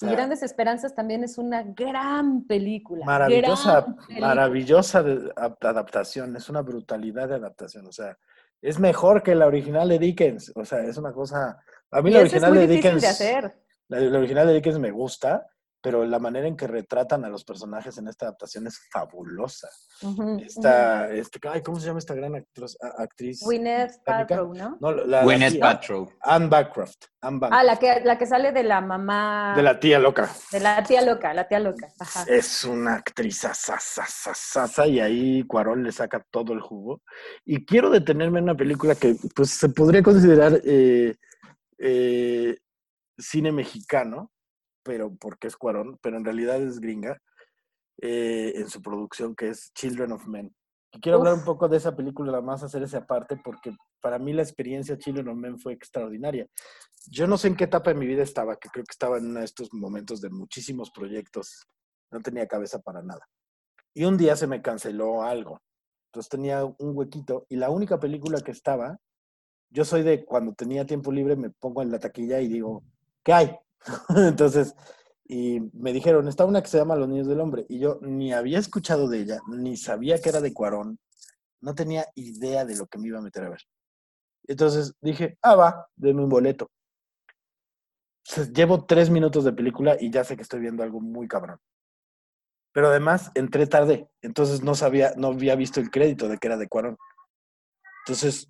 y 0.00 0.06
Grandes 0.06 0.42
Esperanzas 0.42 0.94
también 0.94 1.24
es 1.24 1.38
una 1.38 1.62
gran 1.62 2.44
película. 2.44 3.04
Maravillosa, 3.04 3.86
maravillosa 4.20 5.04
adaptación, 5.36 6.36
es 6.36 6.48
una 6.48 6.62
brutalidad 6.62 7.28
de 7.28 7.34
adaptación, 7.36 7.86
o 7.86 7.92
sea, 7.92 8.16
es 8.60 8.78
mejor 8.78 9.22
que 9.22 9.34
la 9.34 9.46
original 9.46 9.88
de 9.88 9.98
Dickens, 9.98 10.52
o 10.54 10.64
sea, 10.64 10.80
es 10.80 10.96
una 10.96 11.12
cosa... 11.12 11.62
A 11.90 12.02
mí 12.02 12.10
la 12.10 12.20
original 12.20 12.54
de 12.54 12.66
Dickens... 12.66 13.20
La, 13.88 14.18
original 14.18 14.46
de 14.46 14.54
Dickens 14.54 14.78
me 14.78 14.90
gusta, 14.90 15.46
pero 15.80 16.04
la 16.04 16.18
manera 16.18 16.48
en 16.48 16.56
que 16.56 16.66
retratan 16.66 17.24
a 17.24 17.28
los 17.28 17.44
personajes 17.44 17.98
en 17.98 18.08
esta 18.08 18.26
adaptación 18.26 18.66
es 18.66 18.80
fabulosa. 18.90 19.68
esta, 20.40 21.10
este, 21.12 21.38
ay, 21.48 21.62
¿Cómo 21.62 21.78
se 21.78 21.86
llama 21.86 21.98
esta 21.98 22.14
gran 22.14 22.34
actriz? 22.34 22.76
actriz 22.98 23.40
Gwyneth 23.42 24.02
Paltrow, 24.04 24.54
¿no? 24.54 24.76
no 24.80 24.92
la, 24.92 25.22
Gwyneth 25.22 25.58
Paltrow. 25.58 26.10
Anne 26.20 26.48
Bancroft. 26.48 27.04
Ah, 27.20 27.64
la 27.64 27.76
que, 27.76 28.00
la 28.04 28.16
que 28.16 28.26
sale 28.26 28.52
de 28.52 28.62
la 28.62 28.80
mamá... 28.80 29.54
De 29.56 29.62
la 29.62 29.80
tía 29.80 29.98
loca. 29.98 30.30
De 30.52 30.60
la 30.60 30.82
tía 30.84 31.02
loca, 31.02 31.34
la 31.34 31.48
tía 31.48 31.58
loca. 31.58 31.88
Es 32.28 32.64
una 32.64 32.94
actriz 32.94 33.44
asasasasa 33.44 34.86
y 34.86 35.00
ahí 35.00 35.42
Cuarón 35.44 35.82
le 35.82 35.90
saca 35.90 36.24
todo 36.30 36.52
el 36.52 36.60
jugo. 36.60 37.02
Y 37.44 37.64
quiero 37.64 37.90
detenerme 37.90 38.38
en 38.38 38.44
una 38.44 38.56
película 38.56 38.94
que 38.94 39.16
pues 39.34 39.50
se 39.50 39.68
podría 39.68 40.02
considerar 40.02 40.60
eh, 40.64 41.16
eh, 41.78 42.58
cine 43.18 43.52
mexicano, 43.52 44.30
pero 44.88 45.14
porque 45.16 45.48
es 45.48 45.56
Cuarón, 45.58 45.98
pero 46.00 46.16
en 46.16 46.24
realidad 46.24 46.62
es 46.62 46.80
gringa, 46.80 47.20
eh, 48.00 48.54
en 48.54 48.70
su 48.70 48.80
producción 48.80 49.36
que 49.36 49.50
es 49.50 49.70
Children 49.74 50.12
of 50.12 50.26
Men. 50.26 50.50
Y 50.94 51.00
quiero 51.00 51.18
hablar 51.18 51.34
un 51.34 51.44
poco 51.44 51.68
de 51.68 51.76
esa 51.76 51.94
película, 51.94 52.32
nada 52.32 52.42
más 52.42 52.62
hacer 52.62 52.82
esa 52.82 53.04
parte, 53.04 53.36
porque 53.36 53.76
para 54.00 54.18
mí 54.18 54.32
la 54.32 54.40
experiencia 54.40 54.96
Children 54.96 55.28
of 55.28 55.36
Men 55.36 55.58
fue 55.58 55.74
extraordinaria. 55.74 56.46
Yo 57.10 57.26
no 57.26 57.36
sé 57.36 57.48
en 57.48 57.56
qué 57.56 57.64
etapa 57.64 57.92
de 57.92 58.00
mi 58.00 58.06
vida 58.06 58.22
estaba, 58.22 58.56
que 58.56 58.70
creo 58.70 58.82
que 58.82 58.92
estaba 58.92 59.18
en 59.18 59.26
uno 59.26 59.40
de 59.40 59.44
estos 59.44 59.68
momentos 59.74 60.22
de 60.22 60.30
muchísimos 60.30 60.90
proyectos, 60.90 61.66
no 62.10 62.20
tenía 62.20 62.46
cabeza 62.46 62.78
para 62.78 63.02
nada. 63.02 63.28
Y 63.92 64.04
un 64.04 64.16
día 64.16 64.36
se 64.36 64.46
me 64.46 64.62
canceló 64.62 65.22
algo. 65.22 65.60
Entonces 66.06 66.30
tenía 66.30 66.64
un 66.64 66.96
huequito 66.96 67.44
y 67.50 67.56
la 67.56 67.68
única 67.68 68.00
película 68.00 68.40
que 68.40 68.52
estaba, 68.52 68.98
yo 69.68 69.84
soy 69.84 70.02
de 70.02 70.24
cuando 70.24 70.54
tenía 70.54 70.86
tiempo 70.86 71.12
libre 71.12 71.36
me 71.36 71.50
pongo 71.50 71.82
en 71.82 71.90
la 71.90 71.98
taquilla 71.98 72.40
y 72.40 72.48
digo, 72.48 72.82
¿qué 73.22 73.34
hay? 73.34 73.58
Entonces, 74.16 74.74
y 75.24 75.60
me 75.74 75.92
dijeron, 75.92 76.26
está 76.26 76.44
una 76.44 76.62
que 76.62 76.68
se 76.68 76.78
llama 76.78 76.96
Los 76.96 77.08
Niños 77.08 77.28
del 77.28 77.40
Hombre. 77.40 77.66
Y 77.68 77.78
yo 77.78 77.98
ni 78.00 78.32
había 78.32 78.58
escuchado 78.58 79.08
de 79.08 79.20
ella, 79.20 79.40
ni 79.48 79.76
sabía 79.76 80.20
que 80.20 80.30
era 80.30 80.40
de 80.40 80.54
Cuarón. 80.54 80.98
No 81.60 81.74
tenía 81.74 82.06
idea 82.14 82.64
de 82.64 82.76
lo 82.76 82.86
que 82.86 82.98
me 82.98 83.08
iba 83.08 83.18
a 83.18 83.22
meter 83.22 83.44
a 83.44 83.50
ver. 83.50 83.60
Entonces 84.46 84.94
dije, 85.02 85.36
ah, 85.42 85.54
va, 85.54 85.88
denme 85.96 86.22
un 86.22 86.30
boleto. 86.30 86.70
llevo 88.54 88.86
tres 88.86 89.10
minutos 89.10 89.44
de 89.44 89.52
película 89.52 89.96
y 90.00 90.10
ya 90.10 90.24
sé 90.24 90.36
que 90.36 90.42
estoy 90.42 90.60
viendo 90.60 90.82
algo 90.82 91.00
muy 91.00 91.28
cabrón. 91.28 91.58
Pero 92.72 92.88
además 92.88 93.30
entré 93.34 93.66
tarde, 93.66 94.08
entonces 94.22 94.62
no 94.62 94.74
sabía, 94.74 95.12
no 95.16 95.28
había 95.28 95.56
visto 95.56 95.80
el 95.80 95.90
crédito 95.90 96.28
de 96.28 96.38
que 96.38 96.46
era 96.46 96.56
de 96.56 96.68
Cuarón. 96.68 96.96
Entonces 98.06 98.46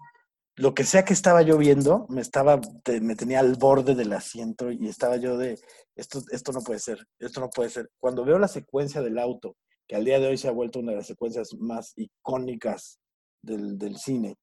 lo 0.59 0.75
que 0.75 0.83
sea 0.83 1.05
que 1.05 1.13
estaba 1.13 1.43
yo 1.43 1.57
viendo, 1.57 2.07
me 2.09 2.21
estaba, 2.21 2.61
me 3.01 3.15
tenía 3.15 3.39
al 3.39 3.55
borde 3.55 3.95
del 3.95 4.13
asiento 4.13 4.73
y 4.73 4.89
estaba 4.89 5.17
yo 5.17 5.39
de, 5.39 5.57
esto, 5.95 6.21
esto 6.33 6.53
no 6.53 6.63
puede 6.63 6.81
ser, 6.81 7.07
esto 7.21 7.41
no 7.41 7.49
puede 7.49 7.71
ser. 7.71 7.89
Cuando 8.01 8.25
veo 8.25 8.41
la 8.41 8.49
secuencia 8.49 9.01
del 9.01 9.19
auto, 9.19 9.57
que 9.87 9.95
al 9.95 10.05
día 10.05 10.19
de 10.19 10.27
hoy 10.27 10.37
se 10.37 10.49
ha 10.49 10.53
vuelto 10.53 10.81
una 10.81 10.93
de 10.93 10.99
las 10.99 11.07
secuencias 11.07 11.55
más 11.55 11.93
icónicas 11.97 12.99
del, 13.41 13.97
cine, 13.99 14.37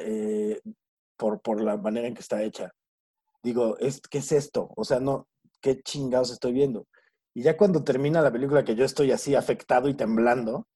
eh, 0.00 0.60
por, 1.16 1.40
por 1.40 1.62
la 1.62 1.78
manera 1.78 2.06
en 2.06 2.14
que 2.14 2.20
está 2.20 2.42
hecha, 2.42 2.70
digo, 3.42 3.78
¿qué 4.10 4.18
es 4.18 4.32
esto? 4.32 4.68
O 4.76 4.84
sea, 4.84 5.00
no, 5.00 5.26
¿qué 5.62 5.80
chingados 5.80 6.30
estoy 6.30 6.52
viendo? 6.52 6.86
Y 7.34 7.42
ya 7.42 7.56
cuando 7.56 7.82
termina 7.82 8.20
la 8.20 8.32
película 8.32 8.62
que 8.62 8.76
yo 8.76 8.84
estoy 8.84 9.10
así 9.10 9.34
afectado 9.34 9.88
y 9.88 9.94
temblando, 9.94 10.66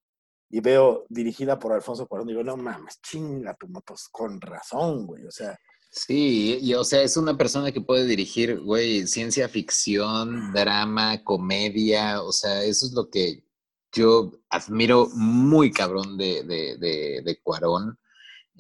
y 0.51 0.61
veo 0.61 1.07
dirigida 1.09 1.59
por 1.59 1.73
Alfonso 1.73 2.07
Cuarón, 2.07 2.27
digo, 2.27 2.43
no 2.43 2.57
mames, 2.57 3.01
chinga 3.01 3.55
tu 3.55 3.69
motos, 3.69 4.09
con 4.11 4.41
razón, 4.41 5.07
güey, 5.07 5.25
o 5.25 5.31
sea. 5.31 5.57
Sí, 5.93 6.59
y, 6.61 6.75
o 6.75 6.85
sea, 6.85 7.03
es 7.03 7.17
una 7.17 7.37
persona 7.37 7.73
que 7.73 7.81
puede 7.81 8.07
dirigir, 8.07 8.61
güey, 8.61 9.07
ciencia 9.07 9.49
ficción, 9.49 10.53
drama, 10.53 11.23
comedia, 11.23 12.23
o 12.23 12.33
sea, 12.33 12.65
eso 12.65 12.87
es 12.87 12.93
lo 12.93 13.09
que 13.11 13.45
yo 13.93 14.33
admiro 14.51 15.09
muy 15.15 15.73
cabrón 15.73 16.17
de, 16.17 16.45
de, 16.45 17.23
de, 17.25 17.41
Cuarón, 17.43 17.99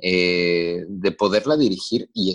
eh, 0.03 0.85
de 0.89 1.13
poderla 1.13 1.57
dirigir 1.57 2.11
y, 2.15 2.35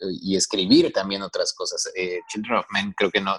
y 0.00 0.36
escribir 0.36 0.92
también 0.92 1.22
otras 1.22 1.52
cosas. 1.54 1.88
Eh, 1.94 2.18
Children 2.28 2.58
of 2.58 2.66
Men 2.72 2.92
creo 2.96 3.12
que 3.12 3.20
no, 3.20 3.38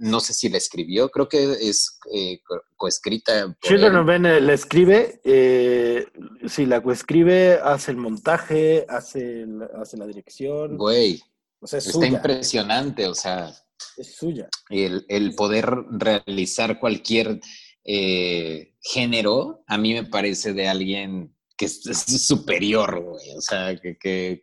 no 0.00 0.20
sé 0.20 0.34
si 0.34 0.48
la 0.48 0.58
escribió, 0.58 1.10
creo 1.10 1.28
que 1.28 1.52
es 1.60 1.98
eh, 2.12 2.40
coescrita. 2.76 3.56
Children 3.62 3.96
of 3.96 4.06
Ben 4.06 4.22
la 4.22 4.52
escribe, 4.52 5.20
eh, 5.24 6.06
si 6.46 6.66
la 6.66 6.82
coescribe, 6.82 7.58
hace 7.62 7.92
el 7.92 7.96
montaje, 7.96 8.86
hace, 8.88 9.46
hace 9.80 9.96
la 9.96 10.06
dirección. 10.06 10.76
Güey, 10.76 11.20
está 11.62 12.06
impresionante, 12.06 13.06
o 13.06 13.14
sea. 13.14 13.52
Es 13.96 14.16
suya. 14.16 14.48
El, 14.68 15.34
poder 15.34 15.68
realizar 15.90 16.78
cualquier 16.78 17.40
eh, 17.84 18.74
género, 18.80 19.64
a 19.66 19.78
mí 19.78 19.94
me 19.94 20.04
parece 20.04 20.52
de 20.52 20.68
alguien 20.68 21.34
que 21.56 21.66
es, 21.66 21.82
superior, 21.82 23.00
güey, 23.02 23.36
o 23.36 23.40
sea, 23.40 23.76
que, 23.76 24.40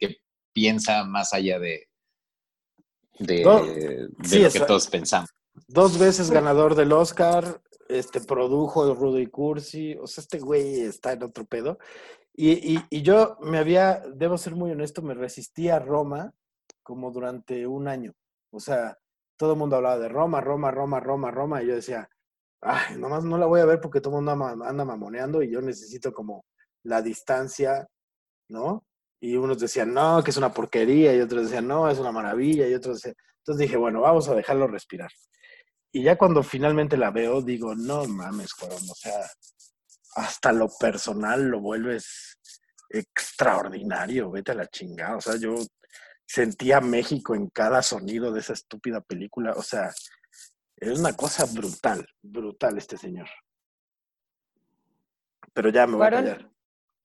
piensa 0.53 1.03
más 1.03 1.33
allá 1.33 1.59
de, 1.59 1.89
de, 3.19 3.43
lo 3.43 4.51
que 4.51 4.59
todos 4.65 4.87
pensamos. 4.87 5.29
Dos 5.67 5.97
veces 5.97 6.29
ganador 6.29 6.75
del 6.75 6.91
Oscar, 6.91 7.61
este, 7.87 8.21
produjo 8.21 8.89
el 8.89 8.95
Rudy 8.95 9.27
Cursi, 9.27 9.95
o 9.95 10.07
sea, 10.07 10.21
este 10.21 10.39
güey 10.39 10.81
está 10.81 11.13
en 11.13 11.23
otro 11.23 11.45
pedo. 11.45 11.79
Y, 12.33 12.79
y, 12.89 13.01
yo 13.01 13.37
me 13.41 13.57
había, 13.57 14.03
debo 14.13 14.37
ser 14.37 14.55
muy 14.55 14.71
honesto, 14.71 15.01
me 15.01 15.13
resistí 15.13 15.69
a 15.69 15.79
Roma 15.79 16.33
como 16.83 17.11
durante 17.11 17.65
un 17.65 17.87
año. 17.87 18.13
O 18.51 18.59
sea, 18.59 18.97
todo 19.37 19.53
el 19.53 19.59
mundo 19.59 19.77
hablaba 19.77 19.97
de 19.97 20.09
Roma, 20.09 20.41
Roma, 20.41 20.69
Roma, 20.69 20.99
Roma, 20.99 21.31
Roma, 21.31 21.63
y 21.63 21.67
yo 21.67 21.75
decía, 21.75 22.09
ay, 22.61 22.97
nomás 22.97 23.23
no 23.23 23.37
la 23.37 23.45
voy 23.45 23.61
a 23.61 23.65
ver 23.65 23.79
porque 23.79 24.01
todo 24.01 24.19
el 24.19 24.25
mundo 24.25 24.63
anda 24.65 24.85
mamoneando 24.85 25.41
y 25.41 25.51
yo 25.51 25.61
necesito 25.61 26.13
como 26.13 26.45
la 26.83 27.01
distancia, 27.01 27.87
¿no? 28.49 28.85
Y 29.19 29.37
unos 29.37 29.59
decían, 29.59 29.93
no, 29.93 30.23
que 30.23 30.31
es 30.31 30.37
una 30.37 30.53
porquería, 30.53 31.15
y 31.15 31.21
otros 31.21 31.45
decían, 31.45 31.67
no, 31.67 31.89
es 31.89 31.99
una 31.99 32.11
maravilla, 32.11 32.67
y 32.67 32.73
otros 32.75 32.97
decían, 32.97 33.15
entonces 33.39 33.67
dije, 33.67 33.77
bueno, 33.77 34.01
vamos 34.01 34.27
a 34.29 34.35
dejarlo 34.35 34.67
respirar. 34.67 35.09
Y 35.95 36.03
ya 36.03 36.17
cuando 36.17 36.43
finalmente 36.43 36.97
la 36.97 37.09
veo, 37.09 37.41
digo, 37.41 37.73
no 37.73 38.03
mames, 38.03 38.53
Cuarón, 38.53 38.83
o 38.91 38.95
sea, 38.95 39.17
hasta 40.15 40.51
lo 40.51 40.67
personal 40.77 41.43
lo 41.43 41.61
vuelves 41.61 42.37
extraordinario, 42.89 44.29
vete 44.29 44.51
a 44.51 44.55
la 44.55 44.67
chingada. 44.67 45.15
O 45.15 45.21
sea, 45.21 45.37
yo 45.37 45.55
sentía 46.25 46.81
México 46.81 47.33
en 47.33 47.47
cada 47.47 47.81
sonido 47.81 48.33
de 48.33 48.41
esa 48.41 48.51
estúpida 48.51 48.99
película. 48.99 49.53
O 49.53 49.61
sea, 49.61 49.89
es 50.75 50.99
una 50.99 51.13
cosa 51.13 51.45
brutal, 51.45 52.05
brutal 52.21 52.77
este 52.77 52.97
señor. 52.97 53.29
Pero 55.53 55.69
ya 55.69 55.87
me 55.87 55.95
voy 55.95 56.07
a 56.07 56.11
callar. 56.11 56.51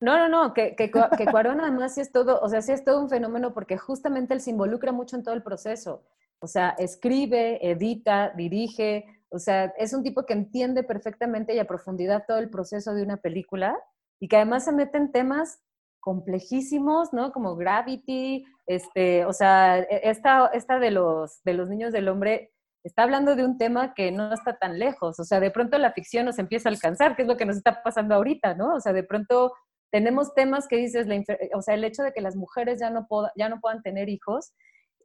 No, 0.01 0.18
no, 0.18 0.28
no, 0.28 0.53
que, 0.53 0.74
que, 0.74 0.91
que 0.91 1.26
Cuarón 1.26 1.61
además 1.61 1.95
sí 1.95 2.01
es 2.01 2.11
todo, 2.11 2.41
o 2.41 2.49
sea, 2.49 2.61
sí 2.61 2.72
es 2.72 2.82
todo 2.82 3.01
un 3.01 3.09
fenómeno 3.09 3.55
porque 3.55 3.78
justamente 3.78 4.34
él 4.34 4.41
se 4.41 4.51
involucra 4.51 4.91
mucho 4.91 5.14
en 5.14 5.22
todo 5.22 5.36
el 5.36 5.45
proceso. 5.45 6.05
O 6.41 6.47
sea, 6.47 6.70
escribe, 6.78 7.59
edita, 7.70 8.32
dirige, 8.36 9.05
o 9.30 9.38
sea, 9.38 9.72
es 9.78 9.93
un 9.93 10.03
tipo 10.03 10.24
que 10.26 10.32
entiende 10.32 10.82
perfectamente 10.82 11.55
y 11.55 11.59
a 11.59 11.66
profundidad 11.66 12.24
todo 12.26 12.38
el 12.38 12.51
proceso 12.51 12.95
de 12.95 13.03
una 13.03 13.18
película 13.18 13.78
y 14.20 14.28
que 14.28 14.36
además 14.36 14.64
se 14.64 14.72
mete 14.72 14.99
en 14.99 15.12
temas 15.12 15.62
complejísimos, 16.01 17.12
¿no? 17.12 17.30
Como 17.32 17.57
Gravity, 17.57 18.45
este, 18.66 19.24
o 19.24 19.32
sea, 19.32 19.78
e, 19.78 20.01
esta, 20.05 20.47
esta 20.49 20.78
de, 20.78 20.91
los, 20.91 21.43
de 21.45 21.55
los 21.55 21.68
niños 21.68 21.93
del 21.93 22.09
hombre 22.09 22.53
está 22.82 23.03
hablando 23.03 23.36
de 23.36 23.45
un 23.45 23.59
tema 23.59 23.95
que 23.95 24.11
no 24.11 24.32
está 24.32 24.57
tan 24.57 24.78
lejos, 24.78 25.20
o 25.20 25.24
sea, 25.24 25.38
de 25.38 25.51
pronto 25.51 25.76
la 25.76 25.93
ficción 25.93 26.24
nos 26.24 26.38
empieza 26.38 26.68
a 26.68 26.72
alcanzar, 26.72 27.14
que 27.14 27.22
es 27.22 27.28
lo 27.28 27.36
que 27.36 27.45
nos 27.45 27.57
está 27.57 27.82
pasando 27.82 28.14
ahorita, 28.14 28.55
¿no? 28.55 28.74
O 28.74 28.80
sea, 28.80 28.95
de 28.95 29.05
pronto 29.05 29.53
tenemos 29.93 30.34
temas 30.34 30.66
que 30.66 30.76
dices, 30.76 31.07
o 31.55 31.62
sea, 31.62 31.74
el 31.74 31.84
hecho 31.84 32.03
de 32.03 32.12
que 32.12 32.20
las 32.20 32.36
mujeres 32.36 32.80
ya 32.80 32.91
no, 32.91 33.07
ya 33.36 33.49
no 33.49 33.61
puedan 33.61 33.82
tener 33.82 34.09
hijos 34.09 34.55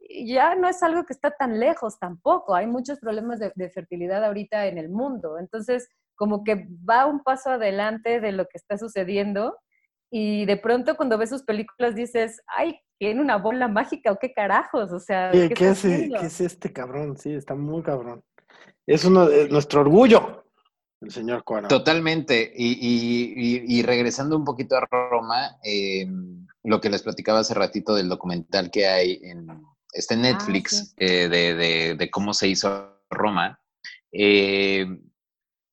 ya 0.09 0.55
no 0.55 0.67
es 0.67 0.81
algo 0.83 1.05
que 1.05 1.13
está 1.13 1.31
tan 1.31 1.59
lejos 1.59 1.99
tampoco. 1.99 2.55
Hay 2.55 2.67
muchos 2.67 2.99
problemas 2.99 3.39
de, 3.39 3.69
fertilidad 3.69 4.23
ahorita 4.23 4.67
en 4.67 4.77
el 4.77 4.89
mundo. 4.89 5.39
Entonces, 5.39 5.89
como 6.15 6.43
que 6.43 6.67
va 6.87 7.05
un 7.05 7.23
paso 7.23 7.51
adelante 7.51 8.19
de 8.19 8.31
lo 8.31 8.45
que 8.45 8.57
está 8.57 8.77
sucediendo 8.77 9.57
y 10.11 10.45
de 10.45 10.57
pronto 10.57 10.95
cuando 10.95 11.17
ves 11.17 11.29
sus 11.29 11.43
películas 11.43 11.95
dices, 11.95 12.41
ay, 12.47 12.79
¿tiene 12.97 13.21
una 13.21 13.37
bola 13.37 13.67
mágica 13.67 14.11
o 14.11 14.19
qué 14.19 14.31
carajos? 14.31 14.91
O 14.91 14.99
sea, 14.99 15.31
¿qué, 15.31 15.49
¿qué, 15.49 15.69
es, 15.69 16.41
este 16.41 16.71
cabrón? 16.71 17.17
Sí, 17.17 17.33
está 17.33 17.55
muy 17.55 17.81
cabrón. 17.81 18.23
Es 18.85 19.03
uno 19.03 19.27
de 19.27 19.49
nuestro 19.49 19.81
orgullo, 19.81 20.45
el 21.01 21.11
señor 21.11 21.43
Cuarón. 21.43 21.67
Totalmente. 21.67 22.53
Y, 22.55 23.81
regresando 23.83 24.37
un 24.37 24.45
poquito 24.45 24.77
a 24.77 24.87
Roma, 24.89 25.57
eh, 25.63 26.07
lo 26.63 26.79
que 26.79 26.89
les 26.89 27.01
platicaba 27.01 27.39
hace 27.39 27.55
ratito 27.55 27.95
del 27.95 28.07
documental 28.07 28.69
que 28.71 28.87
hay 28.87 29.19
en, 29.23 29.47
está 29.95 30.13
en 30.13 30.25
ah, 30.25 30.31
Netflix, 30.31 30.93
eh, 30.97 31.27
de, 31.97 32.11
cómo 32.11 32.33
se 32.33 32.47
hizo 32.49 33.01
Roma, 33.09 33.59
eh, 34.11 34.85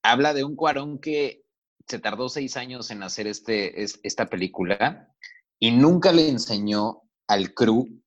habla 0.03 0.33
de 0.33 0.45
un 0.45 0.57
Cuarón 0.57 0.99
que 0.99 1.45
se 1.89 1.99
tardó 1.99 2.29
seis 2.29 2.57
años 2.57 2.91
en 2.91 3.03
hacer 3.03 3.27
este, 3.27 3.83
esta 3.83 4.27
película 4.27 5.13
y 5.59 5.73
nunca 5.73 6.13
le 6.13 6.29
enseñó 6.29 7.03
al 7.27 7.53
crew 7.55 8.03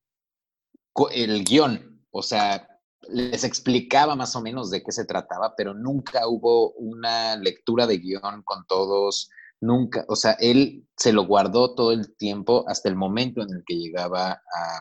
el 1.12 1.44
guion. 1.44 2.06
O 2.12 2.24
sea, 2.24 2.68
les 3.10 3.44
explicaba 3.44 4.16
más 4.16 4.36
o 4.36 4.42
menos 4.42 4.72
de 4.72 4.82
qué 4.82 4.92
se 4.92 5.06
trataba, 5.06 5.56
pero 5.56 5.74
nunca 5.74 6.28
hubo 6.28 6.72
una 6.74 7.36
lectura 7.36 7.86
de 7.86 7.98
guion 7.98 8.42
con 8.44 8.66
todos, 8.68 9.30
nunca, 9.62 10.06
o 10.08 10.16
sea, 10.16 10.32
él 10.40 10.88
se 10.98 11.12
lo 11.12 11.26
guardó 11.26 11.76
todo 11.76 11.92
el 11.92 12.16
tiempo 12.16 12.66
hasta 12.68 12.90
el 12.90 12.96
momento 12.96 13.42
en 13.42 13.50
el 13.54 13.64
que 13.66 13.76
llegaba 13.76 14.32
a, 14.32 14.80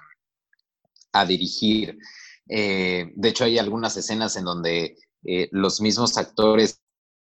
dirigir. 1.25 1.97
Eh, 2.49 3.13
de 3.15 3.29
hecho, 3.29 3.45
hay 3.45 3.59
algunas 3.59 3.97
escenas 3.97 4.37
en 4.37 4.45
donde 4.45 4.97
eh, 5.25 5.49
los 5.53 5.81
mismos 5.81 6.19
actores 6.19 6.83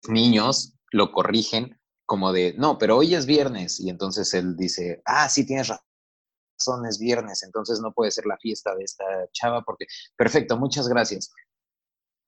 niños 0.08 0.74
lo 0.92 1.12
corrigen 1.12 1.80
como 2.06 2.32
de, 2.32 2.54
no, 2.58 2.78
pero 2.78 2.98
hoy 2.98 3.16
es 3.16 3.26
viernes. 3.26 3.80
Y 3.80 3.90
entonces 3.90 4.34
él 4.34 4.56
dice, 4.56 5.02
ah, 5.06 5.28
sí, 5.30 5.46
tienes 5.46 5.68
razón, 5.68 6.86
es 6.88 7.00
viernes, 7.00 7.44
entonces 7.44 7.80
no 7.80 7.94
puede 7.94 8.12
ser 8.12 8.26
la 8.26 8.38
fiesta 8.38 8.76
de 8.76 8.84
esta 8.84 9.06
chava 9.32 9.64
porque, 9.64 9.86
perfecto, 10.16 10.58
muchas 10.58 10.88
gracias. 10.88 11.32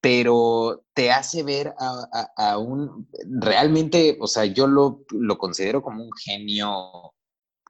Pero 0.01 0.85
te 0.93 1.11
hace 1.11 1.43
ver 1.43 1.73
a, 1.77 2.57
un, 2.57 3.09
realmente, 3.41 4.17
o 4.21 4.27
sea, 4.27 4.45
yo 4.45 4.65
lo, 4.65 5.03
lo 5.11 5.37
considero 5.37 5.81
como 5.81 6.03
un 6.03 6.11
genio 6.23 7.13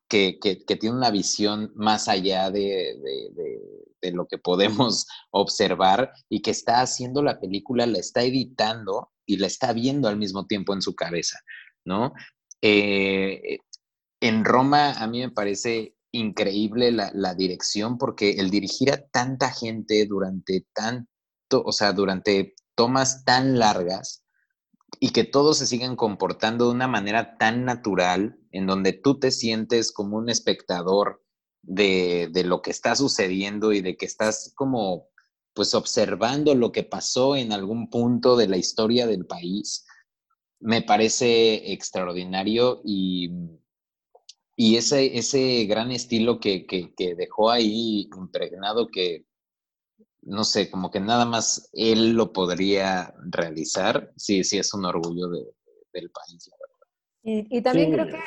que, 0.09 0.39
que, 0.39 0.75
tiene 0.75 0.97
una 0.97 1.11
visión 1.11 1.71
más 1.75 2.07
allá 2.07 2.49
de, 2.49 2.97
de, 3.01 3.61
de, 4.01 4.11
lo 4.11 4.27
que 4.27 4.39
podemos 4.39 5.05
observar 5.31 6.11
y 6.27 6.41
que 6.41 6.51
está 6.51 6.81
haciendo 6.81 7.21
la 7.21 7.39
película, 7.39 7.85
la 7.85 7.99
está 7.99 8.23
editando 8.23 9.11
y 9.25 9.37
la 9.37 9.47
está 9.47 9.71
viendo 9.71 10.09
al 10.09 10.17
mismo 10.17 10.47
tiempo 10.47 10.73
en 10.73 10.81
su 10.81 10.95
cabeza, 10.95 11.39
¿no? 11.85 12.13
Eh, 12.61 13.59
en 14.19 14.43
Roma 14.43 14.93
a 14.93 15.07
mí 15.07 15.19
me 15.21 15.31
parece 15.31 15.95
increíble 16.11 16.91
la, 16.91 17.11
la, 17.13 17.35
dirección 17.35 17.97
porque 17.99 18.31
el 18.31 18.49
dirigir 18.49 18.91
a 18.91 19.07
tanta 19.07 19.51
gente 19.51 20.05
durante 20.07 20.65
tanto, 20.73 21.07
o 21.63 21.71
sea, 21.71 21.93
durante 21.93 22.55
tomas 22.75 23.23
tan 23.23 23.59
largas 23.59 24.23
y 24.99 25.11
que 25.11 25.23
todos 25.23 25.57
se 25.57 25.67
sigan 25.67 25.95
comportando 25.95 26.65
de 26.65 26.71
una 26.71 26.87
manera 26.87 27.37
tan 27.37 27.65
natural, 27.65 28.39
en 28.51 28.67
donde 28.67 28.93
tú 28.93 29.19
te 29.19 29.31
sientes 29.31 29.91
como 29.91 30.17
un 30.17 30.29
espectador 30.29 31.23
de, 31.61 32.29
de 32.31 32.43
lo 32.43 32.61
que 32.61 32.71
está 32.71 32.95
sucediendo 32.95 33.73
y 33.73 33.81
de 33.81 33.97
que 33.97 34.05
estás 34.05 34.53
como 34.55 35.07
pues 35.53 35.73
observando 35.73 36.55
lo 36.55 36.71
que 36.71 36.83
pasó 36.83 37.35
en 37.35 37.51
algún 37.51 37.89
punto 37.89 38.37
de 38.37 38.47
la 38.47 38.57
historia 38.57 39.07
del 39.07 39.25
país, 39.25 39.85
me 40.59 40.81
parece 40.81 41.73
extraordinario 41.73 42.81
y, 42.83 43.29
y 44.55 44.75
ese, 44.75 45.17
ese 45.17 45.65
gran 45.65 45.91
estilo 45.91 46.39
que, 46.39 46.65
dejó 47.17 47.49
ahí 47.49 48.09
impregnado 48.15 48.87
que, 48.87 49.25
no 50.29 50.43
sé, 50.43 50.69
como 50.69 50.91
que 50.91 50.99
nada 50.99 51.25
más 51.25 51.69
él 51.73 52.11
lo 52.11 52.31
podría 52.31 53.13
realizar, 53.31 54.11
sí, 54.15 54.43
sí 54.43 54.57
es 54.57 54.73
un 54.73 54.85
orgullo 54.85 55.27
del 55.29 56.11
país, 56.11 56.49
la 56.49 56.57
verdad. 56.59 57.47
Y, 57.49 57.61
también 57.61 57.91
creo 57.91 58.07
que 58.07 58.19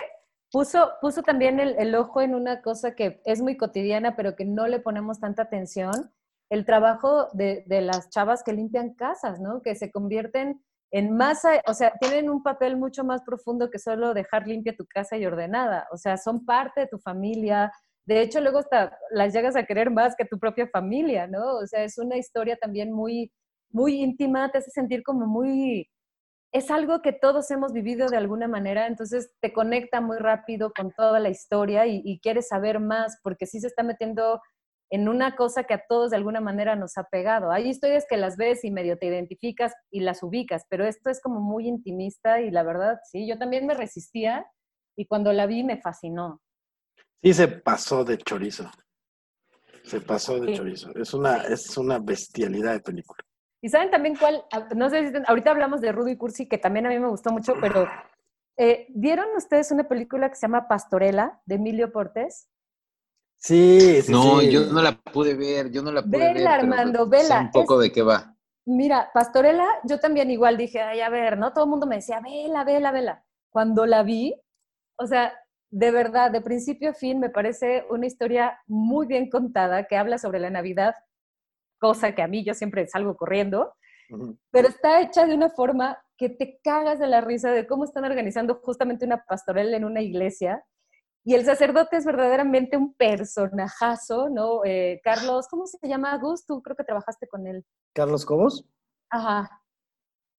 puso, 0.50 0.90
puso 1.00 1.22
también 1.22 1.60
el, 1.60 1.74
el, 1.78 1.94
ojo 1.94 2.20
en 2.20 2.34
una 2.34 2.60
cosa 2.60 2.94
que 2.94 3.22
es 3.24 3.40
muy 3.40 3.56
cotidiana, 3.56 4.16
pero 4.16 4.36
que 4.36 4.44
no 4.44 4.66
le 4.66 4.80
ponemos 4.80 5.18
tanta 5.18 5.42
atención, 5.42 6.12
el 6.52 6.66
trabajo 6.66 7.28
de, 7.32 7.64
las 7.66 8.10
chavas 8.10 8.42
que 8.42 8.52
limpian 8.52 8.92
casas, 8.92 9.40
¿no? 9.40 9.62
Que 9.62 9.74
se 9.74 9.90
convierten 9.90 10.62
en 10.90 11.16
más, 11.16 11.44
o 11.66 11.72
sea, 11.72 11.94
tienen 11.98 12.28
un 12.28 12.42
papel 12.42 12.76
mucho 12.76 13.04
más 13.04 13.22
profundo 13.22 13.70
que 13.70 13.78
solo 13.78 14.12
dejar 14.12 14.46
limpia 14.46 14.76
tu 14.76 14.84
casa 14.86 15.16
y 15.16 15.24
ordenada. 15.24 15.88
O 15.92 15.96
sea, 15.96 16.18
son 16.18 16.44
parte 16.44 16.82
de 16.82 16.88
tu 16.88 16.98
familia. 16.98 17.72
De 18.04 18.20
hecho, 18.20 18.40
luego 18.40 18.58
hasta 18.58 18.98
las 19.10 19.32
llegas 19.32 19.56
a 19.56 19.64
querer 19.64 19.90
más 19.90 20.16
que 20.16 20.24
tu 20.24 20.38
propia 20.38 20.66
familia, 20.68 21.26
¿no? 21.26 21.56
O 21.56 21.66
sea, 21.66 21.84
es 21.84 21.98
una 21.98 22.16
historia 22.16 22.56
también 22.56 22.92
muy, 22.92 23.32
muy 23.70 24.02
íntima, 24.02 24.50
te 24.50 24.58
hace 24.58 24.70
sentir 24.70 25.02
como 25.02 25.26
muy, 25.26 25.88
es 26.52 26.70
algo 26.70 27.00
que 27.02 27.12
todos 27.12 27.50
hemos 27.50 27.72
vivido 27.72 28.08
de 28.08 28.16
alguna 28.16 28.48
manera, 28.48 28.86
entonces 28.86 29.32
te 29.40 29.52
conecta 29.52 30.00
muy 30.00 30.18
rápido 30.18 30.72
con 30.76 30.92
toda 30.92 31.20
la 31.20 31.30
historia 31.30 31.86
y, 31.86 32.02
y, 32.04 32.20
quieres 32.20 32.48
saber 32.48 32.80
más, 32.80 33.18
porque 33.22 33.46
sí 33.46 33.60
se 33.60 33.68
está 33.68 33.82
metiendo 33.82 34.40
en 34.92 35.08
una 35.08 35.36
cosa 35.36 35.64
que 35.64 35.72
a 35.72 35.84
todos 35.88 36.10
de 36.10 36.18
alguna 36.18 36.42
manera 36.42 36.76
nos 36.76 36.98
ha 36.98 37.04
pegado. 37.04 37.50
Hay 37.50 37.66
historias 37.66 38.04
que 38.06 38.18
las 38.18 38.36
ves 38.36 38.62
y 38.62 38.70
medio 38.70 38.98
te 38.98 39.06
identificas 39.06 39.72
y 39.90 40.00
las 40.00 40.22
ubicas, 40.22 40.66
pero 40.68 40.84
esto 40.84 41.08
es 41.08 41.22
como 41.22 41.40
muy 41.40 41.66
intimista 41.66 42.42
y 42.42 42.50
la 42.50 42.62
verdad, 42.62 42.98
sí, 43.10 43.26
yo 43.26 43.38
también 43.38 43.66
me 43.66 43.72
resistía 43.72 44.46
y 44.94 45.06
cuando 45.06 45.32
la 45.32 45.46
vi 45.46 45.64
me 45.64 45.80
fascinó. 45.80 46.42
Sí, 47.22 47.32
se 47.34 47.48
pasó 47.48 48.04
de 48.04 48.18
chorizo. 48.18 48.68
Se 49.84 50.00
pasó 50.00 50.40
de 50.40 50.54
chorizo. 50.54 50.90
Es 50.96 51.14
una, 51.14 51.42
es 51.42 51.76
una 51.76 51.98
bestialidad 51.98 52.72
de 52.72 52.80
película. 52.80 53.22
Y 53.60 53.68
saben 53.68 53.90
también 53.90 54.16
cuál, 54.16 54.44
ah, 54.52 54.68
no 54.74 54.90
sé 54.90 55.10
si 55.10 55.16
ahorita 55.26 55.52
hablamos 55.52 55.80
de 55.80 55.92
Rudy 55.92 56.16
Cursi, 56.16 56.48
que 56.48 56.58
también 56.58 56.86
a 56.86 56.88
mí 56.88 56.98
me 56.98 57.08
gustó 57.08 57.30
mucho, 57.30 57.54
pero 57.60 57.88
eh, 58.56 58.86
¿vieron 58.88 59.26
ustedes 59.36 59.70
una 59.70 59.84
película 59.88 60.28
que 60.28 60.34
se 60.34 60.42
llama 60.42 60.66
Pastorela 60.66 61.40
de 61.46 61.54
Emilio 61.54 61.92
Portes? 61.92 62.48
Sí, 63.36 64.02
sí. 64.02 64.10
No, 64.10 64.42
yo 64.42 64.66
no 64.66 64.82
la 64.82 64.92
pude 65.00 65.34
ver, 65.34 65.70
yo 65.70 65.82
no 65.82 65.92
la 65.92 66.02
pude 66.02 66.18
ver. 66.18 66.34
Vela, 66.34 66.54
Armando, 66.54 67.08
vela. 67.08 67.40
un 67.40 67.50
poco 67.52 67.78
de 67.78 67.92
qué 67.92 68.02
va. 68.02 68.36
Mira, 68.64 69.10
Pastorela, 69.14 69.66
yo 69.84 69.98
también 69.98 70.30
igual 70.30 70.56
dije, 70.56 70.80
ay, 70.80 71.00
a 71.00 71.08
ver, 71.08 71.38
¿no? 71.38 71.52
Todo 71.52 71.64
el 71.64 71.70
mundo 71.70 71.86
me 71.86 71.96
decía, 71.96 72.20
vela, 72.20 72.64
vela, 72.64 72.90
vela. 72.90 73.24
Cuando 73.50 73.86
la 73.86 74.02
vi, 74.02 74.34
o 74.96 75.06
sea, 75.06 75.32
de 75.72 75.90
verdad, 75.90 76.30
de 76.30 76.42
principio 76.42 76.90
a 76.90 76.94
fin, 76.94 77.18
me 77.18 77.30
parece 77.30 77.86
una 77.88 78.06
historia 78.06 78.60
muy 78.66 79.06
bien 79.06 79.30
contada 79.30 79.84
que 79.84 79.96
habla 79.96 80.18
sobre 80.18 80.38
la 80.38 80.50
Navidad, 80.50 80.94
cosa 81.80 82.14
que 82.14 82.20
a 82.20 82.28
mí 82.28 82.44
yo 82.44 82.52
siempre 82.52 82.86
salgo 82.86 83.16
corriendo, 83.16 83.72
pero 84.50 84.68
está 84.68 85.00
hecha 85.00 85.26
de 85.26 85.34
una 85.34 85.48
forma 85.48 85.98
que 86.18 86.28
te 86.28 86.60
cagas 86.62 86.98
de 86.98 87.06
la 87.06 87.22
risa 87.22 87.50
de 87.50 87.66
cómo 87.66 87.84
están 87.84 88.04
organizando 88.04 88.60
justamente 88.62 89.06
una 89.06 89.24
pastorela 89.24 89.74
en 89.74 89.86
una 89.86 90.02
iglesia 90.02 90.62
y 91.24 91.34
el 91.34 91.46
sacerdote 91.46 91.96
es 91.96 92.04
verdaderamente 92.04 92.76
un 92.76 92.92
personajazo, 92.92 94.28
¿no? 94.28 94.64
Eh, 94.66 95.00
Carlos, 95.02 95.48
¿cómo 95.48 95.66
se 95.66 95.78
llama 95.88 96.18
Gus? 96.18 96.44
Tú 96.44 96.60
creo 96.60 96.76
que 96.76 96.84
trabajaste 96.84 97.26
con 97.28 97.46
él. 97.46 97.64
Carlos 97.94 98.26
Cobos. 98.26 98.66
Ajá. 99.08 99.61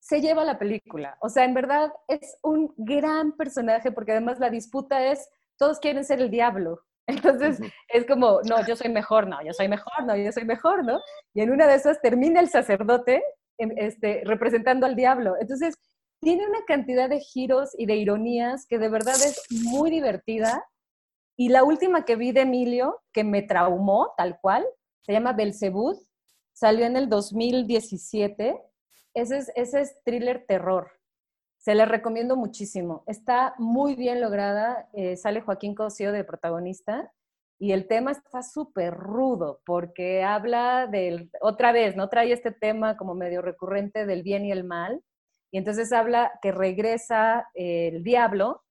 Se 0.03 0.19
lleva 0.19 0.43
la 0.43 0.59
película. 0.59 1.17
O 1.21 1.29
sea, 1.29 1.45
en 1.45 1.53
verdad 1.53 1.93
es 2.09 2.37
un 2.43 2.73
gran 2.75 3.37
personaje 3.37 3.91
porque 3.91 4.11
además 4.11 4.37
la 4.37 4.49
disputa 4.49 5.07
es, 5.07 5.29
todos 5.57 5.79
quieren 5.79 6.03
ser 6.03 6.19
el 6.19 6.29
diablo. 6.29 6.81
Entonces 7.07 7.59
es 7.87 8.05
como, 8.05 8.41
no, 8.43 8.65
yo 8.67 8.75
soy 8.75 8.89
mejor, 8.89 9.27
no, 9.27 9.41
yo 9.43 9.53
soy 9.53 9.69
mejor, 9.69 10.05
no, 10.05 10.15
yo 10.17 10.31
soy 10.33 10.43
mejor, 10.43 10.83
¿no? 10.83 10.99
Y 11.33 11.41
en 11.41 11.51
una 11.51 11.67
de 11.67 11.75
esas 11.75 12.01
termina 12.01 12.41
el 12.41 12.49
sacerdote 12.49 13.23
este, 13.57 14.23
representando 14.25 14.85
al 14.85 14.95
diablo. 14.97 15.35
Entonces 15.39 15.75
tiene 16.19 16.47
una 16.47 16.65
cantidad 16.65 17.09
de 17.09 17.19
giros 17.21 17.71
y 17.77 17.85
de 17.85 17.95
ironías 17.95 18.65
que 18.67 18.79
de 18.79 18.89
verdad 18.89 19.15
es 19.15 19.45
muy 19.49 19.89
divertida 19.89 20.65
y 21.37 21.49
la 21.49 21.63
última 21.63 22.05
que 22.05 22.15
vi 22.15 22.31
de 22.31 22.41
Emilio, 22.41 23.01
que 23.11 23.23
me 23.23 23.41
traumó 23.41 24.13
tal 24.17 24.39
cual, 24.41 24.65
se 25.01 25.13
llama 25.13 25.33
Belzebud, 25.33 25.97
salió 26.53 26.85
en 26.85 26.95
el 26.95 27.09
2017. 27.09 28.55
Ese 29.13 29.37
es, 29.37 29.51
ese 29.55 29.81
es 29.81 30.03
thriller 30.03 30.45
terror. 30.47 30.91
Se 31.57 31.75
le 31.75 31.85
recomiendo 31.85 32.35
muchísimo. 32.35 33.03
Está 33.07 33.55
muy 33.57 33.95
bien 33.95 34.21
lograda. 34.21 34.89
Eh, 34.93 35.15
sale 35.15 35.41
Joaquín 35.41 35.75
Cosío 35.75 36.11
de 36.11 36.23
protagonista. 36.23 37.13
Y 37.59 37.71
el 37.71 37.87
tema 37.87 38.11
está 38.11 38.43
súper 38.43 38.93
rudo 38.93 39.61
porque 39.65 40.23
habla 40.23 40.87
del, 40.87 41.29
otra 41.39 41.71
vez, 41.71 41.95
¿no? 41.95 42.09
Trae 42.09 42.33
este 42.33 42.51
tema 42.51 42.97
como 42.97 43.15
medio 43.15 43.41
recurrente 43.41 44.05
del 44.05 44.23
bien 44.23 44.45
y 44.45 44.51
el 44.51 44.63
mal. 44.65 45.01
Y 45.51 45.59
entonces 45.59 45.93
habla 45.93 46.31
que 46.41 46.51
regresa 46.51 47.47
el 47.53 48.03
diablo 48.03 48.63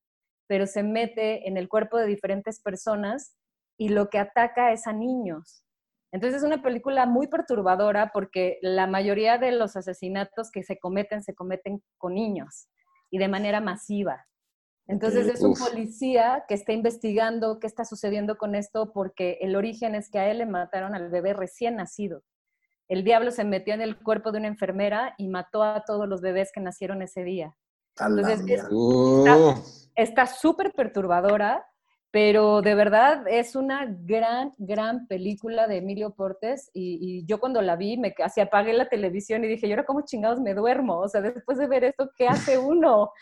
pero 0.53 0.67
se 0.67 0.83
mete 0.83 1.49
en 1.49 1.57
el 1.57 1.67
cuerpo 1.67 1.97
de 1.97 2.05
diferentes 2.05 2.61
personas 2.61 3.35
y 3.79 3.89
lo 3.89 4.11
que 4.11 4.19
ataca 4.19 4.71
es 4.73 4.87
a 4.87 4.93
niños. 4.93 5.65
Entonces 6.13 6.43
es 6.43 6.47
una 6.47 6.63
película 6.63 7.07
muy 7.07 7.27
perturbadora 7.27 8.11
porque 8.13 8.59
la 8.61 8.87
mayoría 8.87 9.39
de 9.39 9.51
los 9.53 9.77
asesinatos 9.77 10.51
que 10.51 10.63
se 10.63 10.79
cometen 10.79 11.23
se 11.23 11.35
cometen 11.35 11.83
con 11.97 12.15
niños 12.15 12.69
y 13.11 13.19
de 13.19 13.29
manera 13.29 13.61
masiva. 13.61 14.27
Entonces 14.87 15.27
es 15.27 15.43
un 15.43 15.55
policía 15.55 16.45
que 16.47 16.55
está 16.55 16.73
investigando 16.73 17.59
qué 17.59 17.67
está 17.67 17.85
sucediendo 17.85 18.37
con 18.37 18.55
esto 18.55 18.93
porque 18.93 19.39
el 19.41 19.57
origen 19.57 19.95
es 19.95 20.11
que 20.11 20.19
a 20.19 20.31
él 20.31 20.39
le 20.39 20.47
mataron 20.47 20.95
al 20.95 21.09
bebé 21.09 21.33
recién 21.33 21.77
nacido. 21.77 22.23
El 22.89 23.05
diablo 23.05 23.31
se 23.31 23.45
metió 23.45 23.73
en 23.73 23.81
el 23.81 23.99
cuerpo 24.03 24.33
de 24.33 24.39
una 24.39 24.49
enfermera 24.49 25.15
y 25.17 25.29
mató 25.29 25.63
a 25.63 25.85
todos 25.87 26.07
los 26.07 26.21
bebés 26.21 26.51
que 26.53 26.61
nacieron 26.61 27.01
ese 27.01 27.25
día. 27.25 27.57
Entonces, 27.99 28.45
está 29.95 30.27
súper 30.27 30.73
perturbadora, 30.73 31.65
pero 32.13 32.61
de 32.61 32.75
verdad 32.75 33.27
es 33.27 33.57
una 33.57 33.87
gran, 33.87 34.53
gran 34.59 35.07
película 35.07 35.67
de 35.67 35.79
Emilio 35.79 36.15
Portes 36.15 36.71
y, 36.75 37.25
yo 37.25 37.41
cuando 37.41 37.63
la 37.63 37.75
vi 37.75 37.97
me 37.97 38.13
casi 38.13 38.43
apagué 38.43 38.75
la 38.75 38.91
televisión 38.91 39.43
y 39.43 39.49
dije, 39.49 39.67
¿y 39.67 39.71
ahora 39.71 39.87
cómo 39.87 40.03
chingados 40.05 40.39
me 40.39 40.53
duermo? 40.53 40.99
O 40.99 41.09
sea, 41.09 41.23
después 41.23 41.57
de 41.57 41.67
ver 41.67 41.85
esto, 41.85 42.11
¿qué 42.15 42.29
hace 42.29 42.59
uno? 42.59 43.13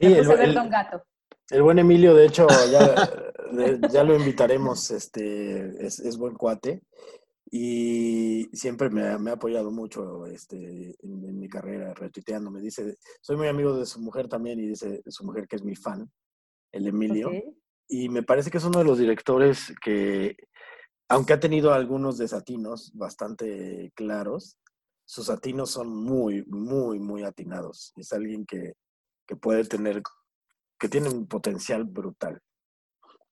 Sí, 0.00 0.06
el, 0.06 0.54
Don 0.54 0.70
Gato. 0.70 1.02
El 1.50 1.62
buen 1.62 1.80
Emilio, 1.80 2.14
de 2.14 2.26
hecho, 2.26 2.46
ya, 2.70 3.10
ya 3.90 4.04
lo 4.04 4.14
invitaremos, 4.14 4.92
este, 4.92 5.84
es, 5.84 5.98
es, 5.98 6.16
buen 6.16 6.34
cuate. 6.34 6.82
y 7.50 8.44
siempre 8.52 8.90
me, 8.90 9.08
ha 9.08 9.32
apoyado 9.32 9.72
mucho 9.72 10.26
este, 10.26 10.94
en, 11.02 11.36
mi 11.40 11.48
carrera, 11.48 11.94
retuiteando. 11.94 12.52
Me 12.52 12.60
dice, 12.60 12.96
soy 13.20 13.36
muy 13.36 13.48
amigo 13.48 13.76
de 13.76 13.86
su 13.86 13.98
mujer 14.00 14.28
también 14.28 14.60
y 14.60 14.68
dice 14.68 15.02
su 15.08 15.24
mujer 15.24 15.48
que 15.48 15.56
es 15.56 15.64
mi 15.64 15.74
fan, 15.74 16.08
el 16.70 16.86
Emilio. 16.86 17.32
Y 17.88 18.08
me 18.08 18.22
parece 18.22 18.50
que 18.50 18.58
es 18.58 18.64
uno 18.64 18.78
de 18.78 18.84
los 18.84 18.98
directores 18.98 19.74
que, 19.82 20.36
aunque 21.08 21.32
ha 21.32 21.40
tenido 21.40 21.72
algunos 21.72 22.18
desatinos 22.18 22.92
bastante 22.94 23.92
claros, 23.94 24.58
sus 25.06 25.30
atinos 25.30 25.70
son 25.70 25.88
muy, 25.88 26.44
muy, 26.46 26.98
muy 26.98 27.24
atinados. 27.24 27.94
Es 27.96 28.12
alguien 28.12 28.44
que, 28.44 28.74
que 29.26 29.36
puede 29.36 29.64
tener, 29.64 30.02
que 30.78 30.88
tiene 30.88 31.08
un 31.08 31.26
potencial 31.26 31.84
brutal. 31.84 32.42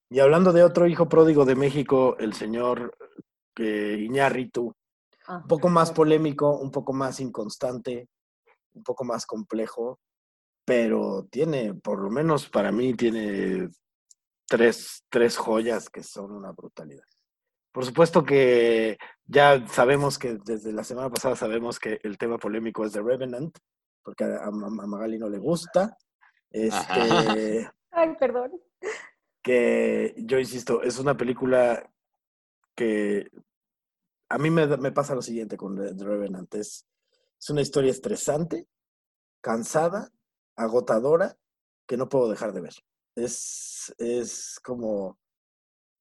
Y 0.09 0.21
hablando 0.21 0.53
de 0.53 0.65
otro 0.65 0.87
hijo 0.87 1.09
pródigo 1.09 1.45
de 1.45 1.55
México, 1.57 2.17
el 2.19 2.33
señor 2.33 2.97
que 3.55 3.99
Iñárritu, 3.99 4.73
ah, 5.27 5.39
un 5.39 5.49
poco 5.49 5.69
más 5.69 5.93
polémico, 5.93 6.57
un 6.59 6.71
poco 6.71 6.93
más 6.93 7.21
inconstante, 7.21 8.09
un 8.75 8.83
poco 8.83 9.05
más 9.05 9.27
complejo, 9.27 9.99
pero 10.65 11.27
tiene, 11.31 11.75
por 11.75 12.01
lo 12.01 12.11
menos 12.11 12.49
para 12.49 12.73
mí, 12.73 12.95
tiene 12.95 13.69
tres, 14.47 15.05
tres 15.09 15.37
joyas 15.37 15.91
que 15.91 16.03
son 16.03 16.33
una 16.33 16.53
brutalidad. 16.53 17.05
Por 17.73 17.85
supuesto 17.85 18.25
que 18.25 18.97
ya 19.27 19.67
sabemos 19.69 20.19
que 20.19 20.39
desde 20.43 20.73
la 20.73 20.83
semana 20.83 21.11
pasada 21.11 21.37
sabemos 21.37 21.79
que 21.79 22.01
el 22.03 22.17
tema 22.17 22.39
polémico 22.39 22.85
es 22.85 22.93
The 22.93 23.03
Revenant, 23.03 23.59
porque 24.03 24.25
a, 24.25 24.51
Magali 24.51 25.19
no 25.19 25.29
le 25.29 25.39
gusta. 25.39 25.97
Este, 26.51 27.71
Ay, 27.91 28.17
perdón. 28.19 28.53
Que 29.43 30.15
yo 30.17 30.39
insisto, 30.39 30.83
es 30.83 30.99
una 30.99 31.17
película 31.17 31.93
que 32.75 33.31
a 34.31 34.39
mí 34.39 34.51
me, 34.51 34.67
me 34.79 34.93
pasa 34.93 35.15
lo 35.15 35.23
siguiente 35.23 35.57
con 35.57 35.77
The 35.77 36.03
Revenant. 36.03 36.55
Es, 36.55 36.87
es 37.39 37.51
una 37.51 37.61
historia 37.61 37.91
estresante, 37.91 38.67
cansada, 39.43 40.11
agotadora, 40.57 41.37
que 41.87 41.97
no 41.97 42.09
puedo 42.09 42.31
dejar 42.31 42.53
de 42.53 42.63
ver. 42.63 42.75
Es, 43.17 43.93
es 43.99 44.61
como 44.63 45.19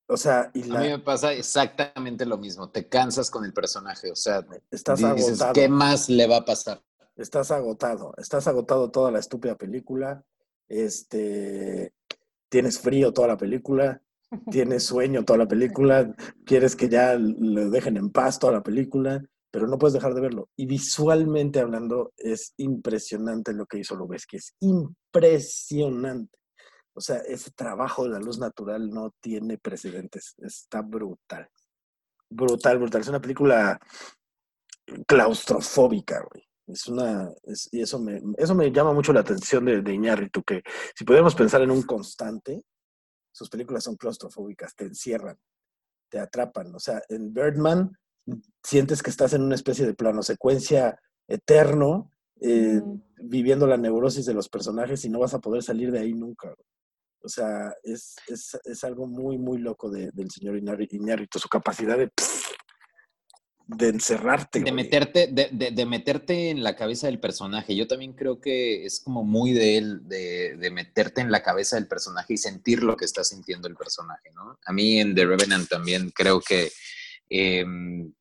o 0.08 0.18
sea, 0.18 0.52
y 0.54 0.62
A 0.72 0.80
mí 0.80 0.90
me 0.90 1.00
pasa 1.00 1.34
exactamente 1.34 2.26
lo 2.26 2.38
mismo. 2.38 2.70
Te 2.70 2.88
cansas 2.88 3.32
con 3.32 3.44
el 3.44 3.54
personaje. 3.54 4.12
O 4.12 4.16
sea, 4.16 4.46
estás 4.70 5.04
agotado. 5.04 5.54
¿qué 5.54 5.68
más 5.68 6.10
le 6.10 6.28
va 6.28 6.38
a 6.38 6.46
pasar? 6.46 6.84
Estás 7.16 7.50
agotado. 7.52 8.14
Estás 8.18 8.48
agotado 8.48 8.92
toda 8.92 9.12
la 9.12 9.20
estúpida 9.20 9.58
película. 9.58 10.24
Este, 10.68 11.94
tienes 12.50 12.80
frío 12.80 13.14
toda 13.14 13.30
la 13.30 13.38
película. 13.38 14.02
Tienes 14.52 14.84
sueño 14.84 15.24
toda 15.24 15.40
la 15.40 15.48
película. 15.48 16.14
Quieres 16.46 16.76
que 16.76 16.90
ya 16.90 17.16
le 17.16 17.70
dejen 17.70 17.98
en 17.98 18.10
paz 18.12 18.38
toda 18.38 18.54
la 18.54 18.64
película, 18.64 19.24
pero 19.50 19.68
no 19.68 19.78
puedes 19.78 19.94
dejar 19.94 20.14
de 20.14 20.22
verlo. 20.22 20.50
Y 20.56 20.66
visualmente 20.66 21.60
hablando, 21.60 22.12
es 22.18 22.54
impresionante 22.58 23.54
lo 23.54 23.66
que 23.66 23.80
hizo 23.80 23.98
que 24.28 24.38
Es 24.38 24.56
impresionante. 24.60 26.38
O 26.96 27.02
sea, 27.02 27.18
ese 27.18 27.52
trabajo 27.52 28.06
de 28.06 28.12
la 28.12 28.20
luz 28.20 28.40
natural 28.40 28.90
no 28.90 29.14
tiene 29.20 29.58
precedentes. 29.58 30.34
Está 30.38 30.82
brutal. 30.82 31.50
Brutal, 32.30 32.80
brutal. 32.80 33.02
Es 33.02 33.08
una 33.10 33.22
película 33.22 33.80
claustrofóbica, 35.06 36.26
güey. 36.32 36.44
Es 36.68 36.88
una, 36.88 37.30
y 37.72 37.82
eso 37.82 38.00
me, 38.00 38.22
eso 38.38 38.56
me 38.56 38.72
llama 38.72 38.94
mucho 38.94 39.14
la 39.14 39.20
atención 39.20 39.66
de, 39.66 39.82
de 39.82 39.94
Iñárritu, 39.94 40.42
que 40.42 40.64
si 40.96 41.04
podemos 41.04 41.36
pensar 41.36 41.62
en 41.62 41.70
un 41.70 41.84
constante, 41.84 42.64
sus 43.32 43.50
películas 43.50 43.84
son 43.84 43.98
claustrofóbicas, 43.98 44.76
te 44.76 44.86
encierran, 44.86 45.38
te 46.10 46.20
atrapan. 46.20 46.74
O 46.74 46.80
sea, 46.80 47.04
en 47.10 47.34
Birdman 47.34 47.92
sientes 48.64 49.04
que 49.04 49.12
estás 49.12 49.34
en 49.34 49.44
una 49.44 49.56
especie 49.56 49.86
de 49.86 49.94
plano 49.94 50.24
secuencia 50.24 51.00
eterno, 51.28 52.12
eh, 52.42 52.82
viviendo 53.18 53.68
la 53.68 53.78
neurosis 53.78 54.26
de 54.26 54.34
los 54.34 54.50
personajes 54.50 55.06
y 55.06 55.10
no 55.10 55.20
vas 55.20 55.34
a 55.34 55.40
poder 55.40 55.62
salir 55.62 55.92
de 55.92 56.00
ahí 56.00 56.14
nunca. 56.14 56.56
O 57.26 57.30
sea, 57.30 57.74
es, 57.84 58.16
es, 58.28 58.58
es 58.64 58.84
algo 58.84 59.08
muy, 59.08 59.38
muy 59.38 59.58
loco 59.58 59.90
de, 59.90 60.12
del 60.12 60.30
señor 60.30 60.58
Iñárritu, 60.58 61.40
su 61.40 61.50
capacidad 61.50 61.98
de, 61.98 62.12
de 63.68 63.88
encerrarte. 63.88 64.60
De 64.60 64.72
meterte, 64.72 65.28
de, 65.32 65.50
de, 65.72 65.86
meterte 65.86 66.52
en 66.52 66.64
la 66.64 66.76
cabeza 66.76 67.08
del 67.08 67.20
personaje. 67.20 67.76
Yo 67.76 67.88
también 67.88 68.14
creo 68.14 68.40
que 68.40 68.86
es 68.86 69.00
como 69.00 69.24
muy 69.24 69.54
de 69.54 69.78
él, 69.78 70.08
de, 70.08 70.70
meterte 70.72 71.22
en 71.22 71.32
la 71.32 71.42
cabeza 71.42 71.78
del 71.78 71.88
personaje 71.88 72.34
y 72.34 72.38
sentir 72.38 72.84
lo 72.84 72.96
que 72.96 73.06
está 73.06 73.24
sintiendo 73.24 73.68
el 73.68 73.76
personaje, 73.76 74.30
¿no? 74.36 74.60
A 74.66 74.72
mí 74.72 75.00
en 75.00 75.16
The 75.16 75.26
Revenant 75.26 75.68
también 75.68 76.12
creo 76.12 76.42
que... 76.42 76.72
Em, 77.30 78.14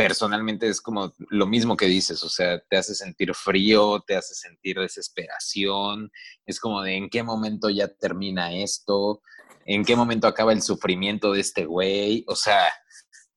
personalmente 0.00 0.66
es 0.66 0.80
como 0.80 1.12
lo 1.28 1.46
mismo 1.46 1.76
que 1.76 1.84
dices, 1.84 2.24
o 2.24 2.30
sea, 2.30 2.58
te 2.58 2.78
hace 2.78 2.94
sentir 2.94 3.34
frío, 3.34 4.00
te 4.00 4.16
hace 4.16 4.34
sentir 4.34 4.78
desesperación, 4.78 6.10
es 6.46 6.58
como 6.58 6.80
de 6.80 6.96
en 6.96 7.10
qué 7.10 7.22
momento 7.22 7.68
ya 7.68 7.86
termina 7.86 8.54
esto, 8.54 9.20
en 9.66 9.84
qué 9.84 9.94
momento 9.96 10.26
acaba 10.26 10.54
el 10.54 10.62
sufrimiento 10.62 11.32
de 11.32 11.40
este 11.40 11.66
güey, 11.66 12.24
o 12.28 12.34
sea, 12.34 12.72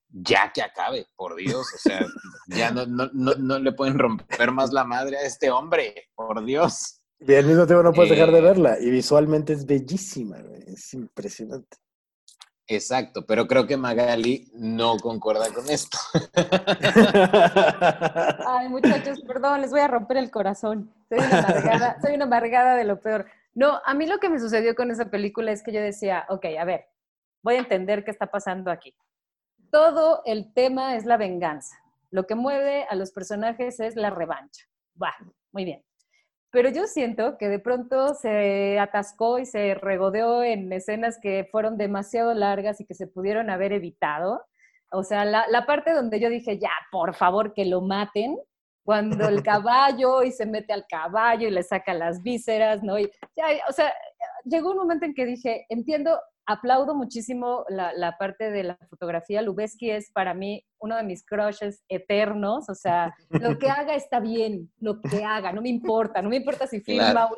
ya 0.08 0.54
que 0.54 0.62
acabe, 0.62 1.06
por 1.18 1.36
Dios, 1.36 1.68
o 1.76 1.78
sea, 1.78 2.00
ya 2.48 2.72
no, 2.72 2.86
no, 2.86 3.10
no, 3.12 3.60
le 3.60 3.74
pueden 3.74 4.00
romper 4.00 4.52
más 4.52 4.72
la 4.72 4.86
madre 4.86 5.18
a 5.18 5.24
este 5.24 5.52
hombre, 5.52 6.12
por 6.16 6.46
Dios. 6.46 7.02
Y 7.20 7.34
al 7.36 7.46
mismo 7.46 7.68
tiempo 7.68 7.84
no 7.84 7.92
puedes 7.92 8.12
dejar 8.12 8.32
de 8.32 8.40
eh, 8.40 8.42
verla, 8.42 8.78
y 8.80 8.90
visualmente 8.90 9.52
es 9.52 9.66
bellísima, 9.66 10.38
es 10.66 10.94
impresionante. 10.94 11.83
Exacto, 12.68 13.26
pero 13.26 13.46
creo 13.46 13.68
que 13.68 13.76
Magali 13.76 14.50
no 14.54 14.98
concuerda 14.98 15.54
con 15.54 15.70
esto. 15.70 15.98
Ay, 18.48 18.70
muchachos, 18.70 19.22
perdón, 19.28 19.62
les 19.62 19.72
voy 19.72 19.82
a 19.82 19.88
romper 19.88 20.18
el 20.18 20.32
corazón. 20.32 20.94
Soy 21.10 21.20
una 21.20 21.40
amargada, 21.40 22.02
soy 22.02 22.16
una 22.16 22.26
amargada 22.26 22.76
de 22.76 22.86
lo 22.86 23.02
peor. 23.02 23.26
No, 23.54 23.82
a 23.86 23.94
mí 23.94 24.08
lo 24.08 24.20
que 24.20 24.30
me 24.30 24.40
sucedió 24.40 24.76
con 24.76 24.92
esa 24.92 25.10
película 25.10 25.52
es 25.52 25.62
que 25.62 25.74
yo 25.74 25.82
decía, 25.82 26.26
ok, 26.30 26.46
a 26.58 26.64
ver, 26.64 26.88
voy 27.42 27.56
a 27.56 27.60
entender 27.60 28.06
qué 28.06 28.12
está 28.12 28.28
pasando 28.28 28.72
aquí. 28.72 28.96
Todo 29.70 30.22
el 30.26 30.54
tema 30.54 30.96
es 30.96 31.06
la 31.06 31.18
venganza. 31.18 31.76
Lo 32.12 32.28
que 32.28 32.36
mueve 32.36 32.86
a 32.90 32.96
los 32.96 33.12
personajes 33.12 33.80
es 33.82 33.96
la 33.96 34.10
revancha. 34.10 34.66
Va, 35.02 35.14
muy 35.52 35.66
bien 35.66 35.84
pero 36.54 36.70
yo 36.70 36.86
siento 36.86 37.40
que 37.40 37.50
de 37.50 37.58
pronto 37.58 38.14
se 38.14 38.78
atascó 38.78 39.40
y 39.40 39.46
se 39.48 39.74
regodeó 39.74 40.44
en 40.44 40.72
escenas 40.72 41.18
que 41.20 41.50
fueron 41.52 41.80
demasiado 41.80 42.36
largas 42.36 42.80
y 42.80 42.86
que 42.86 42.94
se 42.94 43.08
pudieron 43.08 43.50
haber 43.50 43.74
evitado. 43.74 44.46
O 44.92 45.04
sea, 45.04 45.26
la, 45.26 45.48
la 45.50 45.66
parte 45.66 45.94
donde 45.94 46.20
yo 46.20 46.30
dije, 46.30 46.60
ya, 46.60 46.70
por 46.92 47.16
favor, 47.16 47.56
que 47.56 47.66
lo 47.66 47.82
maten, 47.82 48.38
cuando 48.86 49.28
el 49.28 49.42
caballo 49.44 50.22
y 50.22 50.32
se 50.32 50.46
mete 50.46 50.74
al 50.74 50.86
caballo 50.88 51.48
y 51.48 51.52
le 51.52 51.64
saca 51.64 51.96
las 51.96 52.22
vísceras, 52.22 52.84
¿no? 52.84 53.00
Y 53.00 53.10
ya, 53.36 53.48
o 53.68 53.72
sea, 53.72 53.92
llegó 54.46 54.74
un 54.74 54.78
momento 54.78 55.06
en 55.06 55.16
que 55.16 55.26
dije, 55.26 55.66
entiendo 55.70 56.20
aplaudo 56.46 56.96
muchísimo 56.96 57.66
la, 57.70 58.18
parte 58.18 58.52
de 58.52 58.64
la 58.64 58.78
fotografía. 58.90 59.42
Lubeski 59.42 59.92
es 59.92 60.12
para 60.12 60.34
mí 60.34 60.66
uno 60.80 60.96
de 60.98 61.04
mis 61.04 61.26
crushes 61.26 61.84
eternos. 61.88 62.70
O 62.70 62.76
sea, 62.76 63.16
lo 63.30 63.58
que 63.58 63.70
haga 63.70 63.96
está 63.96 64.20
bien, 64.20 64.72
lo 64.80 65.02
que 65.02 65.24
haga, 65.24 65.52
no 65.52 65.62
me 65.62 65.70
importa. 65.70 66.22
No 66.22 66.30
me 66.30 66.38
importa 66.38 66.68
si 66.68 66.82
filma 66.82 67.30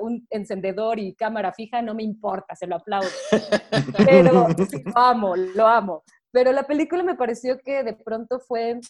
un 0.00 0.26
encendedor 0.30 0.98
y 0.98 1.14
cámara 1.14 1.52
fija, 1.52 1.82
no 1.82 1.94
me 1.94 2.02
importa, 2.02 2.54
se 2.54 2.66
lo 2.66 2.76
aplaudo. 2.76 3.08
Pero 4.06 4.32
lo 4.32 4.46
amo, 4.94 5.36
lo 5.36 5.66
amo. 5.66 6.02
Pero 6.30 6.52
la 6.52 6.64
película 6.64 7.02
me 7.02 7.14
pareció 7.14 7.60
que 7.60 7.84
de 7.84 7.94
pronto 7.94 8.40
fue 8.40 8.80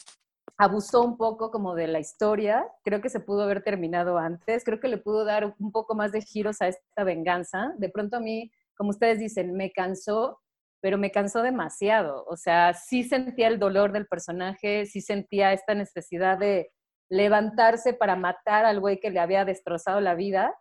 abusó 0.57 1.03
un 1.03 1.17
poco 1.17 1.51
como 1.51 1.75
de 1.75 1.89
la 1.89 1.99
historia, 1.99 2.65
creo 2.85 3.01
que 3.01 3.09
se 3.09 3.21
pudo 3.21 3.43
haber 3.43 3.63
terminado 3.63 4.19
antes, 4.19 4.63
creo 4.63 4.79
que 4.79 4.89
le 4.89 4.99
pudo 4.99 5.25
dar 5.25 5.55
un 5.59 5.73
poco 5.73 5.95
más 5.95 6.13
de 6.13 6.23
giros 6.23 6.61
a 6.61 6.69
esta 6.69 7.03
venganza. 7.05 7.73
De 7.79 7.89
pronto 7.89 8.17
a 8.17 8.21
mí 8.21 8.53
como 8.77 8.91
ustedes 8.91 9.19
dicen, 9.19 9.53
me 9.55 9.73
cansó, 9.73 10.41
pero 10.81 10.99
me 10.99 11.11
cansó 11.11 11.43
demasiado. 11.43 12.25
O 12.27 12.37
sea, 12.37 12.75
sí 12.75 13.05
sentía 13.05 13.49
el 13.49 13.59
dolor 13.59 13.93
del 13.93 14.07
personaje, 14.07 14.87
sí 14.87 15.01
sentía 15.01 15.53
esta 15.53 15.75
necesidad 15.75 16.39
de 16.39 16.71
levantarse 17.11 17.95
para 17.95 18.17
matar 18.17 18.65
al 18.65 18.81
güey 18.81 19.01
que 19.01 19.11
le 19.11 19.21
había 19.21 19.45
destrozado 19.45 20.01
la 20.01 20.15
vida, 20.15 20.55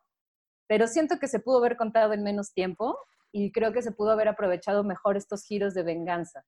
pero 0.68 0.88
siento 0.88 1.18
que 1.20 1.28
se 1.28 1.40
pudo 1.40 1.58
haber 1.58 1.78
contado 1.78 2.14
en 2.14 2.24
menos 2.24 2.54
tiempo 2.54 2.98
y 3.34 3.52
creo 3.52 3.74
que 3.74 3.82
se 3.82 3.92
pudo 3.92 4.12
haber 4.12 4.28
aprovechado 4.28 4.84
mejor 4.84 5.18
estos 5.18 5.44
giros 5.44 5.74
de 5.74 5.84
venganza. 5.84 6.46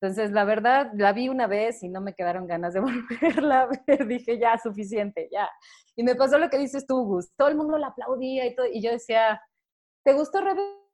Entonces, 0.00 0.30
la 0.32 0.44
verdad, 0.44 0.90
la 0.94 1.12
vi 1.12 1.28
una 1.28 1.46
vez 1.46 1.82
y 1.82 1.88
no 1.88 2.00
me 2.00 2.14
quedaron 2.14 2.46
ganas 2.46 2.74
de 2.74 2.80
volverla 3.20 3.62
a. 3.62 4.04
Dije, 4.04 4.38
ya, 4.38 4.58
suficiente, 4.58 5.28
ya. 5.32 5.48
Y 5.94 6.02
me 6.02 6.14
pasó 6.14 6.38
lo 6.38 6.50
que 6.50 6.58
dices 6.58 6.86
tú, 6.86 7.04
Gus. 7.04 7.30
Todo 7.36 7.48
el 7.48 7.56
mundo 7.56 7.78
la 7.78 7.88
aplaudía 7.88 8.46
y, 8.46 8.54
todo, 8.54 8.66
y 8.66 8.82
yo 8.82 8.90
decía, 8.90 9.40
¿te 10.04 10.12
gustó 10.12 10.40
Rebelde? 10.40 10.85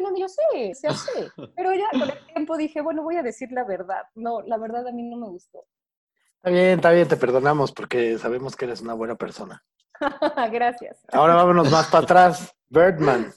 Bueno, 0.00 0.16
yo 0.16 0.28
sé, 0.28 0.74
sí, 0.74 0.88
sé. 0.96 1.30
Pero 1.56 1.74
ya 1.74 1.88
con 1.92 2.02
el 2.10 2.26
tiempo 2.26 2.56
dije, 2.56 2.80
bueno, 2.80 3.02
voy 3.02 3.16
a 3.16 3.22
decir 3.22 3.52
la 3.52 3.64
verdad. 3.64 4.02
No, 4.14 4.40
la 4.42 4.56
verdad 4.56 4.86
a 4.88 4.92
mí 4.92 5.02
no 5.02 5.16
me 5.16 5.28
gustó. 5.28 5.66
Está 6.36 6.50
bien, 6.50 6.78
está 6.78 6.90
bien, 6.90 7.06
te 7.06 7.16
perdonamos 7.16 7.72
porque 7.72 8.16
sabemos 8.16 8.56
que 8.56 8.64
eres 8.64 8.80
una 8.80 8.94
buena 8.94 9.16
persona. 9.16 9.62
Gracias. 10.52 11.04
Ahora 11.12 11.34
vámonos 11.34 11.70
más 11.70 11.88
para 11.88 12.04
atrás. 12.04 12.54
Birdman. 12.68 13.32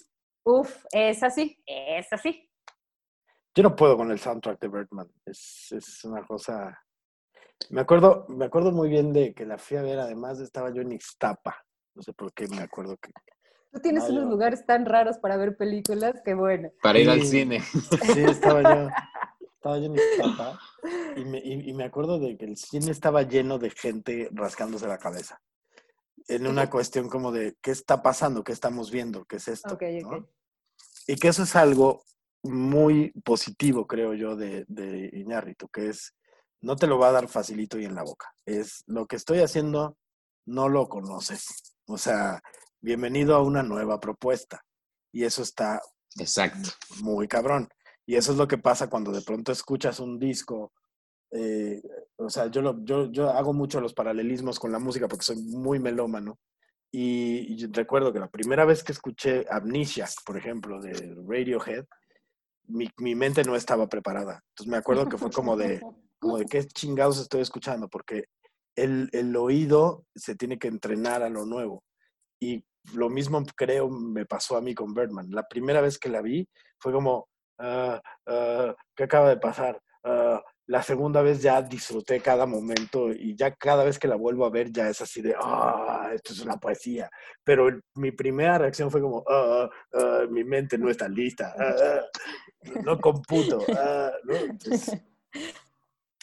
Uf, 0.46 0.86
es 0.92 1.22
así, 1.22 1.62
es 1.66 2.12
así. 2.14 2.50
Yo 3.56 3.64
no 3.64 3.76
puedo 3.76 3.98
con 3.98 4.10
el 4.10 4.20
soundtrack 4.20 4.60
de 4.60 4.68
Birdman. 4.70 5.12
Es, 5.26 5.68
es 5.72 6.04
una 6.06 6.26
cosa. 6.26 6.80
Me 7.70 7.82
acuerdo, 7.82 8.26
me 8.30 8.46
acuerdo 8.46 8.72
muy 8.72 8.90
bien 8.90 9.12
de 9.12 9.34
que 9.34 9.46
la 9.46 9.58
fui 9.58 9.78
a 9.78 9.82
ver, 9.82 10.00
además 10.00 10.40
estaba 10.40 10.74
yo 10.74 10.82
en 10.82 10.94
Ixtapa. 10.94 11.56
No 11.96 12.02
sé 12.02 12.14
por 12.14 12.34
qué 12.34 12.48
me 12.48 12.62
acuerdo 12.62 12.98
que. 12.98 13.12
Tú 13.74 13.80
tienes 13.82 14.08
unos 14.10 14.30
lugares 14.30 14.66
tan 14.66 14.86
raros 14.86 15.18
para 15.18 15.36
ver 15.36 15.58
películas 15.58 16.22
que 16.24 16.36
bueno. 16.36 16.70
Para 16.82 17.00
ir 17.00 17.10
al 17.10 17.24
cine. 17.24 17.62
Sí, 17.62 18.22
estaba 18.22 18.62
yo. 18.62 18.90
Estaba 19.56 19.78
yo 19.78 19.86
en 19.86 19.96
Ixtapa 19.96 20.60
y 21.16 21.24
me, 21.24 21.40
y 21.40 21.74
me 21.74 21.86
acuerdo 21.86 22.20
de 22.20 22.36
que 22.38 22.44
el 22.44 22.58
cine 22.58 22.92
estaba 22.92 23.22
lleno 23.22 23.60
de 23.60 23.70
gente 23.70 24.28
rascándose 24.34 24.88
la 24.88 24.98
cabeza 24.98 25.40
en 26.28 26.48
una 26.48 26.70
cuestión 26.70 27.10
como 27.10 27.32
de 27.32 27.56
qué 27.62 27.72
está 27.72 28.02
pasando, 28.02 28.44
qué 28.44 28.52
estamos 28.52 28.92
viendo, 28.92 29.26
qué 29.26 29.38
es 29.38 29.48
esto. 29.48 29.78
Y 31.08 31.16
que 31.16 31.28
eso 31.28 31.44
es 31.44 31.56
algo 31.56 32.04
muy 32.44 33.12
positivo, 33.24 33.88
creo 33.88 34.14
yo, 34.14 34.36
de, 34.36 34.66
de 34.68 35.10
Iñárritu, 35.14 35.68
que 35.70 35.90
es, 35.90 36.16
no 36.62 36.76
te 36.76 36.88
lo 36.88 36.98
va 36.98 37.10
a 37.10 37.14
dar 37.14 37.28
facilito 37.28 37.80
y 37.80 37.86
en 37.86 37.96
la 37.96 38.04
boca. 38.04 38.34
Es 38.46 38.84
lo 38.88 39.06
que 39.06 39.16
estoy 39.16 39.40
haciendo, 39.40 39.98
no 40.46 40.70
lo 40.70 40.88
conoces. 40.88 41.76
O 41.88 41.98
sea, 41.98 42.42
bienvenido 42.84 43.36
a 43.36 43.42
una 43.42 43.64
nueva 43.64 44.00
propuesta. 44.00 44.64
Y 45.12 45.24
eso 45.24 45.42
está 45.42 45.82
Exacto. 46.20 46.70
muy 47.02 47.28
cabrón. 47.28 47.70
Y 48.06 48.16
eso 48.16 48.34
es 48.34 48.38
lo 48.38 48.48
que 48.48 48.58
pasa 48.58 48.90
cuando 48.90 49.12
de 49.12 49.22
pronto 49.22 49.52
escuchas 49.52 50.00
un 50.00 50.20
disco 50.20 50.72
eh, 51.36 51.82
o 52.18 52.30
sea, 52.30 52.48
yo, 52.48 52.62
lo, 52.62 52.84
yo, 52.86 53.12
yo 53.12 53.32
hago 53.32 53.54
mucho 53.54 53.82
los 53.82 53.96
paralelismos 53.96 54.60
con 54.60 54.72
la 54.72 54.78
música 54.78 55.08
porque 55.08 55.26
soy 55.26 55.42
muy 55.42 55.80
melómano. 55.80 56.40
Y, 56.92 57.56
y 57.56 57.66
recuerdo 57.72 58.14
que 58.14 58.20
la 58.20 58.30
primera 58.30 58.66
vez 58.66 58.84
que 58.84 58.92
escuché 58.92 59.46
Amnesia, 59.50 60.08
por 60.26 60.38
ejemplo, 60.38 60.80
de 60.80 61.16
Radiohead, 61.28 61.86
mi, 62.68 62.88
mi, 62.98 63.16
mente 63.16 63.44
no 63.44 63.56
estaba 63.56 63.88
preparada. 63.88 64.44
Entonces 64.50 64.72
me 64.72 64.78
acuerdo 64.78 65.10
que 65.10 65.18
fue 65.18 65.32
como 65.32 65.58
de, 65.58 65.82
como 66.20 66.38
de 66.38 66.46
qué 66.46 66.64
chingados 66.68 67.20
estoy 67.20 67.42
escuchando, 67.42 67.90
porque 67.90 68.26
el, 68.76 69.10
el 69.12 69.36
oído 69.36 70.06
se 70.16 70.36
tiene 70.36 70.60
que 70.60 70.68
entrenar 70.68 71.24
a 71.24 71.30
lo 71.30 71.48
nuevo. 71.48 71.84
Y 72.40 72.64
lo 72.94 73.10
mismo 73.10 73.44
creo 73.56 73.90
me 73.90 74.26
pasó 74.26 74.58
a 74.58 74.62
mí 74.62 74.76
con 74.76 74.94
Birdman. 74.94 75.32
La 75.32 75.48
primera 75.48 75.82
vez 75.82 75.98
que 75.98 76.10
la 76.10 76.22
vi 76.22 76.48
fue 76.80 76.92
como, 76.92 77.30
uh, 77.60 78.74
¿qué 78.96 79.04
acaba 79.04 79.30
de 79.30 79.38
pasar? 79.38 79.82
Uh, 80.04 80.40
la 80.68 80.82
segunda 80.82 81.22
vez 81.22 81.42
ya 81.42 81.62
disfruté 81.62 82.22
cada 82.22 82.46
momento 82.46 83.12
y 83.12 83.36
ya 83.36 83.54
cada 83.54 83.84
vez 83.84 84.00
que 84.00 84.08
la 84.08 84.16
vuelvo 84.16 84.46
a 84.46 84.50
ver 84.50 84.72
ya 84.72 84.90
es 84.90 85.02
así 85.02 85.22
de, 85.22 85.36
ah, 85.38 86.10
esto 86.14 86.32
es 86.32 86.40
una 86.40 86.58
poesía. 86.58 87.10
Pero 87.44 87.70
mi 87.96 88.12
primera 88.12 88.58
reacción 88.58 88.90
fue 88.90 89.02
como, 89.02 89.24
ah, 89.28 89.70
ah, 89.94 90.22
mi 90.30 90.44
mente 90.44 90.78
no 90.78 90.90
está 90.90 91.10
lista, 91.10 91.54
ah, 91.58 92.02
no 92.84 93.00
computo. 93.00 93.66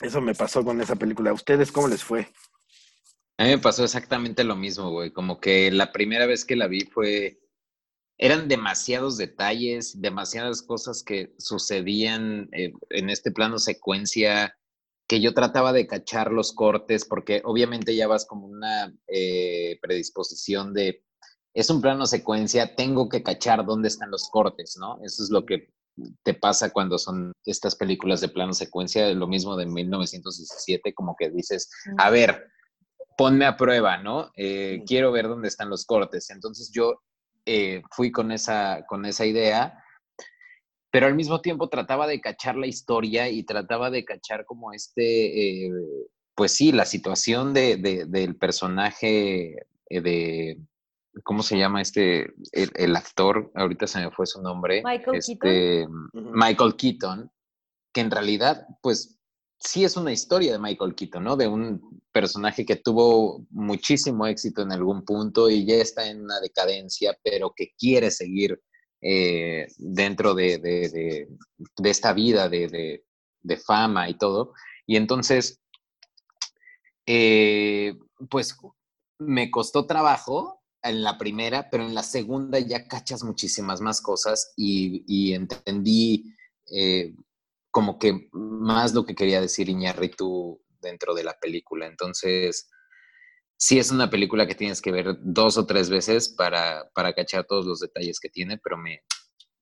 eso 0.00 0.20
me 0.22 0.34
pasó 0.34 0.64
con 0.64 0.80
esa 0.80 0.96
película. 0.96 1.30
¿A 1.30 1.34
ustedes 1.34 1.70
cómo 1.70 1.88
les 1.88 2.02
fue? 2.02 2.28
A 3.40 3.44
mí 3.44 3.48
me 3.52 3.58
pasó 3.58 3.84
exactamente 3.84 4.44
lo 4.44 4.54
mismo, 4.54 4.90
güey. 4.90 5.12
Como 5.12 5.40
que 5.40 5.70
la 5.70 5.92
primera 5.92 6.26
vez 6.26 6.44
que 6.44 6.56
la 6.56 6.66
vi 6.66 6.82
fue 6.82 7.40
eran 8.18 8.48
demasiados 8.48 9.16
detalles, 9.16 9.98
demasiadas 9.98 10.60
cosas 10.60 11.02
que 11.02 11.32
sucedían 11.38 12.50
eh, 12.52 12.74
en 12.90 13.08
este 13.08 13.30
plano 13.30 13.58
secuencia 13.58 14.58
que 15.08 15.22
yo 15.22 15.32
trataba 15.32 15.72
de 15.72 15.86
cachar 15.86 16.32
los 16.32 16.52
cortes, 16.52 17.06
porque 17.06 17.40
obviamente 17.42 17.96
ya 17.96 18.06
vas 18.06 18.26
como 18.26 18.46
una 18.46 18.94
eh, 19.06 19.78
predisposición 19.80 20.74
de, 20.74 21.02
es 21.54 21.70
un 21.70 21.80
plano 21.80 22.04
secuencia, 22.04 22.76
tengo 22.76 23.08
que 23.08 23.22
cachar 23.22 23.64
dónde 23.64 23.88
están 23.88 24.10
los 24.10 24.28
cortes, 24.28 24.76
¿no? 24.78 24.98
Eso 25.02 25.22
es 25.24 25.30
lo 25.30 25.46
que 25.46 25.72
te 26.24 26.34
pasa 26.34 26.74
cuando 26.74 26.98
son 26.98 27.32
estas 27.46 27.74
películas 27.74 28.20
de 28.20 28.28
plano 28.28 28.52
secuencia, 28.52 29.10
lo 29.14 29.26
mismo 29.26 29.56
de 29.56 29.64
1917, 29.64 30.92
como 30.92 31.16
que 31.18 31.30
dices, 31.30 31.70
a 31.96 32.10
ver, 32.10 32.50
ponme 33.20 33.44
a 33.44 33.54
prueba, 33.54 33.98
¿no? 33.98 34.30
Eh, 34.34 34.82
quiero 34.86 35.12
ver 35.12 35.28
dónde 35.28 35.48
están 35.48 35.68
los 35.68 35.84
cortes. 35.84 36.30
Entonces 36.30 36.70
yo 36.72 37.02
eh, 37.44 37.82
fui 37.90 38.10
con 38.10 38.32
esa, 38.32 38.86
con 38.86 39.04
esa 39.04 39.26
idea, 39.26 39.84
pero 40.90 41.06
al 41.06 41.14
mismo 41.14 41.42
tiempo 41.42 41.68
trataba 41.68 42.06
de 42.06 42.18
cachar 42.22 42.56
la 42.56 42.66
historia 42.66 43.28
y 43.28 43.42
trataba 43.42 43.90
de 43.90 44.06
cachar 44.06 44.46
como 44.46 44.72
este, 44.72 45.66
eh, 45.66 45.70
pues 46.34 46.56
sí, 46.56 46.72
la 46.72 46.86
situación 46.86 47.52
de, 47.52 48.06
del 48.08 48.36
personaje 48.36 49.66
eh, 49.90 50.00
de, 50.00 50.58
¿cómo 51.22 51.42
se 51.42 51.58
llama 51.58 51.82
este, 51.82 52.32
el, 52.52 52.96
actor? 52.96 53.52
Ahorita 53.54 53.86
se 53.86 54.00
me 54.00 54.10
fue 54.10 54.24
su 54.24 54.40
nombre. 54.40 54.82
Michael 54.82 55.18
este, 55.18 55.36
Keaton. 55.36 56.10
Michael 56.14 56.74
Keaton, 56.74 57.30
que 57.92 58.00
en 58.00 58.10
realidad, 58.10 58.66
pues 58.80 59.19
sí 59.60 59.84
es 59.84 59.96
una 59.96 60.12
historia 60.12 60.52
de 60.52 60.58
Michael 60.58 60.94
Keaton, 60.94 61.22
¿no? 61.22 61.36
De 61.36 61.46
un 61.46 62.02
personaje 62.12 62.64
que 62.64 62.76
tuvo 62.76 63.46
muchísimo 63.50 64.26
éxito 64.26 64.62
en 64.62 64.72
algún 64.72 65.04
punto 65.04 65.48
y 65.50 65.64
ya 65.64 65.76
está 65.76 66.08
en 66.08 66.22
una 66.22 66.40
decadencia, 66.40 67.16
pero 67.22 67.52
que 67.54 67.72
quiere 67.78 68.10
seguir 68.10 68.60
eh, 69.02 69.66
dentro 69.78 70.34
de, 70.34 71.28
esta 71.84 72.12
vida 72.14 72.48
de, 72.48 73.02
fama 73.64 74.08
y 74.08 74.14
todo. 74.14 74.54
Y 74.86 74.96
entonces, 74.96 75.60
eh, 77.06 77.94
pues 78.30 78.56
me 79.18 79.50
costó 79.50 79.86
trabajo 79.86 80.62
en 80.82 81.02
la 81.02 81.18
primera, 81.18 81.68
pero 81.70 81.84
en 81.84 81.94
la 81.94 82.02
segunda 82.02 82.58
ya 82.58 82.88
cachas 82.88 83.22
muchísimas 83.22 83.82
más 83.82 84.00
cosas 84.00 84.54
y, 84.56 85.34
entendí 85.34 86.24
eh, 86.72 87.14
como 87.70 87.98
que 87.98 88.28
más 88.32 88.94
lo 88.94 89.04
que 89.04 89.14
quería 89.14 89.40
decir 89.40 89.68
Iñárritu 89.68 90.60
dentro 90.80 91.14
de 91.14 91.24
la 91.24 91.38
película. 91.38 91.86
Entonces, 91.86 92.68
sí 93.56 93.78
es 93.78 93.90
una 93.90 94.10
película 94.10 94.46
que 94.46 94.54
tienes 94.54 94.80
que 94.80 94.92
ver 94.92 95.16
dos 95.20 95.58
o 95.58 95.66
tres 95.66 95.90
veces 95.90 96.28
para, 96.28 96.90
para 96.94 97.12
cachar 97.12 97.44
todos 97.44 97.66
los 97.66 97.80
detalles 97.80 98.18
que 98.18 98.30
tiene, 98.30 98.58
pero 98.58 98.76
me, 98.76 99.02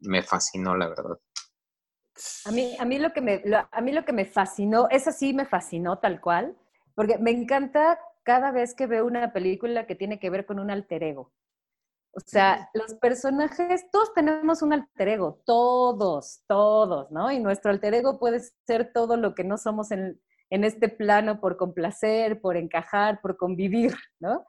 me 0.00 0.22
fascinó, 0.22 0.76
la 0.76 0.88
verdad. 0.88 1.18
A 2.44 2.50
mí, 2.50 2.76
a, 2.78 2.84
mí 2.84 2.98
lo 2.98 3.12
que 3.12 3.20
me, 3.20 3.42
a 3.70 3.80
mí 3.80 3.92
lo 3.92 4.04
que 4.04 4.12
me 4.12 4.24
fascinó, 4.24 4.88
esa 4.90 5.12
sí 5.12 5.34
me 5.34 5.46
fascinó 5.46 5.98
tal 5.98 6.20
cual, 6.20 6.56
porque 6.94 7.18
me 7.18 7.30
encanta 7.30 7.98
cada 8.24 8.50
vez 8.50 8.74
que 8.74 8.86
veo 8.86 9.06
una 9.06 9.32
película 9.32 9.86
que 9.86 9.94
tiene 9.94 10.18
que 10.18 10.30
ver 10.30 10.46
con 10.46 10.58
un 10.58 10.70
alter 10.70 11.02
ego. 11.02 11.32
O 12.12 12.20
sea, 12.20 12.68
los 12.74 12.94
personajes, 12.94 13.90
todos 13.92 14.12
tenemos 14.14 14.62
un 14.62 14.72
alter 14.72 15.08
ego, 15.08 15.40
todos, 15.44 16.42
todos, 16.48 17.10
¿no? 17.10 17.30
Y 17.30 17.38
nuestro 17.38 17.70
alter 17.70 17.94
ego 17.94 18.18
puede 18.18 18.40
ser 18.66 18.92
todo 18.92 19.16
lo 19.16 19.34
que 19.34 19.44
no 19.44 19.56
somos 19.56 19.90
en, 19.90 20.20
en 20.50 20.64
este 20.64 20.88
plano 20.88 21.40
por 21.40 21.56
complacer, 21.56 22.40
por 22.40 22.56
encajar, 22.56 23.20
por 23.20 23.36
convivir, 23.36 23.94
¿no? 24.20 24.44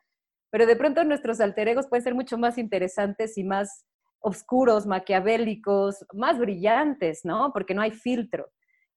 Pero 0.52 0.66
de 0.66 0.76
pronto 0.76 1.04
nuestros 1.04 1.40
alter 1.42 1.68
egos 1.68 1.88
pueden 1.88 2.04
ser 2.04 2.16
mucho 2.16 2.38
más 2.38 2.58
interesantes 2.58 3.38
y 3.38 3.44
más 3.44 3.86
oscuros, 4.20 4.86
maquiavélicos, 4.86 6.06
más 6.14 6.40
brillantes, 6.40 7.24
¿no? 7.24 7.52
Porque 7.54 7.74
no 7.74 7.82
hay 7.82 7.92
filtro. 7.92 8.50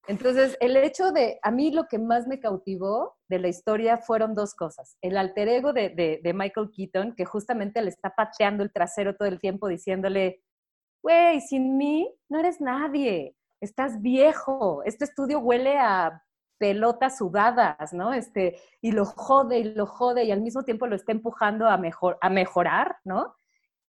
Entonces, 0.09 0.57
el 0.61 0.77
hecho 0.77 1.13
de, 1.13 1.39
a 1.43 1.51
mí 1.51 1.71
lo 1.71 1.87
que 1.87 1.99
más 1.99 2.27
me 2.27 2.41
cautivó 2.41 3.17
de 3.29 3.39
la 3.39 3.49
historia 3.49 3.99
fueron 3.99 4.35
dos 4.35 4.55
cosas. 4.55 4.97
El 5.01 5.17
alter 5.17 5.49
ego 5.49 5.73
de, 5.73 6.21
Michael 6.35 6.71
Keaton, 6.75 7.15
que 7.15 7.25
justamente 7.25 7.81
le 7.83 7.91
está 7.91 8.15
pateando 8.15 8.65
el 8.65 8.73
trasero 8.73 9.15
todo 9.15 9.29
el 9.29 9.39
tiempo 9.39 9.69
diciéndole, 9.69 10.43
güey, 11.03 11.41
sin 11.41 11.77
mí 11.77 12.13
no 12.29 12.41
eres 12.41 12.61
nadie, 12.61 13.37
estás 13.61 14.03
viejo, 14.03 14.83
este 14.85 15.05
estudio 15.05 15.39
huele 15.39 15.79
a 15.79 16.23
pelotas 16.59 17.19
sudadas, 17.19 17.93
¿no? 17.93 18.13
Este, 18.13 18.57
y 18.81 18.93
lo 18.93 19.05
jode 19.05 19.59
y 19.59 19.65
lo 19.65 19.87
jode 19.87 20.25
y 20.25 20.33
al 20.33 20.41
mismo 20.41 20.65
tiempo 20.65 20.87
lo 20.87 20.97
está 20.97 21.13
empujando 21.13 21.69
a, 21.69 21.77
mejor, 21.77 22.19
a 22.21 22.31
mejorar, 22.31 22.99
¿no? 23.05 23.37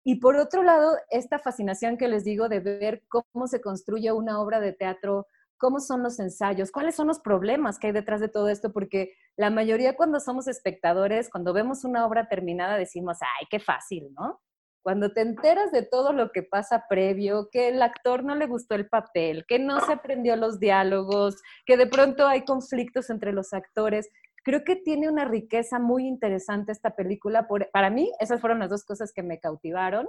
Y 0.03 0.15
por 0.15 0.35
otro 0.35 0.61
lado, 0.61 0.95
esta 1.09 1.39
fascinación 1.39 1.97
que 1.97 2.07
les 2.07 2.23
digo 2.23 2.47
de 2.47 2.59
ver 2.59 3.03
cómo 3.07 3.47
se 3.47 3.59
construye 3.59 4.11
una 4.11 4.39
obra 4.39 4.59
de 4.59 4.71
teatro 4.71 5.27
cómo 5.57 5.79
son 5.79 6.03
los 6.03 6.19
ensayos, 6.19 6.71
cuáles 6.71 6.95
son 6.95 7.07
los 7.07 7.19
problemas 7.19 7.79
que 7.79 7.87
hay 7.87 7.93
detrás 7.93 8.21
de 8.21 8.27
todo 8.27 8.49
esto, 8.49 8.71
porque 8.71 9.13
la 9.37 9.49
mayoría 9.49 9.95
cuando 9.95 10.19
somos 10.19 10.47
espectadores, 10.47 11.29
cuando 11.29 11.53
vemos 11.53 11.83
una 11.83 12.05
obra 12.05 12.27
terminada, 12.27 12.77
decimos, 12.77 13.17
ay, 13.21 13.47
qué 13.49 13.59
fácil, 13.59 14.13
¿no? 14.13 14.41
Cuando 14.83 15.11
te 15.11 15.21
enteras 15.21 15.71
de 15.71 15.81
todo 15.81 16.13
lo 16.13 16.31
que 16.31 16.43
pasa 16.43 16.85
previo, 16.87 17.49
que 17.51 17.69
el 17.69 17.81
actor 17.81 18.23
no 18.23 18.35
le 18.35 18.45
gustó 18.45 18.75
el 18.75 18.87
papel, 18.87 19.45
que 19.47 19.57
no 19.57 19.79
se 19.79 19.93
aprendió 19.93 20.35
los 20.35 20.59
diálogos, 20.59 21.41
que 21.65 21.75
de 21.75 21.87
pronto 21.87 22.27
hay 22.27 22.45
conflictos 22.45 23.09
entre 23.09 23.33
los 23.33 23.51
actores, 23.53 24.09
creo 24.43 24.63
que 24.63 24.75
tiene 24.75 25.09
una 25.09 25.25
riqueza 25.25 25.79
muy 25.79 26.07
interesante 26.07 26.71
esta 26.71 26.95
película. 26.95 27.47
para 27.73 27.89
mí, 27.89 28.11
esas 28.19 28.39
fueron 28.39 28.59
las 28.59 28.69
dos 28.69 28.85
cosas 28.85 29.11
que 29.11 29.23
me 29.23 29.39
cautivaron. 29.39 30.07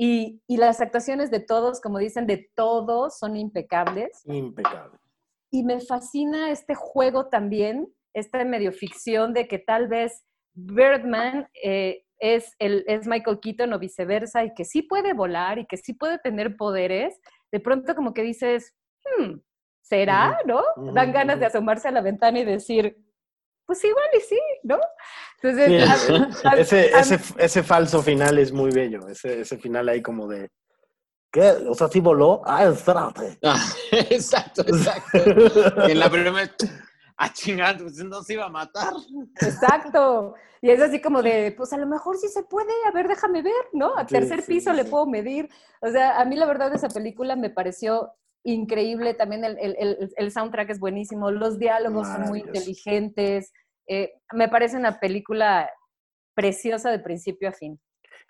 Y, 0.00 0.40
las 0.48 0.80
actuaciones 0.80 1.30
de 1.30 1.40
todos, 1.40 1.80
como 1.80 1.98
dicen, 1.98 2.26
de 2.26 2.50
todos 2.54 3.18
son 3.18 3.36
impecables. 3.36 4.22
Impecables. 4.26 5.00
Y 5.50 5.64
me 5.64 5.80
fascina 5.80 6.50
este 6.52 6.76
juego 6.76 7.26
también, 7.28 7.92
esta 8.14 8.44
medio 8.44 8.70
ficción 8.72 9.34
de 9.34 9.48
que 9.48 9.58
tal 9.58 9.88
vez 9.88 10.24
Birdman 10.54 11.48
eh, 11.64 12.04
es, 12.20 12.54
el, 12.60 12.84
es 12.86 13.08
Michael 13.08 13.40
Keaton 13.40 13.72
o 13.72 13.78
viceversa 13.80 14.44
y 14.44 14.54
que 14.54 14.64
sí 14.64 14.82
puede 14.82 15.14
volar 15.14 15.58
y 15.58 15.66
que 15.66 15.76
sí 15.76 15.94
puede 15.94 16.18
tener 16.18 16.56
poderes. 16.56 17.18
De 17.50 17.58
pronto 17.58 17.96
como 17.96 18.14
que 18.14 18.22
dices, 18.22 18.76
hmm, 19.04 19.38
¿será? 19.82 20.38
¿No? 20.46 20.62
Dan 20.92 21.12
ganas 21.12 21.40
de 21.40 21.46
asomarse 21.46 21.88
a 21.88 21.92
la 21.92 22.02
ventana 22.02 22.38
y 22.38 22.44
decir, 22.44 22.96
pues 23.68 23.84
igual 23.84 24.06
y 24.16 24.20
sí, 24.20 24.40
¿no? 24.62 24.78
Entonces, 25.42 26.32
ese, 26.56 26.90
ese, 27.36 27.62
falso 27.62 28.02
final 28.02 28.38
es 28.38 28.50
muy 28.50 28.70
bello, 28.70 29.06
ese, 29.08 29.42
ese 29.42 29.58
final 29.58 29.90
ahí 29.90 30.00
como 30.00 30.26
de, 30.26 30.48
¿qué? 31.30 31.50
O 31.68 31.74
sea, 31.74 31.88
sí 31.88 32.00
voló, 32.00 32.40
ah, 32.46 32.64
espérate. 32.64 33.38
Ah, 33.44 33.62
exacto, 33.92 34.62
exacto. 34.66 35.18
en 35.86 35.98
la 35.98 36.08
primera, 36.08 36.50
ah, 37.18 37.30
chingada, 37.30 37.76
pues 37.76 38.02
no 38.02 38.22
se 38.22 38.32
iba 38.32 38.46
a 38.46 38.48
matar. 38.48 38.94
Exacto. 39.42 40.34
Y 40.62 40.70
es 40.70 40.80
así 40.80 41.02
como 41.02 41.22
de, 41.22 41.52
pues 41.54 41.70
a 41.74 41.76
lo 41.76 41.86
mejor 41.86 42.16
sí 42.16 42.28
se 42.28 42.44
puede, 42.44 42.72
a 42.86 42.90
ver, 42.90 43.06
déjame 43.06 43.42
ver, 43.42 43.66
¿no? 43.74 43.98
A 43.98 44.06
tercer 44.06 44.42
piso 44.46 44.72
le 44.72 44.86
puedo 44.86 45.04
medir. 45.04 45.50
O 45.82 45.90
sea, 45.90 46.18
a 46.18 46.24
mí 46.24 46.36
la 46.36 46.46
verdad 46.46 46.74
esa 46.74 46.88
película 46.88 47.36
me 47.36 47.50
pareció 47.50 48.14
increíble, 48.44 49.14
también 49.14 49.44
el, 49.44 49.58
el, 49.60 50.12
el 50.16 50.32
soundtrack 50.32 50.70
es 50.70 50.80
buenísimo, 50.80 51.30
los 51.30 51.58
diálogos 51.58 52.08
son 52.08 52.22
muy 52.22 52.40
inteligentes, 52.40 53.52
eh, 53.88 54.12
me 54.32 54.48
parece 54.48 54.76
una 54.76 55.00
película 55.00 55.70
preciosa 56.34 56.90
de 56.90 57.00
principio 57.00 57.48
a 57.48 57.52
fin. 57.52 57.80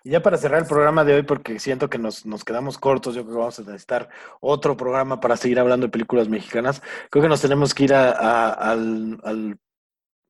Y 0.03 0.11
ya 0.11 0.21
para 0.21 0.37
cerrar 0.37 0.61
el 0.61 0.67
programa 0.67 1.03
de 1.03 1.15
hoy, 1.15 1.23
porque 1.23 1.59
siento 1.59 1.89
que 1.89 1.97
nos, 1.97 2.25
nos, 2.25 2.45
quedamos 2.45 2.77
cortos, 2.77 3.15
yo 3.15 3.23
creo 3.23 3.33
que 3.33 3.39
vamos 3.39 3.59
a 3.59 3.63
necesitar 3.63 4.09
otro 4.39 4.77
programa 4.77 5.19
para 5.19 5.35
seguir 5.35 5.59
hablando 5.59 5.87
de 5.87 5.91
películas 5.91 6.29
mexicanas. 6.29 6.81
Creo 7.09 7.21
que 7.21 7.29
nos 7.29 7.41
tenemos 7.41 7.73
que 7.73 7.83
ir 7.83 7.93
a, 7.93 8.51
al, 8.53 9.59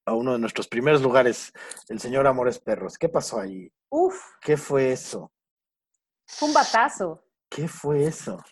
a 0.05 0.13
uno 0.13 0.33
de 0.33 0.39
nuestros 0.39 0.67
primeros 0.67 1.03
lugares, 1.03 1.53
el 1.87 1.99
señor 1.99 2.25
Amores 2.25 2.59
Perros. 2.59 2.97
¿Qué 2.97 3.09
pasó 3.09 3.39
ahí? 3.39 3.71
Uf. 3.89 4.19
¿Qué 4.41 4.57
fue 4.57 4.91
eso? 4.91 5.31
Fue 6.25 6.47
un 6.47 6.53
batazo. 6.53 7.23
¿Qué 7.47 7.67
fue 7.67 8.05
eso? 8.05 8.43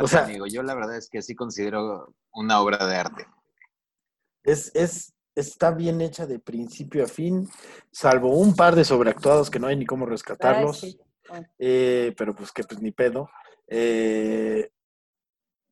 O 0.00 0.06
sea, 0.06 0.24
amigo, 0.24 0.46
yo 0.46 0.62
la 0.62 0.74
verdad 0.74 0.96
es 0.96 1.08
que 1.08 1.22
sí 1.22 1.34
considero 1.34 2.14
una 2.32 2.60
obra 2.60 2.86
de 2.86 2.96
arte. 2.96 3.26
Es, 4.42 4.70
es, 4.74 5.14
está 5.34 5.70
bien 5.70 6.00
hecha 6.00 6.26
de 6.26 6.38
principio 6.38 7.04
a 7.04 7.06
fin, 7.06 7.48
salvo 7.90 8.36
un 8.36 8.54
par 8.54 8.74
de 8.74 8.84
sobreactuados 8.84 9.50
que 9.50 9.58
no 9.58 9.66
hay 9.66 9.76
ni 9.76 9.86
cómo 9.86 10.06
rescatarlos. 10.06 10.98
Ah. 11.30 11.40
Eh, 11.58 12.14
pero 12.16 12.34
pues 12.34 12.52
que 12.52 12.64
pues 12.64 12.80
ni 12.80 12.90
pedo. 12.90 13.28
Eh, 13.66 14.70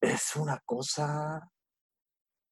es 0.01 0.37
una 0.37 0.61
cosa. 0.65 1.51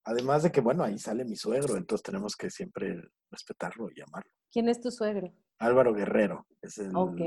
Además 0.05 0.43
de 0.43 0.53
que, 0.53 0.61
bueno, 0.61 0.85
ahí 0.85 0.99
sale 0.99 1.25
mi 1.25 1.37
suegro, 1.37 1.77
entonces 1.77 2.03
tenemos 2.03 2.35
que 2.35 2.51
siempre 2.51 2.97
respetarlo 3.31 3.89
y 3.95 4.01
amarlo. 4.01 4.31
¿Quién 4.51 4.69
es 4.69 4.81
tu 4.81 4.91
suegro? 4.91 5.33
Álvaro 5.59 5.93
Guerrero. 5.93 6.47
Es 6.63 6.79
el, 6.79 6.95
ok, 6.95 7.21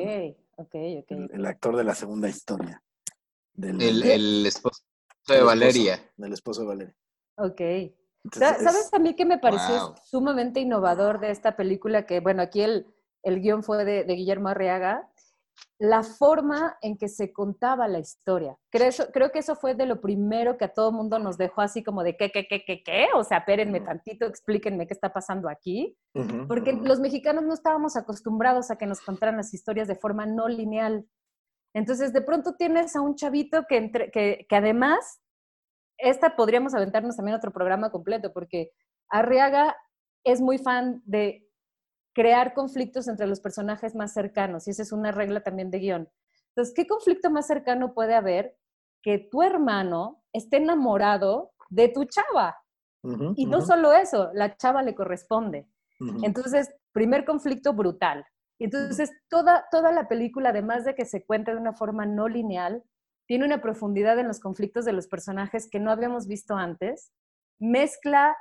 ok, 0.58 0.76
ok. 1.00 1.12
El, 1.34 1.46
actor 1.46 1.76
de 1.78 1.84
la 1.84 1.94
segunda 1.94 2.28
historia. 2.28 2.82
El, 3.64 4.46
esposo 4.46 4.84
de 5.28 5.42
Valeria. 5.42 6.12
del 6.18 6.34
esposo 6.34 6.62
de 6.62 6.68
Valeria. 6.68 6.96
Ok. 7.38 7.62
¿Sabes 8.34 8.94
a 8.94 9.00
mí 9.00 9.16
que 9.16 9.26
me 9.26 9.40
pareció 9.40 9.96
sumamente 10.04 10.60
innovador 10.60 11.20
de 11.20 11.32
esta 11.32 11.56
película? 11.56 12.06
Que, 12.06 12.20
bueno, 12.20 12.42
aquí 12.42 12.62
el, 12.62 12.86
el 13.24 13.42
guion 13.42 13.64
fue 13.64 13.84
de, 13.84 14.04
Guillermo 14.04 14.50
Arriaga. 14.50 15.08
La 15.80 16.04
forma 16.04 16.78
en 16.82 16.96
que 16.96 17.08
se 17.08 17.34
contaba 17.34 17.88
la 17.88 17.98
historia. 17.98 18.58
Creo, 18.70 18.92
creo 19.12 19.32
que 19.32 19.40
eso 19.40 19.56
fue 19.56 19.74
de 19.74 19.88
lo 19.88 20.00
primero 20.00 20.58
que 20.58 20.66
a 20.66 20.74
todo 20.74 20.92
mundo 20.92 21.18
nos 21.18 21.38
dejó 21.38 21.62
así 21.62 21.84
como 21.84 22.04
de 22.04 22.16
qué, 22.16 22.32
qué, 22.32 22.46
qué, 22.48 22.64
qué, 22.64 22.84
qué. 22.84 23.08
O 23.16 23.24
sea, 23.24 23.40
espérenme 23.40 23.82
tantito, 23.82 24.28
explíquenme 24.28 24.86
qué 24.86 24.94
está 24.94 25.12
pasando 25.12 25.50
aquí. 25.50 25.98
Porque 26.48 26.74
los 26.74 27.00
mexicanos 27.00 27.44
no 27.44 27.56
estábamos 27.56 27.96
acostumbrados 27.96 28.70
a 28.70 28.78
que 28.78 28.86
nos 28.86 29.02
contaran 29.02 29.38
las 29.38 29.54
historias 29.56 29.88
de 29.88 29.96
forma 29.96 30.28
no 30.28 30.48
lineal. 30.48 31.08
Entonces, 31.74 32.14
de 32.14 32.22
pronto 32.22 32.56
tienes 32.56 32.96
a 32.96 33.02
un 33.02 33.16
chavito 33.16 33.64
que, 33.68 33.78
entre, 33.78 34.12
que, 34.12 34.46
que 34.50 34.56
además 34.56 35.22
esta 35.98 36.36
podríamos 36.36 36.74
aventarnos 36.74 37.16
también 37.16 37.38
otro 37.38 37.52
programa 37.52 37.92
completo, 37.92 38.34
porque 38.34 38.72
Arriaga 39.10 39.76
es 40.24 40.42
muy 40.42 40.58
fan 40.58 41.02
de 41.06 41.48
crear 42.14 42.54
conflictos 42.54 43.08
entre 43.08 43.28
los 43.28 43.40
personajes 43.40 43.96
más 43.96 44.14
cercanos, 44.14 44.68
y 44.68 44.72
esa 44.72 44.82
es 44.82 44.92
una 44.92 45.12
regla 45.12 45.42
también 45.42 45.72
de 45.72 45.80
guion. 45.80 46.10
Entonces, 46.50 46.74
¿qué 46.76 46.88
conflicto 46.88 47.30
más 47.30 47.48
cercano 47.48 47.94
puede 47.94 48.16
haber 48.16 48.58
que 49.02 49.20
tu 49.32 49.42
hermano 49.42 50.24
esté 50.34 50.58
enamorado 50.58 51.54
de 51.70 51.88
tu 51.90 52.06
chava? 52.06 52.58
y 53.36 53.48
no 53.48 53.62
solo 53.62 53.94
eso, 53.94 54.30
la 54.36 54.56
chava 54.56 54.84
le 54.84 54.94
corresponde. 54.94 55.68
Entonces, 56.22 56.72
primer 56.92 57.26
conflicto 57.26 57.74
brutal. 57.74 58.24
Entonces, 58.66 59.12
toda, 59.30 59.66
toda 59.72 59.92
la 59.92 60.08
película, 60.08 60.50
además 60.50 60.86
de 60.86 60.96
que 60.96 61.06
se 61.06 61.26
cuenta 61.26 61.52
de 61.52 61.58
una 61.58 61.74
forma 61.74 62.06
no 62.06 62.28
lineal, 62.28 62.84
tiene 63.28 63.46
una 63.46 63.62
profundidad 63.62 64.20
en 64.20 64.28
los 64.28 64.40
conflictos 64.40 64.86
de 64.86 64.94
los 64.94 65.08
personajes 65.08 65.70
que 65.70 65.80
no 65.80 65.92
habíamos 65.92 66.28
visto 66.28 66.56
antes, 66.56 67.12
mezcla 67.60 68.36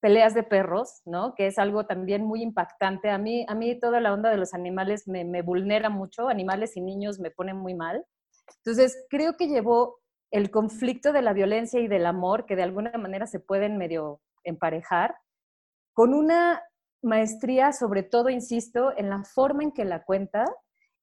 peleas 0.00 0.34
de 0.34 0.42
perros, 0.42 1.00
¿no? 1.04 1.34
Que 1.34 1.46
es 1.46 1.58
algo 1.58 1.86
también 1.86 2.24
muy 2.24 2.42
impactante. 2.42 3.10
A 3.10 3.18
mí, 3.18 3.46
a 3.48 3.54
mí 3.54 3.78
toda 3.78 4.00
la 4.00 4.12
onda 4.12 4.30
de 4.30 4.36
los 4.36 4.54
animales 4.54 5.08
me, 5.08 5.24
me 5.24 5.42
vulnera 5.42 5.90
mucho, 5.90 6.28
animales 6.28 6.76
y 6.76 6.80
niños 6.80 7.18
me 7.18 7.30
ponen 7.30 7.56
muy 7.56 7.74
mal. 7.74 8.04
Entonces, 8.58 9.06
creo 9.08 9.36
que 9.36 9.48
llevó 9.48 9.98
el 10.30 10.50
conflicto 10.50 11.12
de 11.12 11.22
la 11.22 11.32
violencia 11.32 11.80
y 11.80 11.88
del 11.88 12.06
amor, 12.06 12.46
que 12.46 12.56
de 12.56 12.62
alguna 12.62 12.92
manera 12.98 13.26
se 13.26 13.40
pueden 13.40 13.78
medio 13.78 14.20
emparejar, 14.44 15.16
con 15.92 16.14
una 16.14 16.62
maestría, 17.02 17.72
sobre 17.72 18.02
todo, 18.02 18.28
insisto, 18.28 18.92
en 18.96 19.10
la 19.10 19.22
forma 19.24 19.62
en 19.62 19.72
que 19.72 19.84
la 19.84 20.04
cuenta 20.04 20.44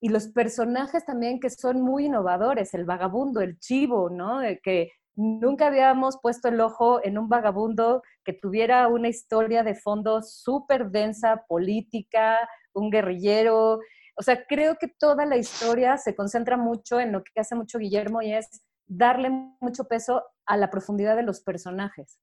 y 0.01 0.09
los 0.09 0.27
personajes 0.27 1.05
también 1.05 1.39
que 1.39 1.49
son 1.49 1.81
muy 1.81 2.07
innovadores, 2.07 2.73
el 2.73 2.83
vagabundo, 2.83 3.39
el 3.39 3.57
chivo, 3.59 4.09
¿no? 4.09 4.39
Que 4.61 4.91
nunca 5.15 5.67
habíamos 5.67 6.17
puesto 6.21 6.49
el 6.49 6.59
ojo 6.59 6.99
en 7.03 7.17
un 7.17 7.29
vagabundo 7.29 8.01
que 8.25 8.33
tuviera 8.33 8.87
una 8.89 9.07
historia 9.07 9.63
de 9.63 9.75
fondo 9.75 10.21
súper 10.21 10.89
densa, 10.89 11.45
política, 11.47 12.37
un 12.73 12.89
guerrillero. 12.89 13.79
O 14.17 14.21
sea, 14.21 14.45
creo 14.45 14.75
que 14.77 14.87
toda 14.87 15.25
la 15.25 15.37
historia 15.37 15.97
se 15.97 16.15
concentra 16.15 16.57
mucho 16.57 16.99
en 16.99 17.11
lo 17.11 17.23
que 17.23 17.39
hace 17.39 17.55
mucho 17.55 17.79
Guillermo 17.79 18.21
y 18.21 18.33
es 18.33 18.61
darle 18.85 19.29
mucho 19.61 19.85
peso 19.85 20.23
a 20.45 20.57
la 20.57 20.69
profundidad 20.69 21.15
de 21.15 21.23
los 21.23 21.41
personajes. 21.41 22.19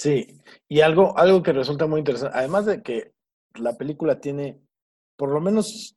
Sí, 0.00 0.40
y 0.66 0.80
algo, 0.80 1.18
algo 1.18 1.42
que 1.42 1.52
resulta 1.52 1.86
muy 1.86 1.98
interesante, 1.98 2.34
además 2.34 2.64
de 2.64 2.82
que 2.82 3.12
la 3.56 3.76
película 3.76 4.18
tiene, 4.18 4.58
por 5.14 5.28
lo 5.28 5.42
menos, 5.42 5.94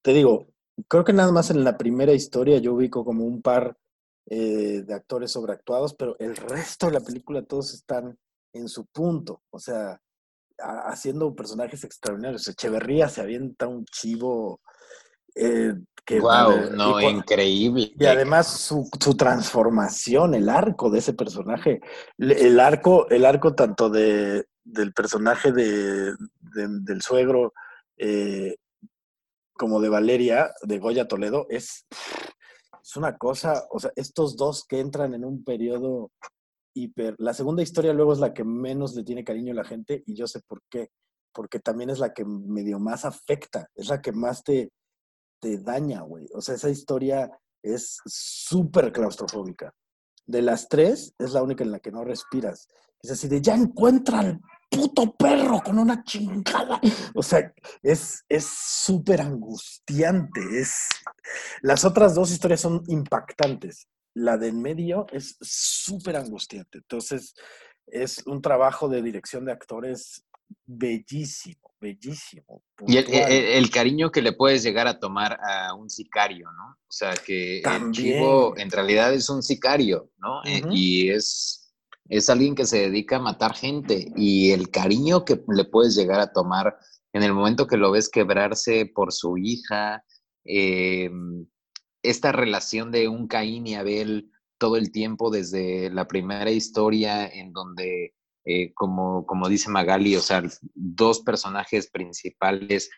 te 0.00 0.14
digo, 0.14 0.46
creo 0.88 1.04
que 1.04 1.12
nada 1.12 1.32
más 1.32 1.50
en 1.50 1.62
la 1.62 1.76
primera 1.76 2.14
historia 2.14 2.56
yo 2.56 2.72
ubico 2.72 3.04
como 3.04 3.26
un 3.26 3.42
par 3.42 3.76
eh, 4.30 4.84
de 4.86 4.94
actores 4.94 5.32
sobreactuados, 5.32 5.92
pero 5.92 6.16
el 6.18 6.34
resto 6.34 6.86
de 6.86 6.92
la 6.92 7.00
película 7.00 7.42
todos 7.42 7.74
están 7.74 8.18
en 8.54 8.68
su 8.70 8.86
punto, 8.86 9.42
o 9.50 9.58
sea, 9.58 10.00
haciendo 10.56 11.34
personajes 11.34 11.84
extraordinarios. 11.84 12.48
Echeverría 12.48 13.10
se 13.10 13.20
avienta 13.20 13.66
un 13.66 13.84
chivo 13.84 14.62
eh, 15.34 15.74
que... 16.04 16.20
¡Wow! 16.20 16.72
no, 16.74 17.00
increíble. 17.00 17.92
Y 17.98 18.06
además 18.06 18.48
su, 18.48 18.88
su, 19.00 19.16
transformación, 19.16 20.34
el 20.34 20.48
arco 20.48 20.90
de 20.90 20.98
ese 20.98 21.14
personaje, 21.14 21.80
el 22.18 22.58
arco, 22.60 23.08
el 23.08 23.24
arco 23.24 23.54
tanto 23.54 23.88
de, 23.88 24.46
del 24.64 24.92
personaje 24.92 25.52
de, 25.52 26.14
del 26.40 27.02
suegro, 27.02 27.52
eh, 27.96 28.56
como 29.54 29.80
de 29.80 29.88
Valeria, 29.88 30.52
de 30.62 30.78
Goya 30.78 31.06
Toledo, 31.06 31.46
es, 31.48 31.86
es 32.82 32.96
una 32.96 33.16
cosa, 33.16 33.64
o 33.70 33.78
sea, 33.78 33.92
estos 33.96 34.36
dos 34.36 34.64
que 34.64 34.80
entran 34.80 35.14
en 35.14 35.24
un 35.24 35.44
periodo 35.44 36.10
hiper... 36.74 37.14
La 37.18 37.34
segunda 37.34 37.62
historia 37.62 37.92
luego 37.92 38.12
es 38.12 38.18
la 38.18 38.32
que 38.32 38.44
menos 38.44 38.94
le 38.94 39.04
tiene 39.04 39.24
cariño 39.24 39.52
a 39.52 39.56
la 39.56 39.64
gente 39.64 40.02
y 40.06 40.14
yo 40.14 40.26
sé 40.26 40.40
por 40.46 40.62
qué, 40.68 40.90
porque 41.32 41.60
también 41.60 41.90
es 41.90 41.98
la 41.98 42.12
que 42.12 42.24
medio 42.24 42.78
más 42.78 43.04
afecta, 43.04 43.68
es 43.74 43.88
la 43.88 44.00
que 44.00 44.12
más 44.12 44.42
te, 44.42 44.70
te 45.42 45.58
daña, 45.58 46.02
güey. 46.02 46.28
O 46.34 46.40
sea, 46.40 46.54
esa 46.54 46.70
historia 46.70 47.28
es 47.62 47.98
súper 48.06 48.92
claustrofóbica. 48.92 49.74
De 50.24 50.40
las 50.40 50.68
tres, 50.68 51.14
es 51.18 51.32
la 51.32 51.42
única 51.42 51.64
en 51.64 51.72
la 51.72 51.80
que 51.80 51.90
no 51.90 52.04
respiras. 52.04 52.68
Es 53.02 53.10
así 53.10 53.26
de, 53.26 53.42
ya 53.42 53.56
encuentra 53.56 54.38
puto 54.70 55.14
perro 55.16 55.60
con 55.62 55.78
una 55.78 56.04
chingada. 56.04 56.80
O 57.14 57.22
sea, 57.22 57.52
es 57.82 58.24
súper 58.46 59.20
angustiante. 59.20 60.40
Es... 60.52 60.88
Las 61.60 61.84
otras 61.84 62.14
dos 62.14 62.30
historias 62.30 62.60
son 62.60 62.82
impactantes. 62.86 63.88
La 64.14 64.38
de 64.38 64.48
en 64.48 64.62
medio 64.62 65.06
es 65.10 65.36
súper 65.40 66.16
angustiante. 66.16 66.78
Entonces, 66.78 67.34
es 67.86 68.24
un 68.26 68.40
trabajo 68.40 68.88
de 68.88 69.02
dirección 69.02 69.44
de 69.44 69.52
actores 69.52 70.24
bellísimo, 70.66 71.70
bellísimo. 71.80 72.62
Y 72.86 72.96
el, 72.96 73.70
cariño 73.70 74.10
que 74.10 74.22
le 74.22 74.32
puedes 74.32 74.62
llegar 74.62 74.86
a 74.86 74.98
tomar 74.98 75.38
a 75.40 75.74
un 75.74 75.88
sicario, 75.88 76.50
¿no? 76.52 76.72
O 76.72 76.92
sea, 76.92 77.14
que 77.14 77.60
el 77.60 77.90
chivo 77.92 78.56
en 78.56 78.70
realidad 78.70 79.12
es 79.14 79.28
un 79.28 79.42
sicario, 79.42 80.10
¿no? 80.18 80.42
Eh, 80.44 80.62
y 80.70 81.10
es 81.10 81.62
es 82.12 82.28
alguien 82.28 82.54
que 82.54 82.66
se 82.66 82.78
dedica 82.78 83.16
a 83.16 83.20
matar 83.20 83.54
gente 83.54 84.12
y 84.16 84.50
el 84.50 84.70
cariño 84.70 85.24
que 85.24 85.40
le 85.48 85.64
puedes 85.64 85.96
llegar 85.96 86.20
a 86.20 86.30
tomar 86.30 86.76
en 87.14 87.22
el 87.22 87.32
momento 87.32 87.66
que 87.66 87.78
lo 87.78 87.90
ves 87.90 88.10
quebrarse 88.10 88.84
por 88.84 89.12
su 89.12 89.38
hija, 89.38 90.04
em, 90.44 91.46
esta 92.02 92.32
relación 92.32 92.90
de 92.90 93.08
un 93.08 93.28
Caín 93.28 93.66
y 93.66 93.76
Abel 93.76 94.30
todo 94.58 94.76
el 94.76 94.92
tiempo 94.92 95.30
desde 95.30 95.88
la 95.90 96.06
primera 96.06 96.50
historia 96.50 97.26
en 97.26 97.52
donde, 97.52 98.14
eh, 98.44 98.72
como, 98.74 99.24
como 99.24 99.48
dice 99.48 99.70
Magali, 99.70 100.16
o 100.16 100.20
sea, 100.20 100.42
dos 100.74 101.20
personajes 101.20 101.88
principales 101.90 102.90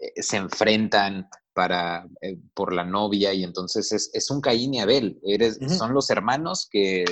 eh, 0.00 0.22
se 0.22 0.36
enfrentan 0.36 1.28
para, 1.52 2.08
eh, 2.20 2.38
por 2.54 2.72
la 2.72 2.84
novia 2.84 3.32
y 3.32 3.44
entonces 3.44 4.10
es, 4.12 4.30
un 4.30 4.40
Caín 4.40 4.74
y 4.74 4.80
Abel, 4.80 5.20
Eres, 5.22 5.60
son 5.78 5.94
los 5.94 6.10
hermanos 6.10 6.68
que, 6.70 7.04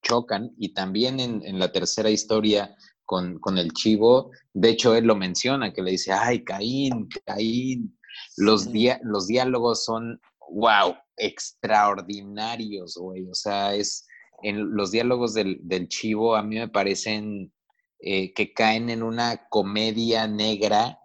chocan 0.00 0.54
y 0.56 0.72
también 0.72 1.20
en, 1.20 1.58
la 1.58 1.70
tercera 1.72 2.08
historia 2.08 2.74
con, 3.04 3.38
con, 3.40 3.58
el 3.58 3.72
chivo, 3.72 4.30
de 4.54 4.70
hecho 4.70 4.94
él 4.94 5.04
lo 5.04 5.16
menciona, 5.16 5.72
que 5.72 5.82
le 5.82 5.90
dice, 5.90 6.12
ay, 6.12 6.44
Caín, 6.44 7.08
Caín, 7.26 7.98
los, 8.36 8.68
los 9.02 9.26
diálogos 9.26 9.84
son, 9.84 10.18
wow, 10.50 10.94
extraordinarios, 11.16 12.96
güey, 12.96 13.26
o 13.28 13.34
sea, 13.34 13.74
es, 13.74 14.07
en 14.42 14.74
los 14.74 14.90
diálogos 14.90 15.34
del, 15.34 15.88
chivo 15.88 16.36
a 16.36 16.42
mí 16.42 16.56
me 16.56 16.68
parecen 16.68 17.52
eh, 18.00 18.32
que 18.34 18.52
caen 18.52 18.90
en 18.90 19.02
una 19.02 19.48
comedia 19.48 20.26
negra 20.26 21.00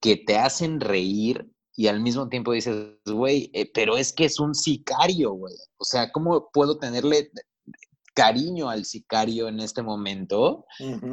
que 0.00 0.16
te 0.16 0.36
hacen 0.36 0.80
reír 0.80 1.50
y 1.76 1.88
al 1.88 2.00
mismo 2.00 2.28
tiempo 2.28 2.52
dices, 2.52 2.98
güey, 3.04 3.50
eh, 3.52 3.70
pero 3.72 3.96
es 3.96 4.12
que 4.12 4.26
es 4.26 4.38
un 4.38 4.54
sicario, 4.54 5.32
güey. 5.32 5.54
O 5.76 5.84
sea, 5.84 6.12
¿cómo 6.12 6.50
puedo 6.52 6.78
tenerle 6.78 7.30
cariño 8.14 8.70
al 8.70 8.84
sicario 8.84 9.48
en 9.48 9.60
este 9.60 9.82
momento? 9.82 10.64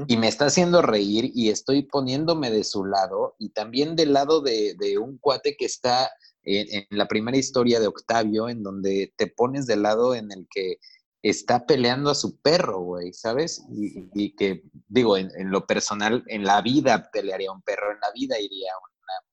Y 0.08 0.18
me 0.18 0.28
está 0.28 0.46
haciendo 0.46 0.82
reír 0.84 1.32
y 1.34 1.50
estoy 1.50 1.84
poniéndome 1.84 2.52
de 2.52 2.64
su 2.64 2.86
lado 2.86 3.36
y 3.40 3.50
también 3.50 3.96
del 3.96 4.14
lado 4.14 4.42
de, 4.42 4.76
un 5.00 5.18
cuate 5.18 5.56
que 5.58 5.66
está 5.66 6.12
en, 6.44 6.86
la 6.92 7.08
primera 7.08 7.38
historia 7.38 7.80
de 7.80 7.88
Octavio, 7.88 8.48
en 8.48 8.62
donde 8.62 9.14
te 9.18 9.28
pones 9.28 9.66
del 9.66 9.82
lado 9.82 10.14
en 10.14 10.32
el 10.32 10.48
que 10.50 10.78
está 11.24 11.66
peleando 11.66 12.10
a 12.10 12.16
su 12.16 12.40
perro, 12.42 12.80
güey, 12.80 13.14
¿sabes? 13.14 13.64
Y, 13.70 14.36
que, 14.36 14.64
digo, 14.88 15.18
en, 15.18 15.30
en, 15.36 15.52
lo 15.52 15.68
personal, 15.68 16.24
en 16.28 16.44
la 16.44 16.62
vida 16.62 17.10
pelearía 17.12 17.52
un 17.52 17.62
perro, 17.62 17.92
en 17.92 18.00
la 18.00 18.12
vida 18.14 18.40
iría 18.40 18.72
a 18.72 18.92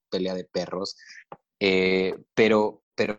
pelea 0.09 0.33
de 0.33 0.43
perros, 0.43 0.97
eh, 1.59 2.17
pero, 2.33 2.83
pero 2.95 3.17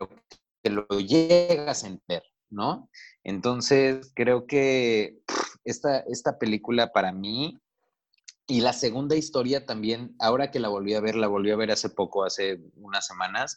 te 0.63 0.71
lo 0.71 0.87
llegas 0.89 1.85
a 1.85 1.89
entender, 1.89 2.25
¿no? 2.51 2.91
Entonces, 3.25 4.13
creo 4.15 4.47
que 4.47 5.21
esta, 5.65 6.01
esta 6.01 6.39
película 6.39 6.93
para 6.93 7.13
mí, 7.13 7.59
y 8.47 8.61
la 8.61 8.73
segunda 8.73 9.17
historia 9.17 9.65
también, 9.65 10.15
ahora 10.19 10.51
que 10.51 10.59
la 10.59 10.69
volví 10.69 10.95
a 10.95 11.01
ver, 11.01 11.15
la 11.15 11.29
volví 11.29 11.51
a 11.51 11.57
ver 11.57 11.71
hace 11.71 11.89
poco, 11.89 12.25
hace 12.25 12.61
unas 12.75 13.07
semanas, 13.07 13.57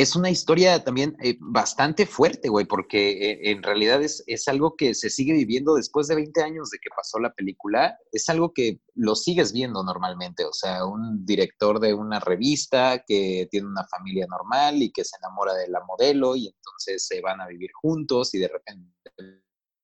es 0.00 0.16
una 0.16 0.30
historia 0.30 0.82
también 0.82 1.16
eh, 1.22 1.36
bastante 1.40 2.06
fuerte, 2.06 2.48
güey, 2.48 2.64
porque 2.64 3.10
eh, 3.10 3.50
en 3.50 3.62
realidad 3.62 4.02
es, 4.02 4.22
es, 4.26 4.48
algo 4.48 4.76
que 4.76 4.94
se 4.94 5.10
sigue 5.10 5.32
viviendo 5.32 5.74
después 5.74 6.06
de 6.08 6.14
20 6.14 6.42
años 6.42 6.70
de 6.70 6.78
que 6.78 6.90
pasó 6.94 7.18
la 7.18 7.32
película. 7.34 7.98
Es 8.12 8.28
algo 8.28 8.52
que 8.52 8.80
lo 8.94 9.14
sigues 9.14 9.52
viendo 9.52 9.82
normalmente, 9.82 10.44
o 10.44 10.52
sea, 10.52 10.84
un 10.86 11.24
director 11.26 11.80
de 11.80 11.94
una 11.94 12.20
revista 12.20 13.04
que 13.06 13.48
tiene 13.50 13.66
una 13.66 13.86
familia 13.88 14.26
normal 14.28 14.82
y 14.82 14.90
que 14.90 15.04
se 15.04 15.16
enamora 15.18 15.54
de 15.54 15.68
la 15.68 15.80
modelo 15.84 16.36
y 16.36 16.48
entonces 16.48 17.06
se 17.06 17.20
van 17.20 17.40
a 17.40 17.46
vivir 17.46 17.70
juntos 17.72 18.34
y 18.34 18.38
de 18.38 18.48
repente 18.48 18.90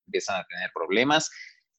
empiezan 0.07 0.41
a 0.41 0.47
tener 0.47 0.71
problemas 0.75 1.31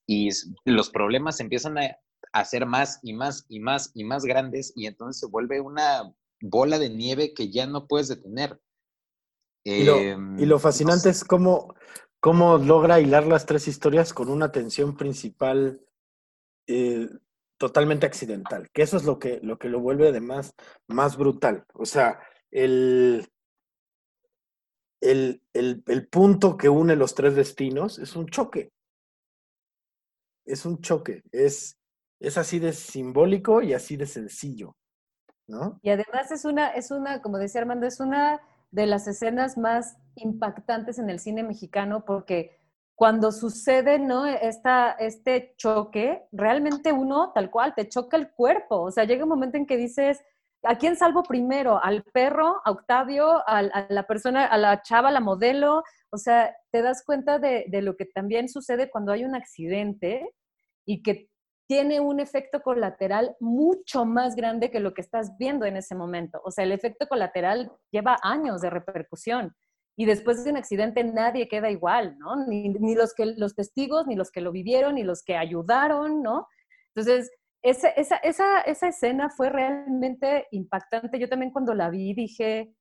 y 0.06 0.30
los 0.66 0.90
problemas 0.90 1.40
empiezan 1.40 1.78
a, 1.78 2.46
ser 2.46 2.66
más 2.66 3.00
y 3.02 3.14
más 3.14 3.46
y 3.50 3.60
más 3.60 3.92
y 3.96 4.04
más 4.04 4.24
grandes 4.24 4.72
y 4.76 4.86
entonces 4.86 5.20
se 5.20 5.28
vuelve 5.28 5.60
una 5.60 6.14
bola 6.42 6.80
de 6.80 6.90
nieve 6.90 7.34
que 7.34 7.50
ya 7.50 7.68
no 7.68 7.88
puedes 7.88 8.08
detener. 8.08 8.60
Y 9.64 9.84
lo, 9.84 9.98
em, 9.98 10.60
fascinante 10.60 11.10
es 11.10 11.24
cómo, 11.24 11.76
cómo 12.20 12.58
logra 12.58 13.02
hilar 13.02 13.28
las 13.28 13.46
tres 13.46 13.68
historias 13.68 14.14
con 14.14 14.30
una 14.30 14.52
tensión 14.52 14.96
principal 14.96 15.82
eh, 16.68 17.10
totalmente 17.58 18.06
accidental, 18.06 18.70
que 18.72 18.84
eso 18.84 18.98
es 18.98 19.04
lo 19.04 19.20
que 19.20 19.40
lo, 19.42 19.58
que 19.58 19.68
lo 19.68 19.80
vuelve 19.80 20.10
además 20.10 20.54
más 20.88 21.18
brutal. 21.18 21.66
O 21.74 21.86
sea, 21.86 22.20
el, 22.52 23.28
el, 25.02 25.42
el, 25.54 26.08
punto 26.08 26.56
que 26.56 26.70
une 26.70 26.96
los 26.96 27.16
tres 27.16 27.36
destinos 27.36 28.00
es 28.00 28.16
un 28.16 28.28
choque. 28.28 28.72
Es 30.46 30.66
un 30.66 30.80
choque, 30.80 31.24
es, 31.32 31.78
es 32.22 32.38
así 32.38 32.60
de 32.60 32.72
simbólico 32.72 33.62
y 33.62 33.74
así 33.74 33.98
de 33.98 34.06
sencillo. 34.06 34.78
Y 35.82 35.90
además 35.90 36.32
es 36.32 36.46
una, 36.46 36.70
es 36.70 36.92
una, 36.92 37.22
como 37.22 37.38
decía 37.38 37.62
Armando, 37.62 37.88
es 37.88 38.00
una 38.00 38.42
de 38.72 38.86
las 38.86 39.08
escenas 39.08 39.58
más 39.58 39.98
impactantes 40.16 41.00
en 41.00 41.10
el 41.10 41.20
cine 41.20 41.44
mexicano 41.44 42.04
porque 42.06 42.58
cuando 42.96 43.32
sucede, 43.32 44.00
¿no? 44.00 44.26
Esta, 44.26 44.92
este 44.92 45.54
choque, 45.56 46.24
realmente 46.32 46.92
uno, 46.92 47.32
tal 47.32 47.52
cual, 47.52 47.76
te 47.76 47.88
choca 47.88 48.18
el 48.18 48.32
cuerpo. 48.32 48.82
O 48.82 48.92
sea, 48.92 49.04
llega 49.04 49.24
un 49.24 49.30
momento 49.30 49.56
en 49.56 49.68
que 49.68 49.78
dices, 49.78 50.20
¿a 50.64 50.80
quién 50.80 50.96
salvo 50.96 51.22
primero? 51.22 51.80
¿Al 51.82 52.04
perro, 52.04 52.60
a 52.66 52.72
Octavio, 52.72 53.48
a, 53.48 53.62
la 53.90 54.08
persona, 54.08 54.46
a 54.48 54.58
la 54.58 54.82
chava, 54.82 55.10
a 55.10 55.12
la 55.12 55.20
modelo? 55.20 55.84
O 56.10 56.18
sea, 56.18 56.56
te 56.72 56.82
das 56.82 57.04
cuenta 57.06 57.38
de, 57.38 57.66
de 57.68 57.84
lo 57.84 57.96
que 57.96 58.06
también 58.06 58.50
sucede 58.50 58.90
cuando 58.90 59.12
hay 59.12 59.26
un 59.26 59.36
accidente 59.36 60.34
y 60.84 61.04
que 61.04 61.30
tiene 61.68 62.00
un 62.00 62.20
efecto 62.20 62.62
colateral 62.62 63.36
mucho 63.40 64.06
más 64.06 64.36
grande 64.36 64.72
que 64.72 64.80
lo 64.80 64.94
que 64.94 65.02
estás 65.02 65.38
viendo 65.38 65.66
en 65.66 65.76
ese 65.76 65.96
momento. 65.96 66.40
O 66.44 66.52
sea, 66.52 66.64
el 66.64 66.72
efecto 66.72 67.08
colateral 67.08 67.72
lleva 67.92 68.18
años 68.24 68.62
de 68.62 68.70
repercusión 68.70 69.54
y 69.98 70.06
después 70.06 70.44
de 70.44 70.52
un 70.52 70.58
accidente 70.58 71.04
nadie 71.04 71.50
queda 71.50 71.70
igual, 71.70 72.18
¿no? 72.20 72.46
Ni, 72.46 72.96
los, 72.96 73.14
que, 73.14 73.26
los 73.26 73.56
testigos, 73.56 74.08
ni 74.08 74.16
los 74.16 74.32
que 74.32 74.42
lo 74.42 74.52
vivieron, 74.52 74.96
ni 74.96 75.04
los 75.04 75.24
que 75.24 75.36
ayudaron, 75.36 76.22
¿no? 76.22 76.48
Entonces, 76.96 77.32
esa, 77.64 77.90
esa, 77.90 78.18
esa, 78.18 78.62
esa 78.62 78.88
escena 78.88 79.30
fue 79.30 79.50
realmente 79.50 80.48
impactante. 80.52 81.20
Yo 81.20 81.28
también 81.28 81.52
cuando 81.52 81.74
la 81.74 81.90
vi 81.90 82.14
dije, 82.14 82.74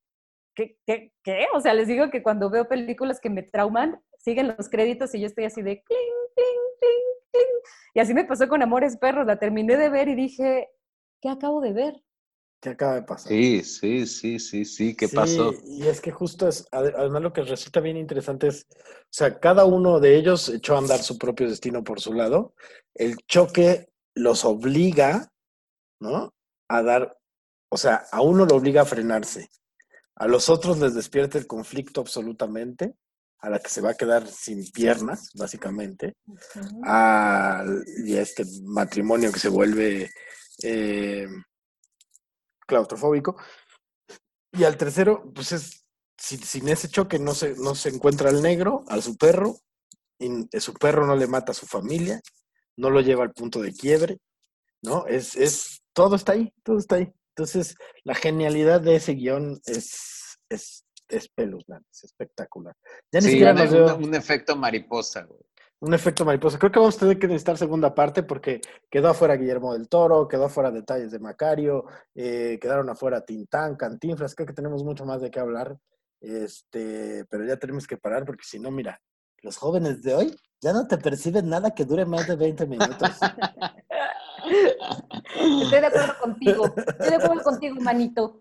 ¿qué, 0.55 0.77
qué, 0.85 1.11
qué? 1.23 1.47
O 1.53 1.59
sea, 1.59 1.73
les 1.73 1.87
digo 1.87 2.09
que 2.09 2.23
cuando 2.23 2.49
veo 2.49 2.69
películas 2.69 3.19
que 3.19 3.29
me 3.29 3.43
trauman, 3.43 3.99
siguen 4.17 4.55
los 4.55 4.69
créditos 4.69 5.13
y 5.13 5.19
yo 5.19 5.27
estoy 5.27 5.45
así 5.45 5.61
de 5.61 5.81
cling, 5.83 5.99
cling, 6.35 6.61
cling, 6.79 7.16
y 7.93 7.99
así 7.99 8.13
me 8.13 8.25
pasó 8.25 8.47
con 8.47 8.61
Amores 8.61 8.97
Perros, 8.97 9.25
la 9.25 9.39
terminé 9.39 9.77
de 9.77 9.89
ver 9.89 10.07
y 10.07 10.15
dije, 10.15 10.69
¿qué 11.21 11.29
acabo 11.29 11.61
de 11.61 11.73
ver? 11.73 12.03
¿Qué 12.59 12.69
acaba 12.69 12.95
de 12.95 13.03
pasar? 13.03 13.31
Sí, 13.31 13.63
sí, 13.63 14.07
sí, 14.07 14.39
sí, 14.39 14.65
sí, 14.65 14.95
¿qué 14.95 15.07
pasó? 15.07 15.53
Y 15.63 15.85
es 15.85 16.01
que 16.01 16.11
justo 16.11 16.47
es, 16.47 16.67
además 16.71 17.21
lo 17.21 17.31
que 17.31 17.43
resulta 17.43 17.81
bien 17.81 17.97
interesante 17.97 18.47
es, 18.47 18.65
o 18.71 19.11
sea, 19.11 19.39
cada 19.39 19.65
uno 19.65 19.99
de 19.99 20.17
ellos 20.17 20.49
echó 20.49 20.75
a 20.75 20.79
andar 20.79 20.99
su 20.99 21.19
propio 21.19 21.47
destino 21.47 21.83
por 21.83 22.01
su 22.01 22.13
lado. 22.13 22.55
El 22.95 23.17
choque 23.27 23.89
los 24.15 24.43
obliga, 24.43 25.31
¿no? 25.99 26.33
A 26.67 26.81
dar, 26.81 27.15
o 27.69 27.77
sea, 27.77 28.05
a 28.11 28.21
uno 28.21 28.45
lo 28.45 28.55
obliga 28.55 28.81
a 28.81 28.85
frenarse, 28.85 29.49
a 30.15 30.27
los 30.27 30.49
otros 30.49 30.79
les 30.79 30.95
despierta 30.95 31.37
el 31.37 31.45
conflicto 31.45 32.01
absolutamente, 32.01 32.95
a 33.39 33.49
la 33.49 33.59
que 33.59 33.69
se 33.69 33.81
va 33.81 33.91
a 33.91 33.97
quedar 33.97 34.27
sin 34.27 34.69
piernas, 34.71 35.29
básicamente, 35.35 36.15
a, 36.83 37.63
y 38.03 38.15
a 38.15 38.21
este 38.21 38.45
matrimonio 38.63 39.31
que 39.31 39.39
se 39.39 39.49
vuelve 39.49 40.09
eh, 40.63 41.27
claustrofóbico. 42.65 43.37
Y 44.51 44.63
al 44.63 44.77
tercero, 44.77 45.31
pues 45.33 45.51
es, 45.51 45.85
sin, 46.17 46.67
ese 46.67 46.89
choque 46.89 47.19
no 47.19 47.33
se, 47.35 47.55
no 47.57 47.75
se 47.75 47.89
encuentra 47.89 48.29
al 48.29 48.41
negro, 48.41 48.83
a 48.87 49.01
su 49.01 49.17
perro, 49.17 49.57
y 50.19 50.47
su 50.59 50.73
perro 50.73 51.05
no 51.05 51.15
le 51.15 51.27
mata 51.27 51.51
a 51.51 51.55
su 51.55 51.67
familia, 51.67 52.19
no 52.75 52.89
lo 52.89 53.01
lleva 53.01 53.23
al 53.23 53.33
punto 53.33 53.61
de 53.61 53.71
quiebre, 53.71 54.17
¿no? 54.81 55.05
Es, 55.05 55.35
es, 55.35 55.83
todo 55.93 56.15
está 56.15 56.31
ahí, 56.31 56.51
todo 56.63 56.79
está 56.79 56.95
ahí. 56.95 57.13
Entonces, 57.35 57.75
la 58.03 58.15
genialidad 58.15 58.81
de 58.81 58.95
ese 58.95 59.13
guion 59.13 59.61
es, 59.65 60.39
es 60.49 60.86
espeluznante, 61.07 61.87
es 61.91 62.03
espectacular. 62.03 62.75
Ya 63.11 63.19
ni 63.19 63.27
siquiera 63.27 63.53
un, 63.53 64.05
un, 64.05 64.15
efecto 64.15 64.55
mariposa, 64.55 65.23
güey. 65.23 65.41
Un 65.79 65.93
efecto 65.93 66.25
mariposa. 66.25 66.57
Creo 66.57 66.71
que 66.71 66.79
vamos 66.79 66.95
a 66.95 66.99
tener 66.99 67.19
que 67.19 67.27
necesitar 67.27 67.57
segunda 67.57 67.93
parte 67.93 68.23
porque 68.23 68.61
quedó 68.89 69.09
afuera 69.09 69.35
Guillermo 69.35 69.73
del 69.73 69.87
Toro, 69.87 70.27
quedó 70.27 70.45
afuera 70.45 70.71
Detalles 70.71 71.11
de 71.11 71.19
Macario, 71.19 71.85
eh, 72.15 72.57
quedaron 72.59 72.89
afuera 72.89 73.21
Tintán, 73.21 73.75
Cantinflas. 73.75 74.33
Creo 74.33 74.47
que 74.47 74.53
tenemos 74.53 74.83
mucho 74.83 75.05
más 75.05 75.21
de 75.21 75.29
qué 75.29 75.39
hablar. 75.39 75.77
Este, 76.19 77.25
pero 77.29 77.45
ya 77.45 77.57
tenemos 77.57 77.85
que 77.85 77.97
parar 77.97 78.25
porque 78.25 78.43
si 78.43 78.59
no, 78.59 78.71
mira, 78.71 78.99
los 79.43 79.57
jóvenes 79.57 80.01
de 80.01 80.15
hoy 80.15 80.35
ya 80.61 80.73
no 80.73 80.87
te 80.87 80.97
perciben 80.97 81.47
nada 81.47 81.75
que 81.75 81.85
dure 81.85 82.05
más 82.05 82.27
de 82.27 82.35
20 82.35 82.65
minutos. 82.65 83.11
Estoy 85.63 85.79
de 85.81 85.87
acuerdo 85.87 86.13
contigo. 86.21 86.73
Estoy 86.75 87.09
de 87.09 87.15
acuerdo 87.15 87.43
contigo, 87.43 87.75
manito. 87.81 88.39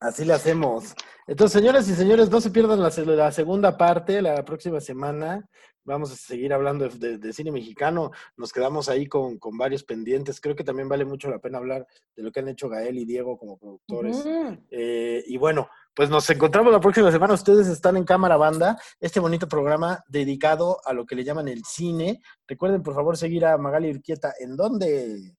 Así 0.00 0.24
le 0.24 0.34
hacemos. 0.34 0.94
Entonces, 1.26 1.58
señoras 1.58 1.88
y 1.88 1.94
señores, 1.94 2.30
no 2.30 2.40
se 2.40 2.50
pierdan 2.50 2.80
la, 2.80 3.32
segunda 3.32 3.76
parte 3.76 4.20
la 4.20 4.44
próxima 4.44 4.80
semana. 4.80 5.48
Vamos 5.84 6.10
a 6.12 6.16
seguir 6.16 6.52
hablando 6.52 6.88
de, 6.88 7.32
cine 7.32 7.52
mexicano. 7.52 8.10
Nos 8.36 8.52
quedamos 8.52 8.88
ahí 8.88 9.06
con, 9.06 9.38
varios 9.52 9.84
pendientes. 9.84 10.40
Creo 10.40 10.56
que 10.56 10.64
también 10.64 10.88
vale 10.88 11.04
mucho 11.04 11.28
la 11.30 11.38
pena 11.38 11.58
hablar 11.58 11.86
de 12.16 12.22
lo 12.22 12.32
que 12.32 12.40
han 12.40 12.48
hecho 12.48 12.68
Gael 12.68 12.98
y 12.98 13.04
Diego 13.04 13.38
como 13.38 13.58
productores. 13.58 14.24
Eh, 14.70 15.22
y 15.26 15.36
bueno, 15.36 15.68
Pues 15.94 16.10
nos 16.10 16.28
encontramos 16.28 16.72
la 16.72 16.80
próxima 16.80 17.12
semana. 17.12 17.34
Ustedes 17.34 17.68
están 17.68 17.96
en 17.96 18.04
Cámara 18.04 18.36
Banda, 18.36 18.76
este 18.98 19.20
bonito 19.20 19.46
programa 19.46 20.02
dedicado 20.08 20.80
a 20.84 20.92
lo 20.92 21.06
que 21.06 21.14
le 21.14 21.22
llaman 21.22 21.46
el 21.46 21.64
cine. 21.64 22.20
Recuerden, 22.48 22.82
por 22.82 22.94
favor, 22.94 23.16
seguir 23.16 23.46
a 23.46 23.56
Magali 23.58 23.90
Urquieta. 23.90 24.34
¿En 24.40 24.56
dónde? 24.56 25.36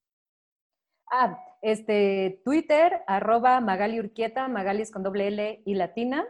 Ah, 1.12 1.38
este, 1.62 2.42
Twitter, 2.46 3.04
arroba 3.06 3.60
Magali 3.60 4.00
Urquieta, 4.00 4.48
Magali 4.48 4.84
es 4.84 4.92
con 4.92 5.04
doble 5.04 5.28
L 5.28 5.62
y 5.66 5.76
latina. 5.76 6.26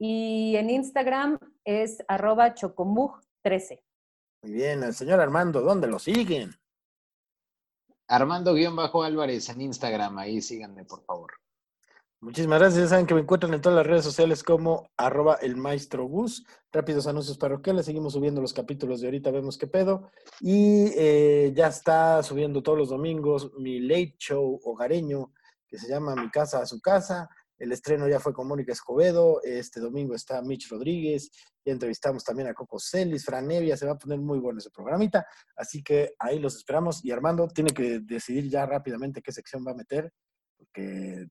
Y 0.00 0.56
en 0.56 0.70
Instagram 0.70 1.38
es 1.64 1.98
arroba 2.08 2.56
chocomug13. 2.56 3.80
Muy 4.42 4.52
bien, 4.52 4.82
el 4.82 4.94
señor 4.94 5.20
Armando, 5.20 5.60
¿dónde 5.60 5.86
lo 5.86 6.00
siguen? 6.00 6.50
Armando-Álvarez 8.08 9.48
en 9.48 9.60
Instagram, 9.60 10.18
ahí 10.18 10.42
síganme, 10.42 10.84
por 10.84 11.04
favor. 11.04 11.43
Muchísimas 12.24 12.58
gracias. 12.58 12.84
Ya 12.84 12.88
saben 12.88 13.04
que 13.04 13.12
me 13.12 13.20
encuentran 13.20 13.52
en 13.52 13.60
todas 13.60 13.76
las 13.76 13.86
redes 13.86 14.02
sociales 14.02 14.42
como 14.42 14.88
arroba 14.96 15.34
el 15.42 15.56
maestro 15.56 16.06
Gus. 16.06 16.46
Rápidos 16.72 17.06
anuncios 17.06 17.36
parroquiales. 17.36 17.84
Seguimos 17.84 18.14
subiendo 18.14 18.40
los 18.40 18.54
capítulos 18.54 19.02
de 19.02 19.08
ahorita, 19.08 19.30
vemos 19.30 19.58
qué 19.58 19.66
pedo. 19.66 20.10
Y 20.40 20.86
eh, 20.96 21.52
ya 21.54 21.66
está 21.66 22.22
subiendo 22.22 22.62
todos 22.62 22.78
los 22.78 22.88
domingos 22.88 23.52
mi 23.58 23.78
late 23.78 24.16
show 24.18 24.58
hogareño 24.64 25.34
que 25.68 25.76
se 25.76 25.86
llama 25.86 26.16
Mi 26.16 26.30
casa 26.30 26.60
a 26.60 26.66
su 26.66 26.80
casa. 26.80 27.28
El 27.58 27.72
estreno 27.72 28.08
ya 28.08 28.18
fue 28.18 28.32
con 28.32 28.48
Mónica 28.48 28.72
Escobedo. 28.72 29.42
Este 29.42 29.78
domingo 29.78 30.14
está 30.14 30.40
Mitch 30.40 30.70
Rodríguez. 30.70 31.30
Ya 31.62 31.74
entrevistamos 31.74 32.24
también 32.24 32.48
a 32.48 32.54
Coco 32.54 32.78
Celis, 32.80 33.26
Fran 33.26 33.46
Nevia. 33.46 33.76
Se 33.76 33.84
va 33.84 33.92
a 33.92 33.98
poner 33.98 34.18
muy 34.18 34.38
bueno 34.38 34.60
ese 34.60 34.70
programita. 34.70 35.26
Así 35.54 35.82
que 35.82 36.14
ahí 36.18 36.38
los 36.38 36.56
esperamos. 36.56 37.04
Y 37.04 37.10
Armando 37.10 37.46
tiene 37.48 37.72
que 37.72 38.00
decidir 38.00 38.48
ya 38.48 38.64
rápidamente 38.64 39.20
qué 39.20 39.30
sección 39.30 39.62
va 39.66 39.72
a 39.72 39.76
meter. 39.76 40.10
Porque 40.56 41.26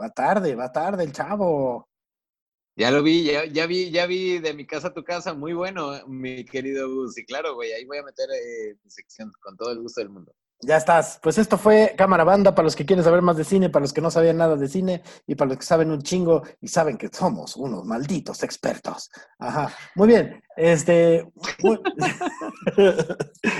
Va 0.00 0.10
tarde, 0.10 0.54
va 0.54 0.70
tarde 0.72 1.04
el 1.04 1.12
chavo. 1.12 1.88
Ya 2.76 2.90
lo 2.90 3.02
vi, 3.02 3.24
ya, 3.24 3.44
ya, 3.46 3.66
vi, 3.66 3.90
ya 3.90 4.06
vi 4.06 4.40
de 4.40 4.52
mi 4.54 4.66
casa 4.66 4.88
a 4.88 4.94
tu 4.94 5.04
casa, 5.04 5.32
muy 5.34 5.52
bueno, 5.52 5.92
mi 6.08 6.44
querido 6.44 6.88
Gus. 6.92 7.16
Y 7.18 7.24
claro, 7.24 7.54
güey, 7.54 7.72
ahí 7.72 7.84
voy 7.84 7.98
a 7.98 8.02
meter 8.02 8.28
eh, 8.30 8.76
tu 8.82 8.90
sección 8.90 9.32
con 9.40 9.56
todo 9.56 9.70
el 9.70 9.80
gusto 9.80 10.00
del 10.00 10.10
mundo. 10.10 10.34
Ya 10.66 10.76
estás. 10.76 11.18
Pues 11.22 11.36
esto 11.38 11.58
fue 11.58 11.94
Cámara 11.96 12.24
Banda 12.24 12.54
para 12.54 12.64
los 12.64 12.74
que 12.74 12.86
quieren 12.86 13.04
saber 13.04 13.20
más 13.22 13.36
de 13.36 13.44
cine, 13.44 13.68
para 13.68 13.82
los 13.82 13.92
que 13.92 14.00
no 14.00 14.10
sabían 14.10 14.38
nada 14.38 14.56
de 14.56 14.66
cine 14.68 15.02
y 15.26 15.34
para 15.34 15.50
los 15.50 15.58
que 15.58 15.64
saben 15.64 15.90
un 15.90 16.02
chingo 16.02 16.42
y 16.60 16.68
saben 16.68 16.96
que 16.96 17.08
somos 17.08 17.56
unos 17.56 17.84
malditos 17.84 18.42
expertos. 18.42 19.10
Ajá. 19.38 19.70
Muy 19.94 20.08
bien. 20.08 20.42
Este. 20.56 21.30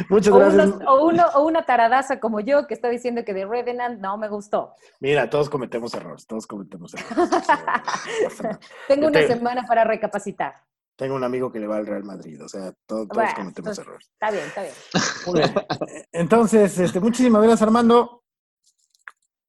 Muchas 0.09 0.35
gracias. 0.35 0.71
o, 0.87 1.05
uno, 1.07 1.25
o 1.35 1.45
una 1.45 1.67
taradaza 1.67 2.21
como 2.21 2.41
yo 2.41 2.67
que 2.67 2.75
está 2.75 2.89
diciendo 2.89 3.25
que 3.25 3.35
de 3.35 3.45
Revenant 3.47 4.01
no 4.01 4.17
me 4.17 4.29
gustó. 4.29 4.75
Mira, 5.01 5.29
todos 5.29 5.51
cometemos 5.51 5.93
errores, 5.95 6.27
todos 6.27 6.47
cometemos 6.47 6.95
errores. 6.95 7.31
Tengo 8.89 9.09
una 9.09 9.27
semana 9.27 9.65
para 9.67 9.85
recapacitar. 9.85 10.55
Tengo 10.97 11.17
un 11.17 11.25
amigo 11.25 11.51
que 11.51 11.59
le 11.59 11.67
va 11.67 11.77
al 11.77 11.87
Real 11.87 12.05
Madrid, 12.05 12.43
o 12.43 12.49
sea, 12.49 12.73
todos, 12.87 13.09
cometemos 13.09 13.79
errores. 13.79 14.09
Está 14.13 14.31
bien, 14.31 14.45
está 14.47 14.63
bien. 14.63 16.05
Entonces, 16.13 16.79
este, 16.79 17.01
muchísimas 17.01 17.43
gracias, 17.43 17.63
Armando. 17.63 18.23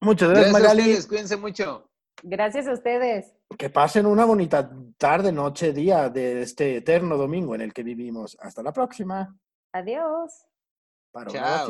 Muchas 0.01 0.29
gracias, 0.29 0.51
gracias 0.51 0.75
Magali. 0.75 1.07
cuídense 1.07 1.37
mucho. 1.37 1.89
Gracias 2.23 2.67
a 2.67 2.73
ustedes. 2.73 3.35
Que 3.57 3.69
pasen 3.69 4.05
una 4.07 4.25
bonita 4.25 4.71
tarde, 4.97 5.31
noche, 5.31 5.73
día 5.73 6.09
de 6.09 6.41
este 6.41 6.77
eterno 6.77 7.17
domingo 7.17 7.53
en 7.53 7.61
el 7.61 7.73
que 7.73 7.83
vivimos. 7.83 8.35
Hasta 8.39 8.63
la 8.63 8.73
próxima. 8.73 9.37
Adiós. 9.73 10.45
Para 11.11 11.67